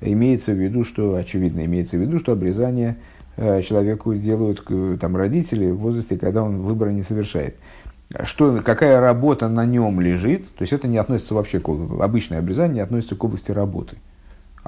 имеется 0.00 0.52
в 0.52 0.56
виду, 0.56 0.82
что, 0.84 1.16
очевидно, 1.16 1.64
имеется 1.66 1.98
в 1.98 2.00
виду, 2.00 2.18
что 2.18 2.32
обрезание 2.32 2.96
э, 3.36 3.60
человеку 3.62 4.14
делают 4.14 4.64
там, 4.98 5.16
родители 5.16 5.70
в 5.70 5.78
возрасте, 5.78 6.16
когда 6.16 6.42
он 6.42 6.62
выбора 6.62 6.90
не 6.90 7.02
совершает. 7.02 7.58
Что, 8.24 8.62
какая 8.64 9.00
работа 9.00 9.48
на 9.48 9.66
нем 9.66 10.00
лежит, 10.00 10.48
то 10.54 10.62
есть 10.62 10.72
это 10.72 10.88
не 10.88 10.96
относится 10.96 11.34
вообще 11.34 11.60
к 11.60 11.68
обычное 11.68 12.38
обрезание, 12.38 12.76
не 12.76 12.80
относится 12.80 13.16
к 13.16 13.22
области 13.22 13.50
работы 13.50 13.98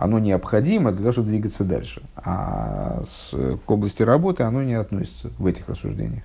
оно 0.01 0.18
необходимо 0.18 0.92
для 0.92 1.01
того, 1.01 1.12
чтобы 1.12 1.28
двигаться 1.28 1.62
дальше. 1.62 2.03
А 2.16 3.03
с, 3.05 3.34
к 3.66 3.70
области 3.70 4.03
работы 4.03 4.42
оно 4.44 4.62
не 4.62 4.72
относится 4.72 5.30
в 5.38 5.46
этих 5.46 5.68
рассуждениях. 5.68 6.22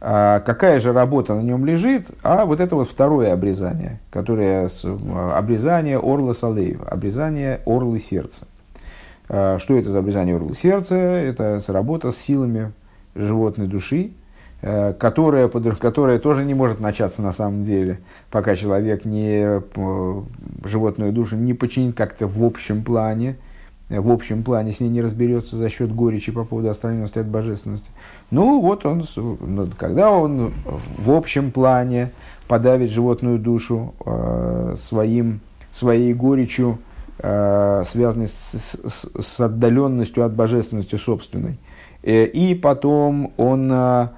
А 0.00 0.40
какая 0.40 0.80
же 0.80 0.92
работа 0.92 1.34
на 1.36 1.40
нем 1.40 1.64
лежит? 1.64 2.08
А 2.24 2.44
вот 2.44 2.58
это 2.58 2.74
вот 2.74 2.90
второе 2.90 3.32
обрезание, 3.32 4.00
которое 4.10 4.68
с, 4.68 4.84
обрезание 4.84 5.98
орла 5.98 6.34
салеев, 6.34 6.82
обрезание 6.88 7.60
орлы 7.64 8.00
сердца. 8.00 8.42
А, 9.28 9.58
что 9.60 9.78
это 9.78 9.90
за 9.90 10.00
обрезание 10.00 10.34
орлы 10.34 10.56
сердца? 10.56 10.96
Это 10.96 11.62
работа 11.68 12.10
с 12.10 12.16
силами 12.16 12.72
животной 13.14 13.68
души, 13.68 14.10
которая, 14.98 15.48
которая 15.48 16.18
тоже 16.18 16.44
не 16.44 16.54
может 16.54 16.80
начаться 16.80 17.20
на 17.20 17.32
самом 17.32 17.64
деле, 17.64 18.00
пока 18.30 18.56
человек 18.56 19.04
не, 19.04 19.60
э, 19.60 20.22
животную 20.64 21.12
душу 21.12 21.36
не 21.36 21.52
починит 21.52 21.94
как-то 21.94 22.26
в 22.26 22.42
общем 22.42 22.82
плане, 22.82 23.36
э, 23.90 24.00
в 24.00 24.10
общем 24.10 24.42
плане 24.42 24.72
с 24.72 24.80
ней 24.80 24.88
не 24.88 25.02
разберется 25.02 25.56
за 25.56 25.68
счет 25.68 25.94
горечи 25.94 26.32
по 26.32 26.44
поводу 26.44 26.70
отстраненности 26.70 27.18
от 27.18 27.26
божественности. 27.26 27.90
Ну 28.30 28.60
вот 28.62 28.86
он, 28.86 29.04
ну, 29.16 29.68
когда 29.76 30.10
он 30.10 30.54
в 30.96 31.10
общем 31.10 31.50
плане 31.50 32.10
подавит 32.48 32.90
животную 32.90 33.38
душу 33.38 33.94
э, 34.06 34.76
своим, 34.78 35.40
своей 35.72 36.14
горечью, 36.14 36.78
э, 37.18 37.84
связанной 37.86 38.28
с, 38.28 38.32
с, 38.32 39.22
с 39.22 39.40
отдаленностью 39.40 40.24
от 40.24 40.32
божественности 40.32 40.96
собственной, 40.96 41.58
э, 42.02 42.24
и 42.24 42.54
потом 42.54 43.32
он 43.36 43.70
э, 43.70 44.08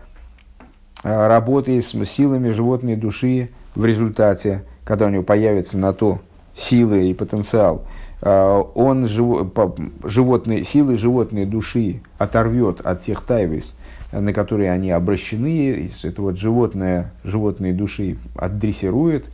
Э, 1.05 1.27
работает 1.27 1.85
с 1.85 1.93
силами 2.05 2.51
животной 2.51 2.97
души 2.97 3.51
в 3.75 3.85
результате, 3.85 4.65
когда 4.85 5.07
у 5.07 5.09
него 5.11 5.23
появится 5.23 5.77
на 5.79 5.93
то 5.93 6.21
силы 6.55 7.11
и 7.11 7.15
потенциал, 7.15 7.85
э, 8.23 8.63
он 8.75 9.07
животные, 9.07 10.65
силы 10.65 10.97
животной 10.97 11.45
души 11.45 12.01
оторвет 12.19 12.81
от 12.81 13.03
тех 13.03 13.21
тайвис, 13.23 13.77
на 14.11 14.33
которые 14.33 14.71
они 14.73 14.91
обращены, 14.91 15.89
это 16.03 16.23
вот 16.23 16.39
животное, 16.39 17.13
животные 17.25 17.75
души 17.75 18.17
отдрессирует, 18.35 19.27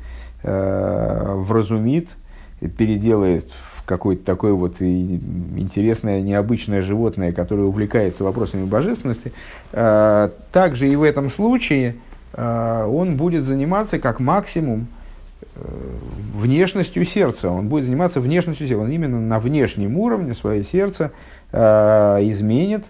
э, 0.43 1.35
вразумит, 1.37 2.09
переделает 2.77 3.51
какое-то 3.93 4.25
такое 4.25 4.55
вот 4.55 4.81
интересное, 4.81 6.23
необычное 6.23 6.81
животное, 6.81 7.33
которое 7.33 7.65
увлекается 7.65 8.25
вопросами 8.25 8.65
божественности, 8.65 9.33
э, 9.73 10.31
также 10.51 10.89
и 10.89 10.97
в 10.97 11.03
этом 11.03 11.29
случае 11.29 11.97
э, 12.33 12.85
он 12.87 13.19
будет 13.19 13.45
заниматься 13.45 13.99
как 13.99 14.19
максимум 14.19 14.87
э, 15.43 15.61
внешностью 16.35 17.05
сердца. 17.05 17.51
Он 17.51 17.69
будет 17.69 17.85
заниматься 17.85 18.23
внешностью 18.23 18.67
сердца. 18.67 18.83
Он 18.83 18.91
именно 18.91 19.21
на 19.21 19.39
внешнем 19.39 19.99
уровне 19.99 20.35
свое 20.35 20.65
сердце 20.65 21.11
изменит, 21.53 22.87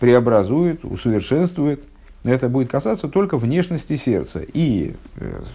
преобразует, 0.00 0.84
усовершенствует. 0.84 1.82
Но 2.24 2.30
это 2.30 2.50
будет 2.50 2.70
касаться 2.70 3.08
только 3.08 3.38
внешности 3.38 3.96
сердца. 3.96 4.42
И, 4.52 4.96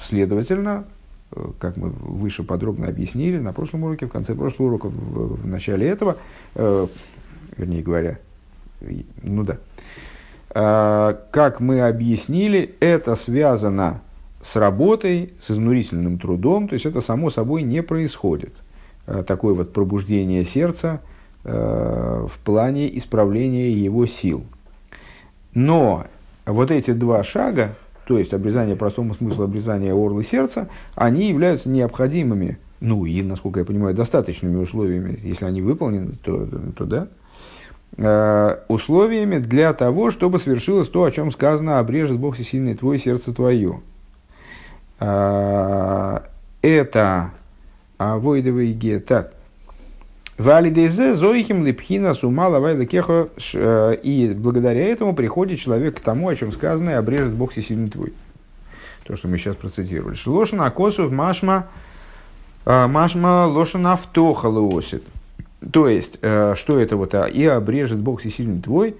следовательно, 0.03 0.85
как 1.59 1.77
мы 1.77 1.89
выше 1.89 2.43
подробно 2.43 2.87
объяснили 2.87 3.37
на 3.39 3.53
прошлом 3.53 3.83
уроке, 3.83 4.05
в 4.05 4.11
конце 4.11 4.35
прошлого 4.35 4.67
урока, 4.69 4.87
в, 4.87 5.41
в 5.41 5.47
начале 5.47 5.87
этого, 5.87 6.17
э, 6.55 6.87
вернее 7.57 7.81
говоря, 7.81 8.19
ну 9.21 9.43
да, 9.43 9.57
э, 10.53 11.17
как 11.31 11.59
мы 11.59 11.81
объяснили, 11.81 12.75
это 12.79 13.15
связано 13.15 14.01
с 14.41 14.55
работой, 14.55 15.33
с 15.41 15.51
изнурительным 15.51 16.17
трудом, 16.17 16.67
то 16.67 16.73
есть 16.73 16.85
это 16.85 17.01
само 17.01 17.29
собой 17.29 17.63
не 17.63 17.83
происходит. 17.83 18.53
Э, 19.05 19.23
такое 19.25 19.53
вот 19.53 19.73
пробуждение 19.73 20.43
сердца 20.43 21.01
э, 21.43 22.27
в 22.29 22.39
плане 22.39 22.95
исправления 22.97 23.71
его 23.71 24.05
сил. 24.05 24.43
Но 25.53 26.05
вот 26.45 26.71
эти 26.71 26.91
два 26.91 27.23
шага, 27.23 27.75
то 28.11 28.19
есть 28.19 28.33
обрезание 28.33 28.75
простому 28.75 29.13
смыслу 29.13 29.45
обрезания 29.45 29.93
орлы 29.93 30.21
сердца, 30.21 30.67
они 30.95 31.29
являются 31.29 31.69
необходимыми, 31.69 32.57
ну 32.81 33.05
и, 33.05 33.21
насколько 33.21 33.61
я 33.61 33.65
понимаю, 33.65 33.95
достаточными 33.95 34.57
условиями, 34.57 35.17
если 35.23 35.45
они 35.45 35.61
выполнены, 35.61 36.15
то, 36.21 36.45
то 36.75 36.83
да, 36.83 37.07
э, 37.95 38.57
условиями 38.67 39.37
для 39.37 39.71
того, 39.71 40.11
чтобы 40.11 40.39
свершилось 40.39 40.89
то, 40.89 41.05
о 41.05 41.11
чем 41.11 41.31
сказано, 41.31 41.79
обрежет 41.79 42.19
Бог 42.19 42.35
всесильный 42.35 42.75
твой 42.75 42.99
сердце 42.99 43.33
твое. 43.33 43.79
Э, 44.99 46.19
это 46.61 47.31
авойдовый 47.97 48.73
ге. 48.73 49.01
Валидезе 50.41 51.13
зоихим 51.13 51.65
липхина 51.65 52.13
сумала 52.13 52.59
вайла 52.59 52.83
э, 52.83 53.97
И 54.03 54.33
благодаря 54.35 54.87
этому 54.87 55.13
приходит 55.13 55.59
человек 55.59 55.97
к 55.97 55.99
тому, 55.99 56.29
о 56.29 56.35
чем 56.35 56.51
сказано, 56.51 56.89
и 56.89 56.93
обрежет 56.93 57.33
Бог 57.33 57.51
всесильный 57.51 57.89
твой. 57.89 58.13
То, 59.03 59.15
что 59.15 59.27
мы 59.27 59.37
сейчас 59.37 59.55
процитировали. 59.55 60.15
Шлошана 60.15 60.69
косов 60.71 61.11
машма 61.11 61.67
э, 62.65 62.87
машма 62.87 63.45
лошана 63.45 63.95
втоха 63.95 64.47
лоосит. 64.47 65.03
То 65.71 65.87
есть, 65.87 66.17
э, 66.21 66.55
что 66.55 66.79
это 66.79 66.97
вот, 66.97 67.13
а, 67.13 67.25
и 67.25 67.45
обрежет 67.45 67.99
Бог 67.99 68.21
всесильный 68.21 68.61
твой, 68.61 68.95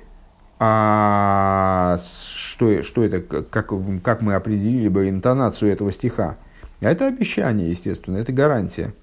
а 0.59 1.97
что, 2.37 2.83
что 2.83 3.03
это, 3.03 3.19
как, 3.21 3.71
как 4.03 4.21
мы 4.21 4.35
определили 4.35 4.89
бы 4.89 5.09
интонацию 5.09 5.71
этого 5.71 5.91
стиха? 5.91 6.37
Это 6.81 7.07
обещание, 7.07 7.71
естественно, 7.71 8.17
это 8.17 8.31
гарантия. 8.31 8.93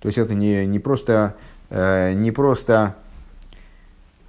То 0.00 0.08
есть 0.08 0.18
это 0.18 0.34
не, 0.34 0.66
не 0.66 0.78
просто 0.78 1.36
не 1.70 2.30
просто 2.30 2.94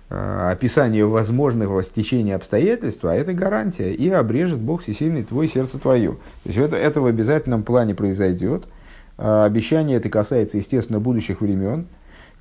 э, 0.09 0.49
описание 0.51 1.05
возможного 1.05 1.83
стечения 1.83 2.35
обстоятельств, 2.35 3.03
а 3.05 3.13
это 3.13 3.33
гарантия. 3.33 3.93
И 3.93 4.09
обрежет 4.09 4.59
Бог 4.59 4.81
всесильный 4.83 5.23
твой 5.23 5.47
сердце 5.47 5.77
твое. 5.77 6.13
То 6.43 6.49
есть 6.49 6.57
это, 6.57 6.75
это 6.75 7.01
в 7.01 7.05
обязательном 7.05 7.63
плане 7.63 7.93
произойдет. 7.95 8.67
Э, 9.17 9.43
обещание 9.45 9.97
это 9.97 10.09
касается, 10.09 10.57
естественно, 10.57 10.99
будущих 10.99 11.41
времен. 11.41 11.85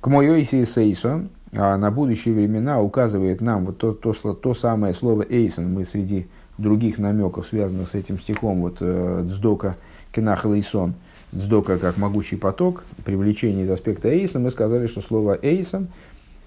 К 0.01 0.07
моей 0.07 0.45
Сейсон, 0.45 1.29
а 1.51 1.77
на 1.77 1.91
будущие 1.91 2.33
времена 2.33 2.81
указывает 2.81 3.41
нам 3.41 3.65
вот 3.65 3.77
то, 3.77 3.93
то, 3.93 4.13
то 4.13 4.53
самое 4.53 4.93
слово 4.93 5.25
Эйсон. 5.29 5.73
Мы 5.73 5.85
среди 5.85 6.27
других 6.57 6.97
намеков, 6.97 7.47
связанных 7.47 7.87
с 7.87 7.95
этим 7.95 8.19
стихом, 8.19 8.61
вот 8.61 8.77
Дздока 8.79 9.75
Кенахал 10.11 10.53
Эйсон– 10.53 10.93
Дздока 11.35 11.77
как 11.77 11.97
могучий 11.97 12.37
поток, 12.37 12.85
привлечение 13.03 13.65
из 13.65 13.69
аспекта 13.69 14.07
эйса, 14.07 14.39
мы 14.39 14.49
сказали, 14.49 14.87
что 14.87 15.01
слово 15.01 15.37
эйсон 15.41 15.87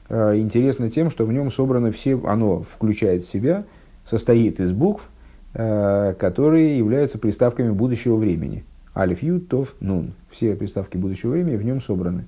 интересно 0.08 0.90
тем, 0.90 1.10
что 1.10 1.26
в 1.26 1.32
нем 1.32 1.50
собрано 1.50 1.92
все, 1.92 2.18
оно 2.26 2.62
включает 2.62 3.24
в 3.24 3.30
себя, 3.30 3.64
состоит 4.06 4.58
из 4.58 4.72
букв, 4.72 5.08
которые 5.52 6.78
являются 6.78 7.18
приставками 7.18 7.70
будущего 7.70 8.16
времени. 8.16 8.64
Алиф, 8.96 9.22
Ют, 9.22 9.48
Тов, 9.48 9.74
Нун. 9.80 10.14
Все 10.30 10.56
приставки 10.56 10.96
будущего 10.96 11.32
времени 11.32 11.56
в 11.56 11.64
нем 11.64 11.80
собраны. 11.80 12.24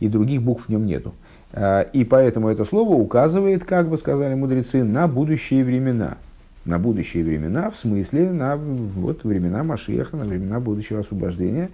И 0.00 0.08
других 0.08 0.42
букв 0.42 0.66
в 0.66 0.68
нем 0.70 0.86
нету. 0.86 1.14
И 1.92 2.06
поэтому 2.08 2.48
это 2.48 2.64
слово 2.64 2.94
указывает, 2.94 3.64
как 3.64 3.88
бы 3.88 3.98
сказали 3.98 4.34
мудрецы, 4.34 4.82
на 4.84 5.06
будущие 5.06 5.64
времена– 5.64 6.16
на 6.64 6.78
будущие 6.78 7.24
времена, 7.24 7.70
в 7.70 7.76
смысле 7.76 8.30
на 8.30 8.56
вот, 8.56 9.24
времена 9.24 9.64
Машеха, 9.64 10.16
на 10.16 10.24
времена 10.24 10.60
будущего 10.60 11.00
освобождения. 11.00 11.70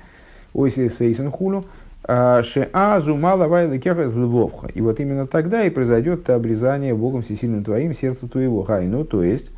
Ойси 0.55 0.89
сейсен 0.89 1.31
хулю. 1.31 1.65
А, 2.05 2.43
Шеазу 2.43 3.17
мало 3.17 3.49
вайлыкеха 3.49 4.05
из 4.05 4.17
львовха. 4.17 4.69
И 4.69 4.81
вот 4.81 4.99
именно 5.01 5.27
тогда 5.27 5.65
и 5.65 5.71
произойдет 5.71 6.25
то 6.25 6.35
обрезание 6.35 6.95
Богом 6.95 7.23
всесильным 7.23 7.65
твоим 7.65 7.93
сердца 7.93 8.29
твоего. 8.29 8.63
Хайну, 8.63 9.05
то 9.05 9.23
есть 9.23 9.51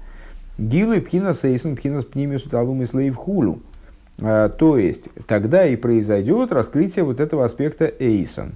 гилу 0.59 0.95
и 0.95 1.01
пхина 1.01 1.33
сейсен 1.33 1.77
пхина 1.77 2.01
с 2.01 2.05
пнимиус 2.05 2.45
талум 2.45 2.83
и 2.83 2.87
слейв 2.87 3.15
хулю. 3.15 3.61
А, 4.19 4.49
то 4.49 4.79
есть 4.79 5.09
тогда 5.27 5.65
и 5.67 5.77
произойдет 5.77 6.51
раскрытие 6.51 7.05
вот 7.05 7.21
этого 7.21 7.45
аспекта 7.45 7.93
эйсон, 7.99 8.53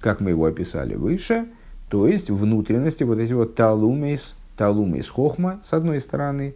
как 0.00 0.20
мы 0.20 0.30
его 0.30 0.46
описали 0.46 0.94
выше, 0.94 1.46
то 1.88 2.06
есть 2.08 2.30
внутренности 2.30 3.04
вот 3.04 3.18
эти 3.18 3.32
вот 3.32 3.54
талумейс 3.54 4.34
Талумис 4.60 5.08
Хохма, 5.08 5.58
с 5.64 5.72
одной 5.72 6.00
стороны, 6.00 6.54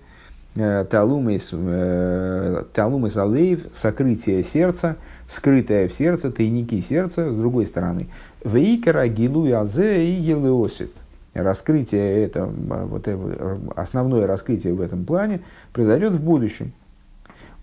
э, 0.57 0.85
Талумис, 0.91 1.49
э, 1.55 2.65
Талумис 2.75 3.17
Алеев, 3.17 3.61
сокрытие 3.75 4.43
сердца, 4.43 4.97
скрытое 5.27 5.89
в 5.89 5.95
сердце, 5.95 6.31
тайники 6.31 6.83
сердца, 6.83 7.33
с 7.33 7.35
другой 7.35 7.65
стороны. 7.65 8.09
Вейкара 8.45 9.09
Гилу 9.09 9.51
Азе 9.59 10.05
и 10.05 10.13
Елеосит. 10.21 10.93
Раскрытие, 11.33 12.25
это, 12.25 12.45
вот 12.45 13.09
это, 13.09 13.59
основное 13.75 14.27
раскрытие 14.27 14.75
в 14.75 14.83
этом 14.83 15.07
плане 15.07 15.41
произойдет 15.73 16.13
в 16.13 16.23
будущем. 16.23 16.75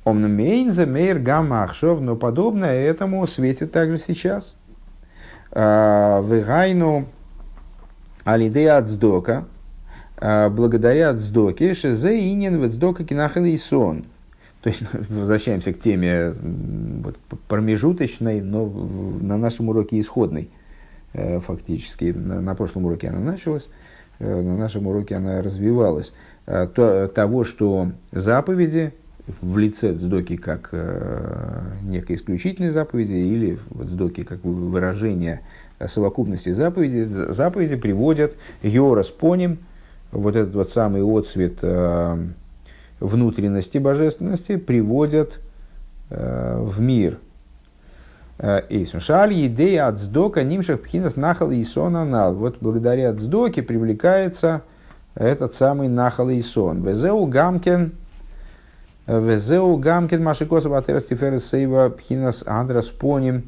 Омнмейнзе 0.06 0.88
мейр 0.88 1.20
гамахшов, 1.20 2.02
но 2.02 2.16
подобное 2.16 2.82
этому 2.82 3.28
светит 3.28 3.72
также 3.72 4.00
сейчас. 4.00 4.56
Э, 5.52 6.20
Вегайну 6.28 7.06
алидея 8.26 8.78
ацдока, 8.78 9.46
а, 9.46 9.61
благодаря 10.22 11.16
Цдоке, 11.16 11.74
Шезе 11.74 12.32
Инин 12.32 12.62
Вецдока 12.62 13.04
Кинахал 13.04 13.44
и 13.46 13.58
сон. 13.58 14.06
То 14.62 14.70
есть, 14.70 14.84
возвращаемся 15.10 15.74
к 15.74 15.80
теме 15.80 16.34
вот, 17.04 17.18
промежуточной, 17.48 18.42
но 18.42 18.68
на 18.68 19.38
нашем 19.38 19.70
уроке 19.70 20.00
исходной, 20.00 20.50
э, 21.14 21.40
фактически. 21.40 22.14
На, 22.16 22.40
на 22.42 22.56
прошлом 22.56 22.86
уроке 22.86 23.08
она 23.08 23.20
началась, 23.20 23.68
э, 24.20 24.42
на 24.42 24.56
нашем 24.56 24.88
уроке 24.88 25.16
она 25.16 25.42
развивалась. 25.42 26.14
То, 26.46 27.08
того, 27.08 27.44
что 27.44 27.92
заповеди 28.12 28.94
в 29.42 29.58
лице 29.58 29.96
Цдоки 29.96 30.38
как 30.38 30.70
э, 30.72 31.62
некой 31.84 32.16
исключительной 32.16 32.72
заповеди 32.72 33.16
или 33.16 33.60
вот 33.70 33.88
как 34.28 34.44
выражение 34.44 35.42
совокупности 35.86 36.52
заповедей, 36.52 37.06
заповеди 37.06 37.76
приводят 37.76 38.36
Йора 38.62 39.02
с 39.02 39.10
поним– 39.10 39.58
вот 40.12 40.36
этот 40.36 40.54
вот 40.54 40.72
самый 40.72 41.02
отцвет 41.02 41.60
э, 41.62 42.18
внутренности 43.00 43.78
божественности 43.78 44.58
приводят 44.58 45.40
э, 46.10 46.58
в 46.60 46.80
мир. 46.80 47.18
Э, 48.38 48.62
Шаль 49.00 49.34
идея 49.48 49.88
от 49.88 50.00
сдока 50.00 50.44
нимшах 50.44 50.82
пхинас 50.82 51.16
нахал 51.16 51.52
и 51.52 51.64
сон 51.64 51.96
анал. 51.96 52.36
Вот 52.36 52.58
благодаря 52.60 53.14
сдоке 53.14 53.64
привлекается 53.64 54.64
этот 55.16 55.54
самый 55.54 55.88
нахал 55.88 56.30
и 56.30 56.42
сон. 56.42 56.84
Везеу 56.84 57.26
гамкен 57.26 57.94
Везеу 59.08 59.78
гамкен 59.78 60.24
машикоса 60.24 60.70
батерас 60.70 61.06
тиферес 61.06 61.50
сейва 61.50 61.90
пхинас 61.90 62.44
андрас 62.46 62.88
поним 62.88 63.44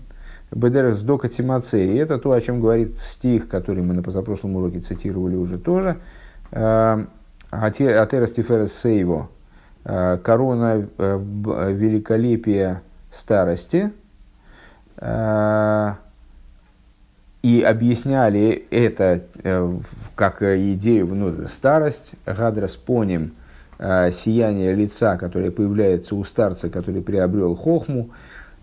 бедерес 0.52 0.98
сдока 0.98 1.30
тимацеи. 1.30 1.98
Это 1.98 2.18
то, 2.20 2.32
о 2.32 2.42
чем 2.42 2.62
говорит 2.62 2.98
стих, 2.98 3.50
который 3.50 3.84
мы 3.84 3.94
на 3.94 4.04
позапрошлом 4.04 4.56
уроке 4.56 4.80
цитировали 4.80 5.36
уже 5.36 5.58
тоже– 5.58 5.98
Атерас 6.54 8.32
Тиферес 8.32 8.74
Сейво, 8.74 9.30
э, 9.86 10.18
корона 10.24 10.88
э, 10.98 11.20
великолепия 11.72 12.82
старости, 13.12 13.92
э, 14.98 15.94
и 17.42 17.62
объясняли 17.62 18.66
это 18.72 19.22
как 20.16 20.42
идею, 20.42 21.08
ну, 21.08 21.46
старость, 21.50 22.14
гадрас 22.26 22.78
поним, 22.78 23.34
сияние 23.78 24.74
лица, 24.74 25.18
которое 25.18 25.52
появляется 25.52 26.16
у 26.16 26.24
старца, 26.24 26.70
который 26.70 27.02
приобрел 27.02 27.54
хохму, 27.58 28.12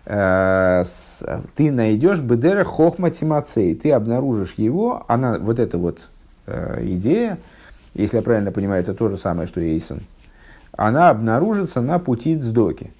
ты 0.03 0.81
найдешь 1.71 2.21
бедера 2.21 2.63
хохма 2.63 3.11
тимацей, 3.11 3.75
ты 3.75 3.91
обнаружишь 3.91 4.55
его, 4.57 5.05
она, 5.07 5.37
вот 5.37 5.59
эта 5.59 5.77
вот 5.77 5.99
идея, 6.47 7.37
если 7.93 8.17
я 8.17 8.23
правильно 8.23 8.51
понимаю, 8.51 8.81
это 8.81 8.93
то 8.93 9.09
же 9.09 9.17
самое, 9.17 9.47
что 9.47 9.61
Эйсон, 9.61 10.01
она 10.71 11.09
обнаружится 11.09 11.81
на 11.81 11.99
пути 11.99 12.37
Цдоки. 12.37 12.91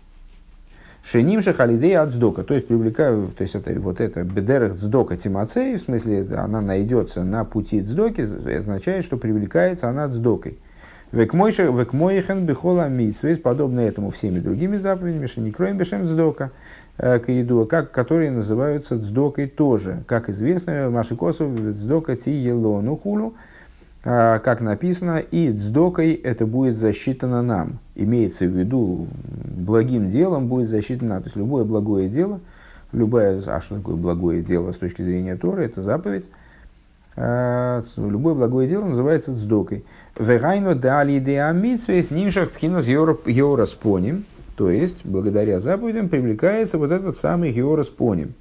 Шенимша 1.04 1.54
халидей 1.54 1.98
от 1.98 2.12
Цдока, 2.12 2.44
то 2.44 2.54
есть 2.54 2.68
привлекаю, 2.68 3.32
то 3.36 3.42
есть 3.42 3.56
это 3.56 3.74
вот 3.80 4.00
это 4.00 4.24
бедерах 4.24 4.78
Цдока 4.78 5.18
Тимацей, 5.18 5.78
в 5.78 5.82
смысле 5.82 6.28
она 6.38 6.62
найдется 6.62 7.24
на 7.24 7.44
пути 7.44 7.82
Цдоки, 7.82 8.22
означает, 8.22 9.04
что 9.04 9.18
привлекается 9.18 9.90
она 9.90 10.08
Цдокой. 10.10 10.60
Векмойхен 11.12 12.46
бихола 12.46 12.88
митсвейс, 12.88 13.38
подобно 13.40 13.82
этому 13.82 14.12
всеми 14.12 14.40
другими 14.40 14.78
заповедями, 14.78 15.26
что 15.26 15.42
не 15.42 15.52
кроем 15.52 15.78
бешем 15.78 16.06
Цдока, 16.06 16.52
э, 16.98 17.20
к 17.20 17.30
еду, 17.30 17.66
как, 17.66 17.92
которые 17.92 18.32
называются 18.32 18.98
Цдокой 18.98 19.48
тоже. 19.48 20.04
Как 20.08 20.30
известно, 20.30 20.90
Машикосов 20.90 21.50
Цдока 21.74 22.16
ти 22.16 22.32
елону 22.32 22.96
хулу, 22.96 23.34
а, 23.34 23.40
как 24.04 24.62
написано, 24.62 25.20
и 25.20 25.52
дздокой 25.52 26.14
это 26.14 26.48
будет 26.48 26.78
засчитано 26.78 27.44
нам. 27.44 27.80
Имеется 27.96 28.46
в 28.46 28.58
виду, 28.58 29.08
благим 29.46 30.10
делом 30.10 30.48
будет 30.48 30.70
засчитано. 30.70 31.20
То 31.20 31.26
есть 31.26 31.36
любое 31.36 31.66
благое 31.66 32.10
дело, 32.10 32.40
любое, 32.94 33.40
а 33.46 33.62
что 33.62 33.76
такое 33.76 33.96
благое 33.96 34.42
дело 34.42 34.72
с 34.72 34.78
точки 34.78 35.04
зрения 35.04 35.36
Тора, 35.36 35.62
это 35.62 35.84
заповедь. 35.84 36.30
А, 37.16 37.84
любое 37.96 38.34
благое 38.34 38.68
дело 38.68 38.86
называется 38.86 39.34
дздокой. 39.34 39.86
Вегайно 40.18 40.74
дали 40.74 41.20
деамитсвейс 41.20 42.10
нимшах 42.10 42.50
пхинос 42.52 42.86
геораспоним. 42.88 44.26
То 44.56 44.70
есть, 44.72 45.00
благодаря 45.04 45.60
заповедям 45.60 46.10
привлекается 46.10 46.78
вот 46.78 46.92
этот 46.92 47.18
самый 47.18 47.52
геораспоним. 47.52 48.34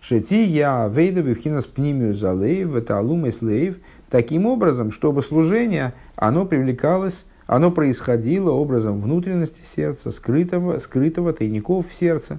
Шети 0.00 0.44
я 0.44 0.88
вейда 0.88 1.22
бифхинос 1.22 1.66
пнимию 1.66 2.14
залейв, 2.14 2.68
веталум 2.68 3.24
и 3.26 3.30
слейв– 3.30 3.76
таким 4.10 4.46
образом, 4.46 4.90
чтобы 4.90 5.22
служение, 5.22 5.94
оно 6.16 6.44
привлекалось, 6.44 7.24
оно 7.46 7.70
происходило 7.70 8.50
образом 8.50 9.00
внутренности 9.00 9.60
сердца, 9.74 10.10
скрытого, 10.10 10.78
скрытого 10.78 11.32
тайников 11.32 11.88
в 11.88 11.94
сердце. 11.94 12.38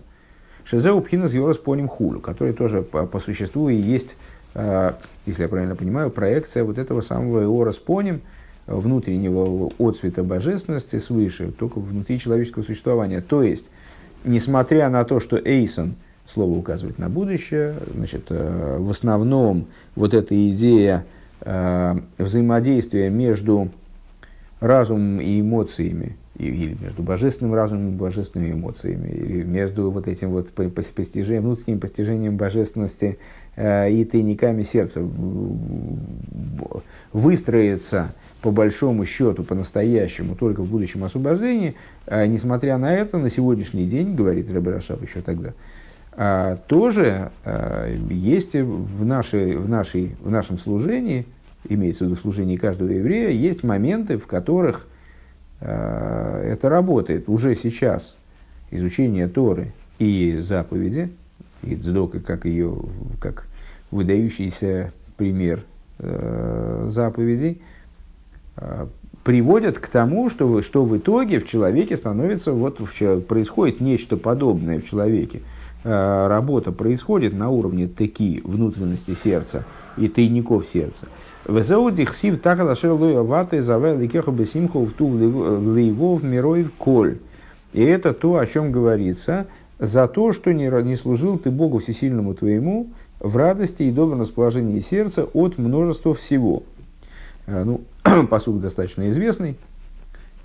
Шизеу 0.64 1.02
пхинас 1.02 1.34
йорас 1.34 1.58
поним 1.58 1.88
хулю, 1.88 2.20
который 2.20 2.54
тоже 2.54 2.82
по, 2.82 3.06
по 3.06 3.20
существу 3.20 3.70
и 3.70 3.76
есть, 3.76 4.16
э, 4.54 4.94
если 5.26 5.44
я 5.44 5.50
правильно 5.50 5.76
понимаю, 5.76 6.12
проекция 6.12 6.64
вот 6.64 6.78
этого 6.78 7.02
самого 7.02 7.42
йорас 7.42 7.78
поним, 7.78 8.22
внутреннего 8.68 9.72
отцвета 9.80 10.24
божественности 10.24 11.00
свыше, 11.00 11.52
только 11.52 11.80
внутри 11.80 12.20
человеческого 12.20 12.64
существования. 12.64 13.22
То 13.22 13.44
есть, 13.44 13.70
несмотря 14.24 14.90
на 14.90 15.04
то, 15.04 15.20
что 15.20 15.38
Эйсон, 15.38 15.96
слово 16.32 16.58
указывает 16.58 16.98
на 16.98 17.10
будущее, 17.10 17.76
значит, 17.94 18.28
э, 18.30 18.78
в 18.80 18.90
основном 18.90 19.68
вот 19.96 20.14
эта 20.14 20.36
идея 20.52 21.06
взаимодействие 22.18 23.10
между 23.10 23.70
разумом 24.62 25.20
и 25.20 25.42
эмоциями, 25.42 26.16
или 26.38 26.78
между 26.80 27.04
божественным 27.04 27.54
разумом 27.54 27.90
и 27.90 27.92
божественными 27.92 28.54
эмоциями, 28.54 29.10
или 29.10 29.44
между 29.44 29.92
вот 29.92 30.08
этим 30.08 30.30
вот 30.30 30.52
постижением, 30.52 31.44
внутренним 31.44 31.80
постижением 31.80 32.38
божественности 32.38 33.18
э, 33.56 33.92
и 33.92 34.06
тайниками 34.06 34.64
сердца 34.64 35.02
выстроится 37.12 38.14
по 38.42 38.52
большому 38.52 39.06
счету, 39.06 39.44
по-настоящему, 39.44 40.36
только 40.36 40.62
в 40.62 40.68
будущем 40.68 41.04
освобождении, 41.04 41.76
э, 42.06 42.26
несмотря 42.28 42.78
на 42.78 42.94
это, 42.94 43.18
на 43.18 43.30
сегодняшний 43.30 43.86
день, 43.86 44.16
говорит 44.16 44.50
Рабирашав 44.52 45.02
еще 45.02 45.22
тогда, 45.22 45.50
а, 45.50 45.54
тоже 46.68 47.32
а, 47.46 47.88
есть 48.10 48.54
в, 48.54 49.06
нашей, 49.06 49.56
в, 49.56 49.70
нашей, 49.70 50.16
в 50.22 50.30
нашем 50.30 50.58
служении, 50.58 51.26
имеется 51.70 52.04
в 52.04 52.08
виду 52.08 52.20
служении 52.20 52.58
каждого 52.58 52.90
еврея, 52.90 53.30
есть 53.30 53.64
моменты, 53.64 54.18
в 54.18 54.28
которых 54.28 54.88
а, 55.62 56.44
это 56.44 56.68
работает 56.70 57.30
уже 57.30 57.56
сейчас. 57.56 58.18
Изучение 58.72 59.28
Торы 59.28 59.74
и 60.00 60.38
заповеди, 60.40 61.12
и 61.64 61.76
Цдока 61.76 62.20
как 62.20 62.46
ее, 62.46 62.78
как 63.20 63.48
выдающийся 63.90 64.94
пример 65.18 65.64
заповедей, 66.00 67.62
приводят 69.24 69.78
к 69.78 69.88
тому, 69.88 70.30
что, 70.30 70.62
что 70.62 70.84
в 70.84 70.98
итоге 70.98 71.40
в 71.40 71.48
человеке 71.48 71.98
становится, 71.98 72.54
вот 72.54 72.80
происходит 73.28 73.82
нечто 73.82 74.18
подобное 74.18 74.80
в 74.80 74.86
человеке. 74.86 75.42
Э, 75.84 76.28
работа 76.28 76.72
происходит 76.72 77.34
на 77.34 77.50
уровне 77.50 77.88
таки 77.88 78.42
внутренности 78.44 79.16
сердца 79.16 79.64
и 79.98 80.08
тайников 80.08 80.68
сердца. 80.68 81.08
Везеудих 81.48 82.14
сив 82.16 82.40
так 82.40 82.60
лашер 82.60 82.92
луя 82.92 83.24
ваты 83.24 83.64
завел 83.64 83.98
ликеха 83.98 84.32
ту 84.32 85.08
лейвов 85.08 86.22
мирой 86.22 86.64
в 86.64 86.72
коль. 86.74 87.18
И 87.74 87.82
это 87.82 88.14
то, 88.14 88.38
о 88.38 88.46
чем 88.46 88.72
говорится, 88.72 89.48
за 89.80 90.08
то, 90.08 90.34
что 90.34 90.54
не, 90.54 90.70
не 90.84 90.96
служил 90.96 91.40
ты 91.40 91.50
Богу 91.50 91.80
Всесильному 91.80 92.36
твоему 92.36 92.90
в 93.20 93.36
радости 93.36 93.82
и 93.84 93.92
добром 93.92 94.22
расположении 94.22 94.82
сердца 94.82 95.26
от 95.34 95.58
множества 95.58 96.14
всего. 96.14 96.62
Э, 97.48 97.64
ну, 97.64 97.82
посуд 98.30 98.62
достаточно 98.62 99.10
известный, 99.10 99.58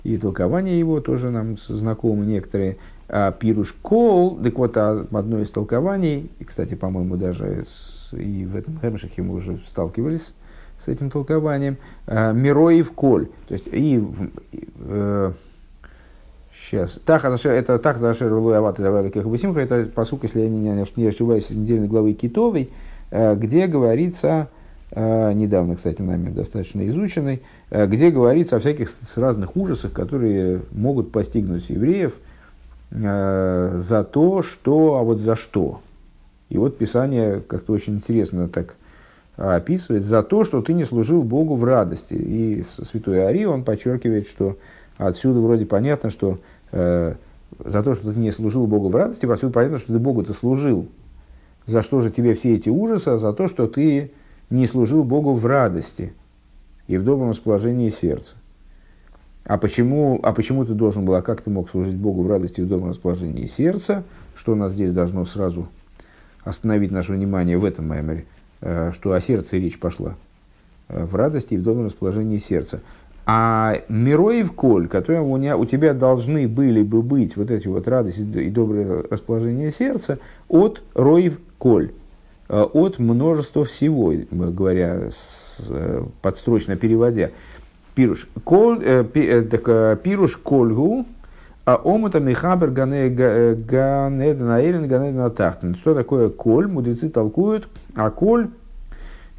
и 0.03 0.17
толкование 0.17 0.79
его 0.79 0.99
тоже 0.99 1.29
нам 1.29 1.59
знакомы 1.59 2.25
некоторые. 2.25 2.77
А 3.09 3.31
пируш 3.31 3.73
кол, 3.81 4.37
так 4.37 4.57
вот, 4.57 4.75
а, 4.75 5.05
одно 5.13 5.39
из 5.39 5.49
толкований, 5.49 6.29
и, 6.39 6.43
кстати, 6.43 6.73
по-моему, 6.73 7.15
даже 7.15 7.63
с, 7.65 8.11
и 8.11 8.45
в 8.45 8.55
этом 8.55 8.77
Хемшахе 8.81 9.21
мы 9.21 9.35
уже 9.35 9.61
сталкивались 9.65 10.33
с 10.77 10.89
этим 10.89 11.09
толкованием, 11.09 11.77
а, 12.05 12.33
мироев 12.33 12.91
коль, 12.91 13.27
то 13.47 13.53
есть, 13.53 13.67
и, 13.71 14.05
э, 14.81 15.31
сейчас, 16.53 16.99
так, 17.05 17.23
это 17.23 17.79
так, 17.79 17.97
Зашер 17.97 18.33
Луяват 18.33 18.77
и 18.77 18.83
это 18.83 19.85
посук, 19.85 20.23
если 20.23 20.41
я 20.41 20.49
не, 20.49 20.59
не, 20.59 21.07
ошибаюсь, 21.07 21.49
из 21.49 21.55
недельной 21.55 21.87
главы 21.87 22.11
Китовой, 22.11 22.71
э, 23.11 23.35
где 23.35 23.67
говорится, 23.67 24.49
э, 24.91 25.31
недавно, 25.31 25.77
кстати, 25.77 26.01
нами 26.01 26.29
достаточно 26.29 26.85
изученный, 26.89 27.41
где 27.71 28.11
говорится 28.11 28.57
о 28.57 28.59
всяких 28.59 28.89
разных 29.15 29.55
ужасах, 29.55 29.93
которые 29.93 30.63
могут 30.73 31.13
постигнуть 31.13 31.69
евреев– 31.69 32.15
Э, 32.25 32.26
за 32.89 34.07
то, 34.09 34.41
что, 34.41 34.95
а 34.95 35.03
вот 35.03 35.19
за 35.19 35.35
что. 35.35 35.81
И 36.49 36.57
вот 36.57 36.77
Писание 36.77 37.41
как-то 37.41 37.73
очень 37.73 37.95
интересно 37.95 38.47
так 38.47 38.75
описывает, 39.37 40.03
за 40.03 40.23
то, 40.23 40.43
что 40.43 40.61
ты 40.61 40.73
не 40.73 40.83
служил 40.83 41.21
Богу 41.23 41.55
в 41.55 41.63
радости. 41.63 42.15
И 42.15 42.63
святой 42.63 43.25
Ари, 43.25 43.45
он 43.45 43.63
подчеркивает, 43.63 44.27
что 44.27 44.57
отсюда 44.97 45.39
вроде 45.39 45.65
понятно, 45.65 46.09
что 46.09 46.39
э, 46.71 47.13
за 47.63 47.83
то, 47.83 47.93
что 47.93 48.13
ты 48.13 48.19
не 48.19 48.31
служил 48.31 48.65
Богу 48.65 48.89
в 48.89 48.95
радости, 48.95 49.25
отсюда 49.25 49.53
понятно, 49.53 49.77
что 49.77 49.93
ты 49.93 49.99
Богу-то 49.99 50.33
служил. 50.33 50.87
За 51.67 51.83
что 51.83 52.01
же 52.01 52.09
тебе 52.09 52.33
все 52.33 52.55
эти 52.55 52.69
ужасы? 52.69 53.17
За 53.17 53.31
то, 53.33 53.47
что 53.47 53.67
ты 53.67 54.11
не 54.49 54.65
служил 54.65 55.03
Богу 55.03 55.33
в 55.33 55.45
радости 55.45 56.13
и 56.87 56.97
в 56.97 57.03
добром 57.03 57.31
расположении 57.31 57.89
сердца. 57.89 58.35
А 59.47 59.57
почему, 59.57 60.19
а 60.23 60.33
почему 60.33 60.65
ты 60.65 60.73
должен 60.73 61.05
был, 61.05 61.15
а 61.15 61.21
как 61.21 61.39
ты 61.39 61.49
мог 61.49 61.69
служить 61.69 61.95
Богу 61.95 62.21
в 62.21 62.29
радости 62.29 62.59
и 62.59 62.63
в 62.63 62.67
добром 62.67 62.89
расположении 62.89 63.45
сердца? 63.45 64.03
Что 64.35 64.55
нас 64.55 64.73
здесь 64.73 64.91
должно 64.91 65.25
сразу 65.25 65.69
остановить 66.43 66.91
наше 66.91 67.13
внимание 67.13 67.57
в 67.57 67.63
этом 67.63 67.87
маймере, 67.87 68.25
э, 68.59 68.91
что 68.93 69.13
о 69.13 69.21
сердце 69.21 69.55
речь 69.55 69.79
пошла. 69.79 70.15
Э, 70.89 71.05
в 71.05 71.15
радости 71.15 71.53
и 71.53 71.57
в 71.57 71.63
добром 71.63 71.85
расположении 71.85 72.39
сердца. 72.39 72.81
А 73.25 73.81
мироев 73.87 74.51
коль, 74.51 74.89
которые 74.89 75.21
у, 75.21 75.37
меня, 75.37 75.55
у 75.55 75.65
тебя 75.65 75.93
должны 75.93 76.45
были 76.49 76.83
бы 76.83 77.01
быть 77.01 77.37
вот 77.37 77.49
эти 77.49 77.69
вот 77.69 77.87
радости 77.87 78.19
и 78.19 78.49
доброе 78.49 79.05
расположение 79.09 79.71
сердца 79.71 80.19
от 80.49 80.83
роев 80.93 81.39
коль, 81.57 81.91
э, 82.49 82.61
от 82.61 82.99
множества 82.99 83.63
всего, 83.63 84.13
говоря, 84.29 85.09
подстрочно 86.21 86.75
переводя. 86.75 87.31
Пируш. 87.97 88.29
Кол, 88.43 88.79
э, 88.79 89.03
э, 89.15 89.41
так, 89.41 90.03
пируш 90.03 90.37
кольгу, 90.37 91.07
а 91.65 91.77
омута 91.77 92.19
михабер 92.19 92.69
ганеден 92.69 94.51
аэрин 94.51 94.87
ганеден 94.87 95.21
атахтен. 95.21 95.73
Что 95.73 95.95
такое 95.95 96.29
коль? 96.29 96.67
Мудрецы 96.67 97.09
толкуют, 97.09 97.67
а 97.95 98.11
коль 98.11 98.49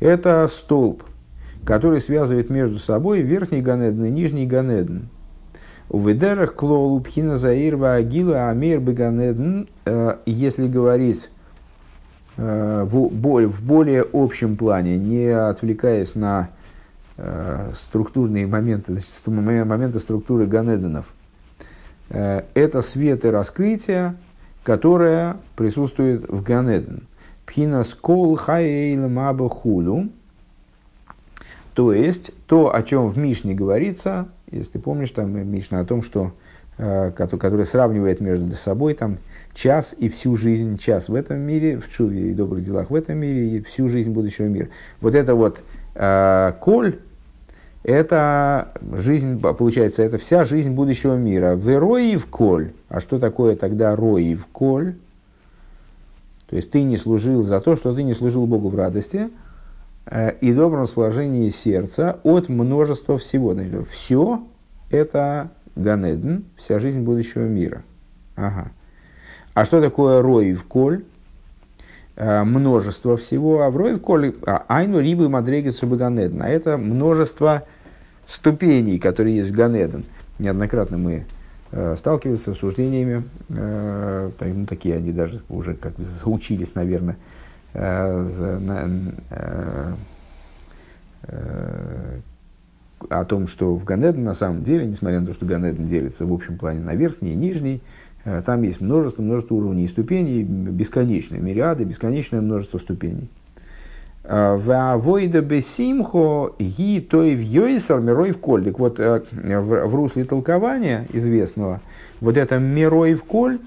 это 0.01 0.49
столб, 0.51 1.05
который 1.65 2.01
связывает 2.01 2.51
между 2.51 2.81
собой 2.81 3.21
верхний 3.21 3.61
ганеден 3.61 4.07
и 4.07 4.11
нижний 4.11 4.45
ганеден. 4.45 5.09
У 5.89 6.01
ведерах 6.01 6.55
клолу 6.55 6.99
пхина 7.01 7.39
заирва 7.39 7.95
агила 7.95 8.49
амир 8.49 8.81
беганеден, 8.81 9.69
э, 9.85 10.17
если 10.27 10.67
говорить 10.67 11.31
в 12.37 13.11
более 13.13 14.05
общем 14.13 14.57
плане, 14.57 14.97
не 14.97 15.29
отвлекаясь 15.29 16.17
на 16.17 16.49
Э, 16.49 16.58
структурные 17.75 18.47
моменты, 18.47 18.93
значит, 18.93 19.09
моменты 19.27 19.99
структуры 19.99 20.47
Ганеденов. 20.47 21.07
Э, 22.11 22.43
это 22.55 22.83
свет 22.83 23.25
и 23.25 23.29
раскрытие, 23.29 24.17
которое 24.63 25.37
присутствует 25.57 26.29
в 26.29 26.43
Ганеден. 26.43 27.03
Пхина 27.47 27.83
скол 27.83 28.37
хаэйл 28.37 29.49
хулу. 29.49 30.09
То 31.75 31.93
есть, 31.93 32.33
то, 32.47 32.75
о 32.75 32.83
чем 32.83 33.09
в 33.09 33.17
Мишне 33.17 33.55
говорится, 33.55 34.29
если 34.51 34.79
помнишь, 34.79 35.11
там 35.11 35.31
Мишна 35.51 35.81
о 35.81 35.85
том, 35.85 36.03
что, 36.03 36.33
э, 36.77 37.13
который 37.13 37.67
сравнивает 37.67 38.21
между 38.21 38.55
собой 38.57 38.95
там, 38.95 39.19
час 39.55 39.95
и 39.97 40.09
всю 40.09 40.37
жизнь, 40.37 40.77
час 40.79 41.09
в 41.09 41.15
этом 41.15 41.41
мире, 41.41 41.79
в 41.79 41.89
чуве 41.91 42.31
и 42.31 42.35
добрых 42.35 42.65
делах 42.65 42.91
в 42.91 42.95
этом 42.95 43.19
мире, 43.19 43.49
и 43.49 43.63
всю 43.63 43.89
жизнь 43.89 44.11
будущего 44.11 44.47
мира. 44.47 44.69
Вот 45.01 45.15
это 45.15 45.35
вот 45.35 45.63
э, 45.95 46.53
коль, 46.61 46.99
это 47.89 48.73
жизнь, 48.93 49.41
получается, 49.41 50.03
это 50.03 50.19
вся 50.19 50.45
жизнь 50.45 50.73
будущего 50.73 51.17
мира. 51.17 51.57
В 51.57 51.79
рои 51.79 52.17
в 52.17 52.27
коль. 52.27 52.73
А 52.91 53.01
что 53.01 53.19
такое 53.19 53.57
тогда 53.57 53.97
рои 53.97 54.35
в 54.35 54.47
коль? 54.47 54.95
То 56.51 56.57
есть 56.57 56.71
ты 56.71 56.83
не 56.83 56.99
служил 56.99 57.45
за 57.45 57.63
то, 57.63 57.77
что 57.77 57.95
ты 57.95 58.03
не 58.03 58.13
служил 58.13 58.47
Богу 58.47 58.69
в 58.69 58.77
радости 58.77 59.31
э, 60.05 60.35
и 60.43 60.53
добром 60.53 60.83
расположении 60.83 61.49
сердца 61.49 62.21
от 62.25 62.51
множества 62.51 63.17
всего. 63.17 63.55
Значит, 63.55 63.89
все 63.89 64.43
это 64.91 65.49
Ганеден, 65.75 66.45
вся 66.59 66.79
жизнь 66.79 67.01
будущего 67.01 67.47
мира. 67.47 67.85
Ага. 68.37 68.71
А 69.55 69.65
что 69.65 69.81
такое 69.81 70.21
рой 70.21 70.53
в 70.53 70.65
коль? 70.65 71.05
Э, 72.17 72.43
множество 72.45 73.17
всего, 73.17 73.63
а 73.63 73.71
в 73.71 73.77
рой 73.77 73.95
в 73.95 74.01
коле, 74.01 74.35
а 74.45 74.65
айну 74.69 74.99
рибы 75.01 75.29
мадрегис 75.29 75.79
ганеден, 75.83 76.43
а 76.43 76.49
это 76.49 76.77
множество 76.77 77.63
ступеней, 78.29 78.99
которые 78.99 79.37
есть 79.37 79.51
в 79.51 79.55
Ганеден. 79.55 80.05
Неоднократно 80.39 80.99
мы 80.99 81.27
э, 81.73 81.97
сталкивались 81.97 82.43
с 82.43 82.49
рассуждениями, 82.49 83.25
э, 83.49 84.31
ну, 84.41 84.67
такие 84.67 84.97
они 84.97 85.13
даже 85.13 85.41
уже 85.49 85.75
как 85.75 85.95
бы 85.95 86.05
заучились, 86.05 86.75
наверное, 86.75 87.17
э, 87.75 88.25
за, 88.25 88.59
на, 88.59 88.89
э, 89.31 89.95
э, 91.25 92.21
о 93.09 93.25
том, 93.25 93.49
что 93.49 93.75
в 93.75 93.85
Ганеден 93.85 94.25
на 94.25 94.35
самом 94.35 94.63
деле, 94.63 94.87
несмотря 94.87 95.21
на 95.21 95.27
то, 95.27 95.35
что 95.35 95.47
Ганеден 95.47 95.87
делится 95.89 96.27
в 96.27 96.33
общем 96.33 96.59
плане 96.59 96.81
на 96.81 96.95
верхний 96.95 97.33
и 97.33 97.37
нижний, 97.37 97.83
Э, 98.29 98.43
там 98.45 98.63
есть 98.63 98.81
множество, 98.81 99.23
множество 99.23 99.55
уровней 99.55 99.85
и 99.85 99.89
ступеней, 99.89 100.43
бесконечные 100.43 101.41
мириады, 101.41 101.85
бесконечное 101.85 102.41
множество 102.41 102.79
ступеней. 102.79 103.29
Э, 104.31 104.59
Ваавойда 104.59 105.41
бесимхо 105.41 106.55
ги 106.59 107.01
той 107.01 107.35
в 107.35 107.41
йойсар 107.41 108.01
мирой 108.01 108.33
в 108.33 108.39
коль. 108.39 108.63
Так 108.63 108.79
вот, 108.79 109.01
э, 109.01 109.23
в, 109.33 109.95
русле 109.95 110.25
толкования 110.25 111.07
известного, 111.15 111.81
вот 112.21 112.37
это 112.37 112.59
мирой 112.59 113.15
в 113.15 113.25
коль, 113.25 113.59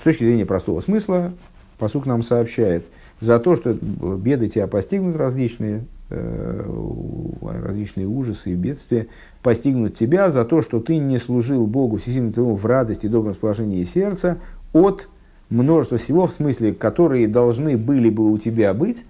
с 0.00 0.04
точки 0.04 0.22
зрения 0.22 0.46
простого 0.46 0.80
смысла, 0.80 1.32
посук 1.78 2.06
нам 2.06 2.22
сообщает, 2.22 2.84
за 3.20 3.40
то, 3.40 3.56
что 3.56 3.72
беды 3.72 4.48
тебя 4.48 4.68
постигнут 4.68 5.16
различные, 5.16 5.84
различные 7.40 8.06
ужасы 8.06 8.52
и 8.52 8.54
бедствия, 8.54 9.08
постигнут 9.42 9.96
тебя 9.96 10.30
за 10.30 10.44
то, 10.44 10.62
что 10.62 10.80
ты 10.80 10.98
не 10.98 11.18
служил 11.18 11.66
Богу 11.66 11.98
всесильному 11.98 12.32
твоему 12.32 12.54
в 12.56 12.66
радости 12.66 13.06
и 13.06 13.08
добром 13.08 13.30
расположении 13.30 13.82
сердца 13.84 14.38
от 14.72 15.08
множества 15.50 15.98
всего, 15.98 16.26
в 16.26 16.32
смысле, 16.32 16.72
которые 16.72 17.28
должны 17.28 17.76
были 17.76 18.10
бы 18.10 18.32
у 18.32 18.38
тебя 18.38 18.74
быть, 18.74 19.04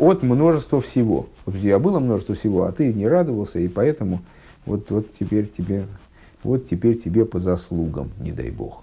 от 0.00 0.22
множества 0.22 0.80
всего. 0.80 1.26
Вот 1.44 1.54
у 1.54 1.58
тебя 1.58 1.78
было 1.78 1.98
множество 1.98 2.34
всего, 2.34 2.64
а 2.64 2.72
ты 2.72 2.92
не 2.92 3.06
радовался, 3.06 3.58
и 3.58 3.68
поэтому 3.68 4.20
вот, 4.66 4.90
вот, 4.90 5.12
теперь, 5.18 5.48
тебе, 5.48 5.86
вот 6.42 6.66
теперь 6.66 6.98
тебе 6.98 7.24
по 7.24 7.38
заслугам, 7.38 8.10
не 8.20 8.32
дай 8.32 8.50
Бог. 8.50 8.82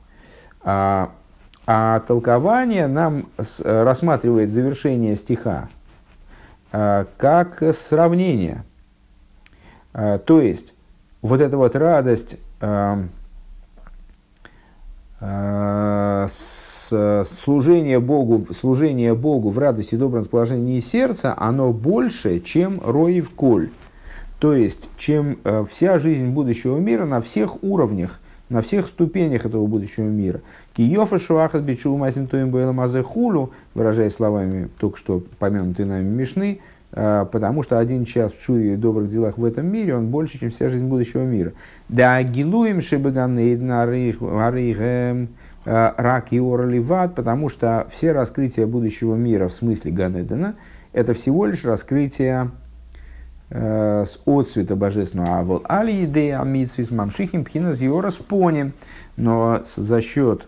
А, 0.62 1.12
а 1.66 2.00
толкование 2.02 2.88
нам 2.88 3.28
с, 3.38 3.60
рассматривает 3.62 4.50
завершение 4.50 5.16
стиха 5.16 5.70
а, 6.72 7.06
как 7.18 7.64
сравнение– 7.74 8.64
а, 9.98 10.20
то 10.20 10.42
есть, 10.42 10.76
вот 11.24 11.42
эта 11.42 11.58
вот 11.58 11.76
радость 11.76 12.38
а, 12.62 13.04
а, 15.20 16.28
служение 16.88 18.00
Богу, 18.00 18.48
служение 18.54 19.14
Богу 19.16 19.50
в 19.50 19.60
радости 19.60 19.96
и 19.96 19.98
добром 19.98 20.22
расположении 20.22 20.80
сердца, 20.80 21.34
оно 21.38 21.72
больше, 21.74 22.40
чем 22.40 22.82
роев 22.84 23.30
коль. 23.32 23.70
То 24.40 24.54
есть, 24.54 24.90
чем 24.98 25.40
э, 25.44 25.66
вся 25.70 25.98
жизнь 25.98 26.28
будущего 26.28 26.78
мира 26.78 27.06
на 27.06 27.22
всех 27.22 27.64
уровнях, 27.64 28.20
на 28.50 28.62
всех 28.62 28.88
ступенях 28.88 29.46
этого 29.46 29.66
будущего 29.66 30.06
мира. 30.06 30.42
Киёфа 30.76 31.20
шуахат 31.20 31.64
бичу 31.64 31.96
масим 31.98 32.28
тоим 32.28 32.52
выражая 33.74 34.10
словами 34.10 34.70
только 34.80 34.98
что 34.98 35.24
помянутые 35.40 35.86
нами 35.86 36.08
Мишны, 36.08 36.60
э, 36.92 37.26
потому 37.32 37.64
что 37.64 37.80
один 37.80 38.06
час 38.06 38.32
в 38.32 38.42
чуе 38.42 38.74
и 38.74 38.78
добрых 38.78 39.10
делах 39.10 39.38
в 39.38 39.44
этом 39.44 39.66
мире, 39.66 39.96
он 39.96 40.08
больше, 40.08 40.40
чем 40.40 40.52
вся 40.52 40.70
жизнь 40.70 40.86
будущего 40.86 41.24
мира. 41.24 41.54
Да 41.90 42.22
гилуем 42.22 42.82
шебеганейдн 42.82 43.72
арих 43.72 44.22
эм, 44.22 45.24
э, 45.24 45.28
рак 45.98 46.32
и 46.32 46.40
орливат, 46.40 47.14
потому 47.16 47.50
что 47.50 47.88
все 47.92 48.14
раскрытия 48.14 48.66
будущего 48.68 49.16
мира 49.16 49.48
в 49.48 49.54
смысле 49.54 49.92
Ганедена, 49.92 50.56
это 50.94 51.14
всего 51.14 51.46
лишь 51.46 51.66
раскрытие 51.66 52.52
Э, 53.50 54.04
с 54.06 54.20
отцвета 54.26 54.76
божественного 54.76 55.38
авол 55.38 55.62
али 55.70 56.04
идея 56.04 56.42
амитсвис 56.42 56.92
мамшихим 56.92 57.46
пхинас 57.46 57.80
поним. 58.28 58.74
Но 59.16 59.64
за 59.76 60.02
счет 60.02 60.46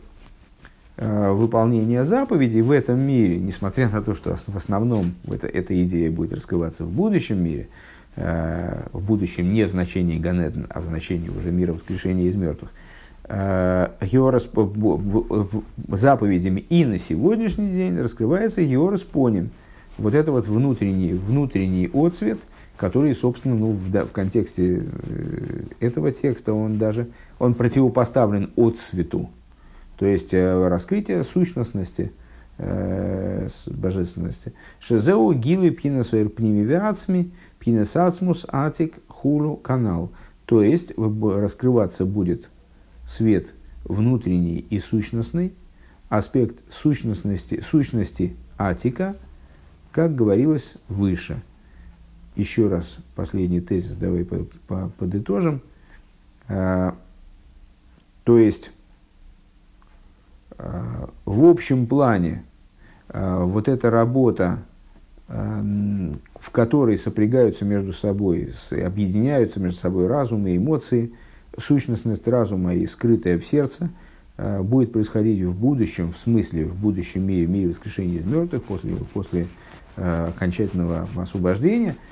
э, 0.97 1.31
выполнения 1.31 2.03
заповедей 2.03 2.61
в 2.61 2.71
этом 2.71 2.99
мире, 2.99 3.37
несмотря 3.37 3.89
на 3.89 4.01
то, 4.01 4.15
что 4.15 4.35
в 4.35 4.57
основном 4.57 5.15
это, 5.25 5.47
эта 5.47 5.81
идея 5.83 6.11
будет 6.11 6.33
раскрываться 6.33 6.83
в 6.83 6.91
будущем 6.91 7.41
мире, 7.41 7.69
э, 8.17 8.83
в 8.91 9.01
будущем 9.01 9.53
не 9.53 9.63
в 9.63 9.71
значении 9.71 10.19
Ганеден, 10.19 10.67
а 10.69 10.81
в 10.81 10.85
значении 10.85 11.29
уже 11.29 11.51
мира 11.51 11.71
воскрешения 11.71 12.25
из 12.25 12.35
мертвых, 12.35 12.69
Георас, 13.29 14.49
заповедями 15.87 16.61
и 16.61 16.83
на 16.83 16.97
сегодняшний 16.97 17.71
день 17.71 17.99
раскрывается 17.99 18.63
Георас 18.63 19.01
поним. 19.01 19.51
Вот 19.97 20.15
это 20.15 20.31
вот 20.31 20.47
внутренний, 20.47 21.13
внутренний 21.13 21.89
отцвет– 21.93 22.39
который, 22.79 23.13
собственно, 23.13 23.55
ну, 23.55 23.73
в, 23.73 23.91
да, 23.91 24.05
в 24.05 24.13
контексте 24.13 24.83
э, 24.83 25.63
этого 25.81 26.11
текста 26.13 26.53
он 26.53 26.77
даже 26.77 27.09
он 27.37 27.53
противопоставлен 27.53 28.51
от 28.55 28.79
свету. 28.79 29.29
То 29.97 30.05
есть 30.05 30.33
э, 30.33 30.67
раскрытие 30.67 31.25
сущностности, 31.25 32.13
э, 32.57 33.49
божественности. 33.67 34.53
Шезеу 34.79 35.33
гилы 35.33 35.71
пинасуэр 35.71 36.29
пнимивиацми, 36.29 37.31
пинасацмус 37.59 38.45
атик 38.47 38.99
хулу 39.09 39.57
канал. 39.57 40.09
То 40.45 40.63
есть 40.63 40.93
раскрываться 40.97 42.05
будет 42.05 42.49
свет 43.09 43.53
внутренний 43.83 44.59
и 44.59 44.79
сущностный, 44.79 45.53
аспект 46.09 46.59
сущностности, 46.71 47.63
сущности 47.67 48.35
атика, 48.57 49.17
как 49.91 50.15
говорилось 50.15 50.75
выше– 50.87 51.41
еще 52.39 52.69
раз 52.69 52.97
последний 53.15 53.59
тезис 53.59 53.97
давай 53.97 54.25
подытожим. 54.97 55.61
А, 56.47 56.95
то 58.23 58.37
есть, 58.37 58.71
а, 60.57 61.09
в 61.25 61.45
общем 61.45 61.85
плане, 61.85 62.43
а, 63.09 63.43
вот 63.43 63.67
эта 63.67 63.89
работа, 63.89 64.59
в 65.27 66.49
которой 66.51 66.97
сопрягаются 66.97 67.63
между 67.63 67.93
собой, 67.93 68.51
объединяются 68.71 69.59
между 69.59 69.79
собой 69.79 70.07
разум 70.07 70.47
и 70.47 70.57
эмоции, 70.57 71.13
сущностность 71.57 72.27
разума 72.27 72.73
и 72.73 72.85
скрытая 72.85 73.37
в 73.37 73.45
сердце, 73.45 73.89
будет 74.37 74.93
происходить 74.93 75.41
в 75.43 75.53
будущем, 75.53 76.13
в 76.13 76.17
смысле 76.17 76.65
в 76.65 76.75
будущем 76.75 77.27
мире, 77.27 77.45
в 77.45 77.49
мире 77.49 77.69
воскрешения 77.69 78.19
из 78.19 78.25
мертвых, 78.25 78.63
после, 78.63 78.95
после 79.13 79.47
окончательного 79.97 81.09
освобождения– 81.17 81.95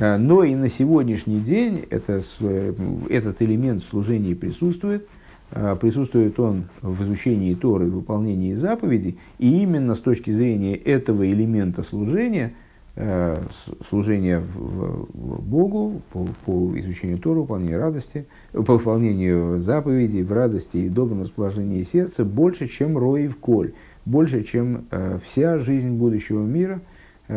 а, 0.00 0.16
но 0.16 0.42
и 0.44 0.54
на 0.54 0.68
сегодняшний 0.68 1.40
день 1.40 1.84
это, 1.90 2.22
этот 3.10 3.42
элемент 3.42 3.82
в 3.82 3.88
служении 3.88 4.34
присутствует. 4.34 5.06
Присутствует 5.80 6.38
он 6.38 6.66
в 6.80 7.02
изучении 7.02 7.54
Торы, 7.54 7.86
в 7.86 7.94
выполнении 7.94 8.54
заповедей. 8.54 9.18
И 9.38 9.62
именно 9.62 9.96
с 9.96 9.98
точки 9.98 10.30
зрения 10.30 10.76
этого 10.76 11.28
элемента 11.28 11.82
служения, 11.82 12.54
а, 12.96 13.42
служения 13.88 14.42
Богу 15.12 16.02
по, 16.12 16.26
по 16.44 16.78
изучению 16.78 17.18
Торы, 17.18 17.40
выполнению 17.40 17.80
радости, 17.80 18.26
по 18.52 18.74
выполнению 18.74 19.58
заповедей 19.58 20.22
в 20.22 20.32
радости 20.32 20.76
и 20.78 20.88
добром 20.88 21.22
расположении 21.22 21.82
сердца, 21.82 22.24
больше, 22.24 22.68
чем 22.68 22.98
рой 22.98 23.28
в 23.28 23.36
коль, 23.36 23.72
больше, 24.04 24.44
чем 24.44 24.86
вся 25.24 25.58
жизнь 25.58 25.90
будущего 25.90 26.44
мира, 26.44 26.80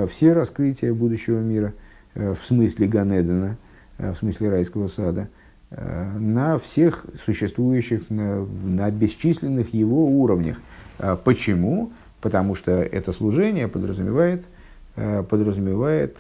все 0.09 0.33
раскрытия 0.33 0.93
будущего 0.93 1.39
мира– 1.39 1.73
Э, 2.15 2.33
в 2.33 2.45
смысле 2.45 2.87
Ганедена, 2.87 3.57
э, 3.97 4.11
в 4.11 4.17
смысле 4.17 4.49
райского 4.49 4.87
сада, 4.87 5.29
э, 5.71 6.17
на 6.19 6.59
всех 6.59 7.05
существующих, 7.25 8.09
на, 8.09 8.45
на 8.45 8.91
бесчисленных 8.91 9.73
его 9.73 10.05
уровнях. 10.05 10.57
Почему? 11.23 11.91
Потому 12.21 12.53
что 12.53 12.71
это 12.71 13.11
служение 13.13 13.67
подразумевает, 13.67 14.45
подразумевает 14.95 16.17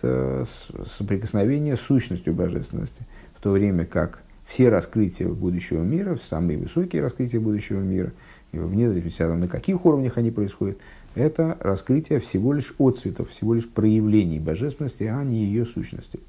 соприкосновение 0.97 1.75
с 1.75 1.81
сущностью 1.81 2.33
божественности, 2.33 3.05
в 3.35 3.41
то 3.41 3.51
время 3.51 3.85
как 3.85 4.23
все 4.45 4.69
раскрытия 4.69 5.27
будущего 5.27 5.83
мира, 5.83 6.17
самые 6.21 6.57
высокие 6.57 7.01
раскрытия 7.01 7.39
будущего 7.39 7.79
мира, 7.79 8.11
вне 8.51 8.87
зависимости 8.87 9.21
от 9.21 9.29
того, 9.29 9.39
на 9.39 9.47
каких 9.47 9.85
уровнях 9.85 10.17
они 10.17 10.31
происходят, 10.31 10.77
это 11.15 11.57
раскрытие 11.59 12.19
всего 12.19 12.53
лишь 12.53 12.73
отцветов, 12.79 13.29
всего 13.29 13.53
лишь 13.53 13.69
проявлений 13.69 14.39
божественности, 14.39 15.03
а 15.03 15.23
не 15.23 15.45
ее 15.45 15.65
сущности. 15.65 16.19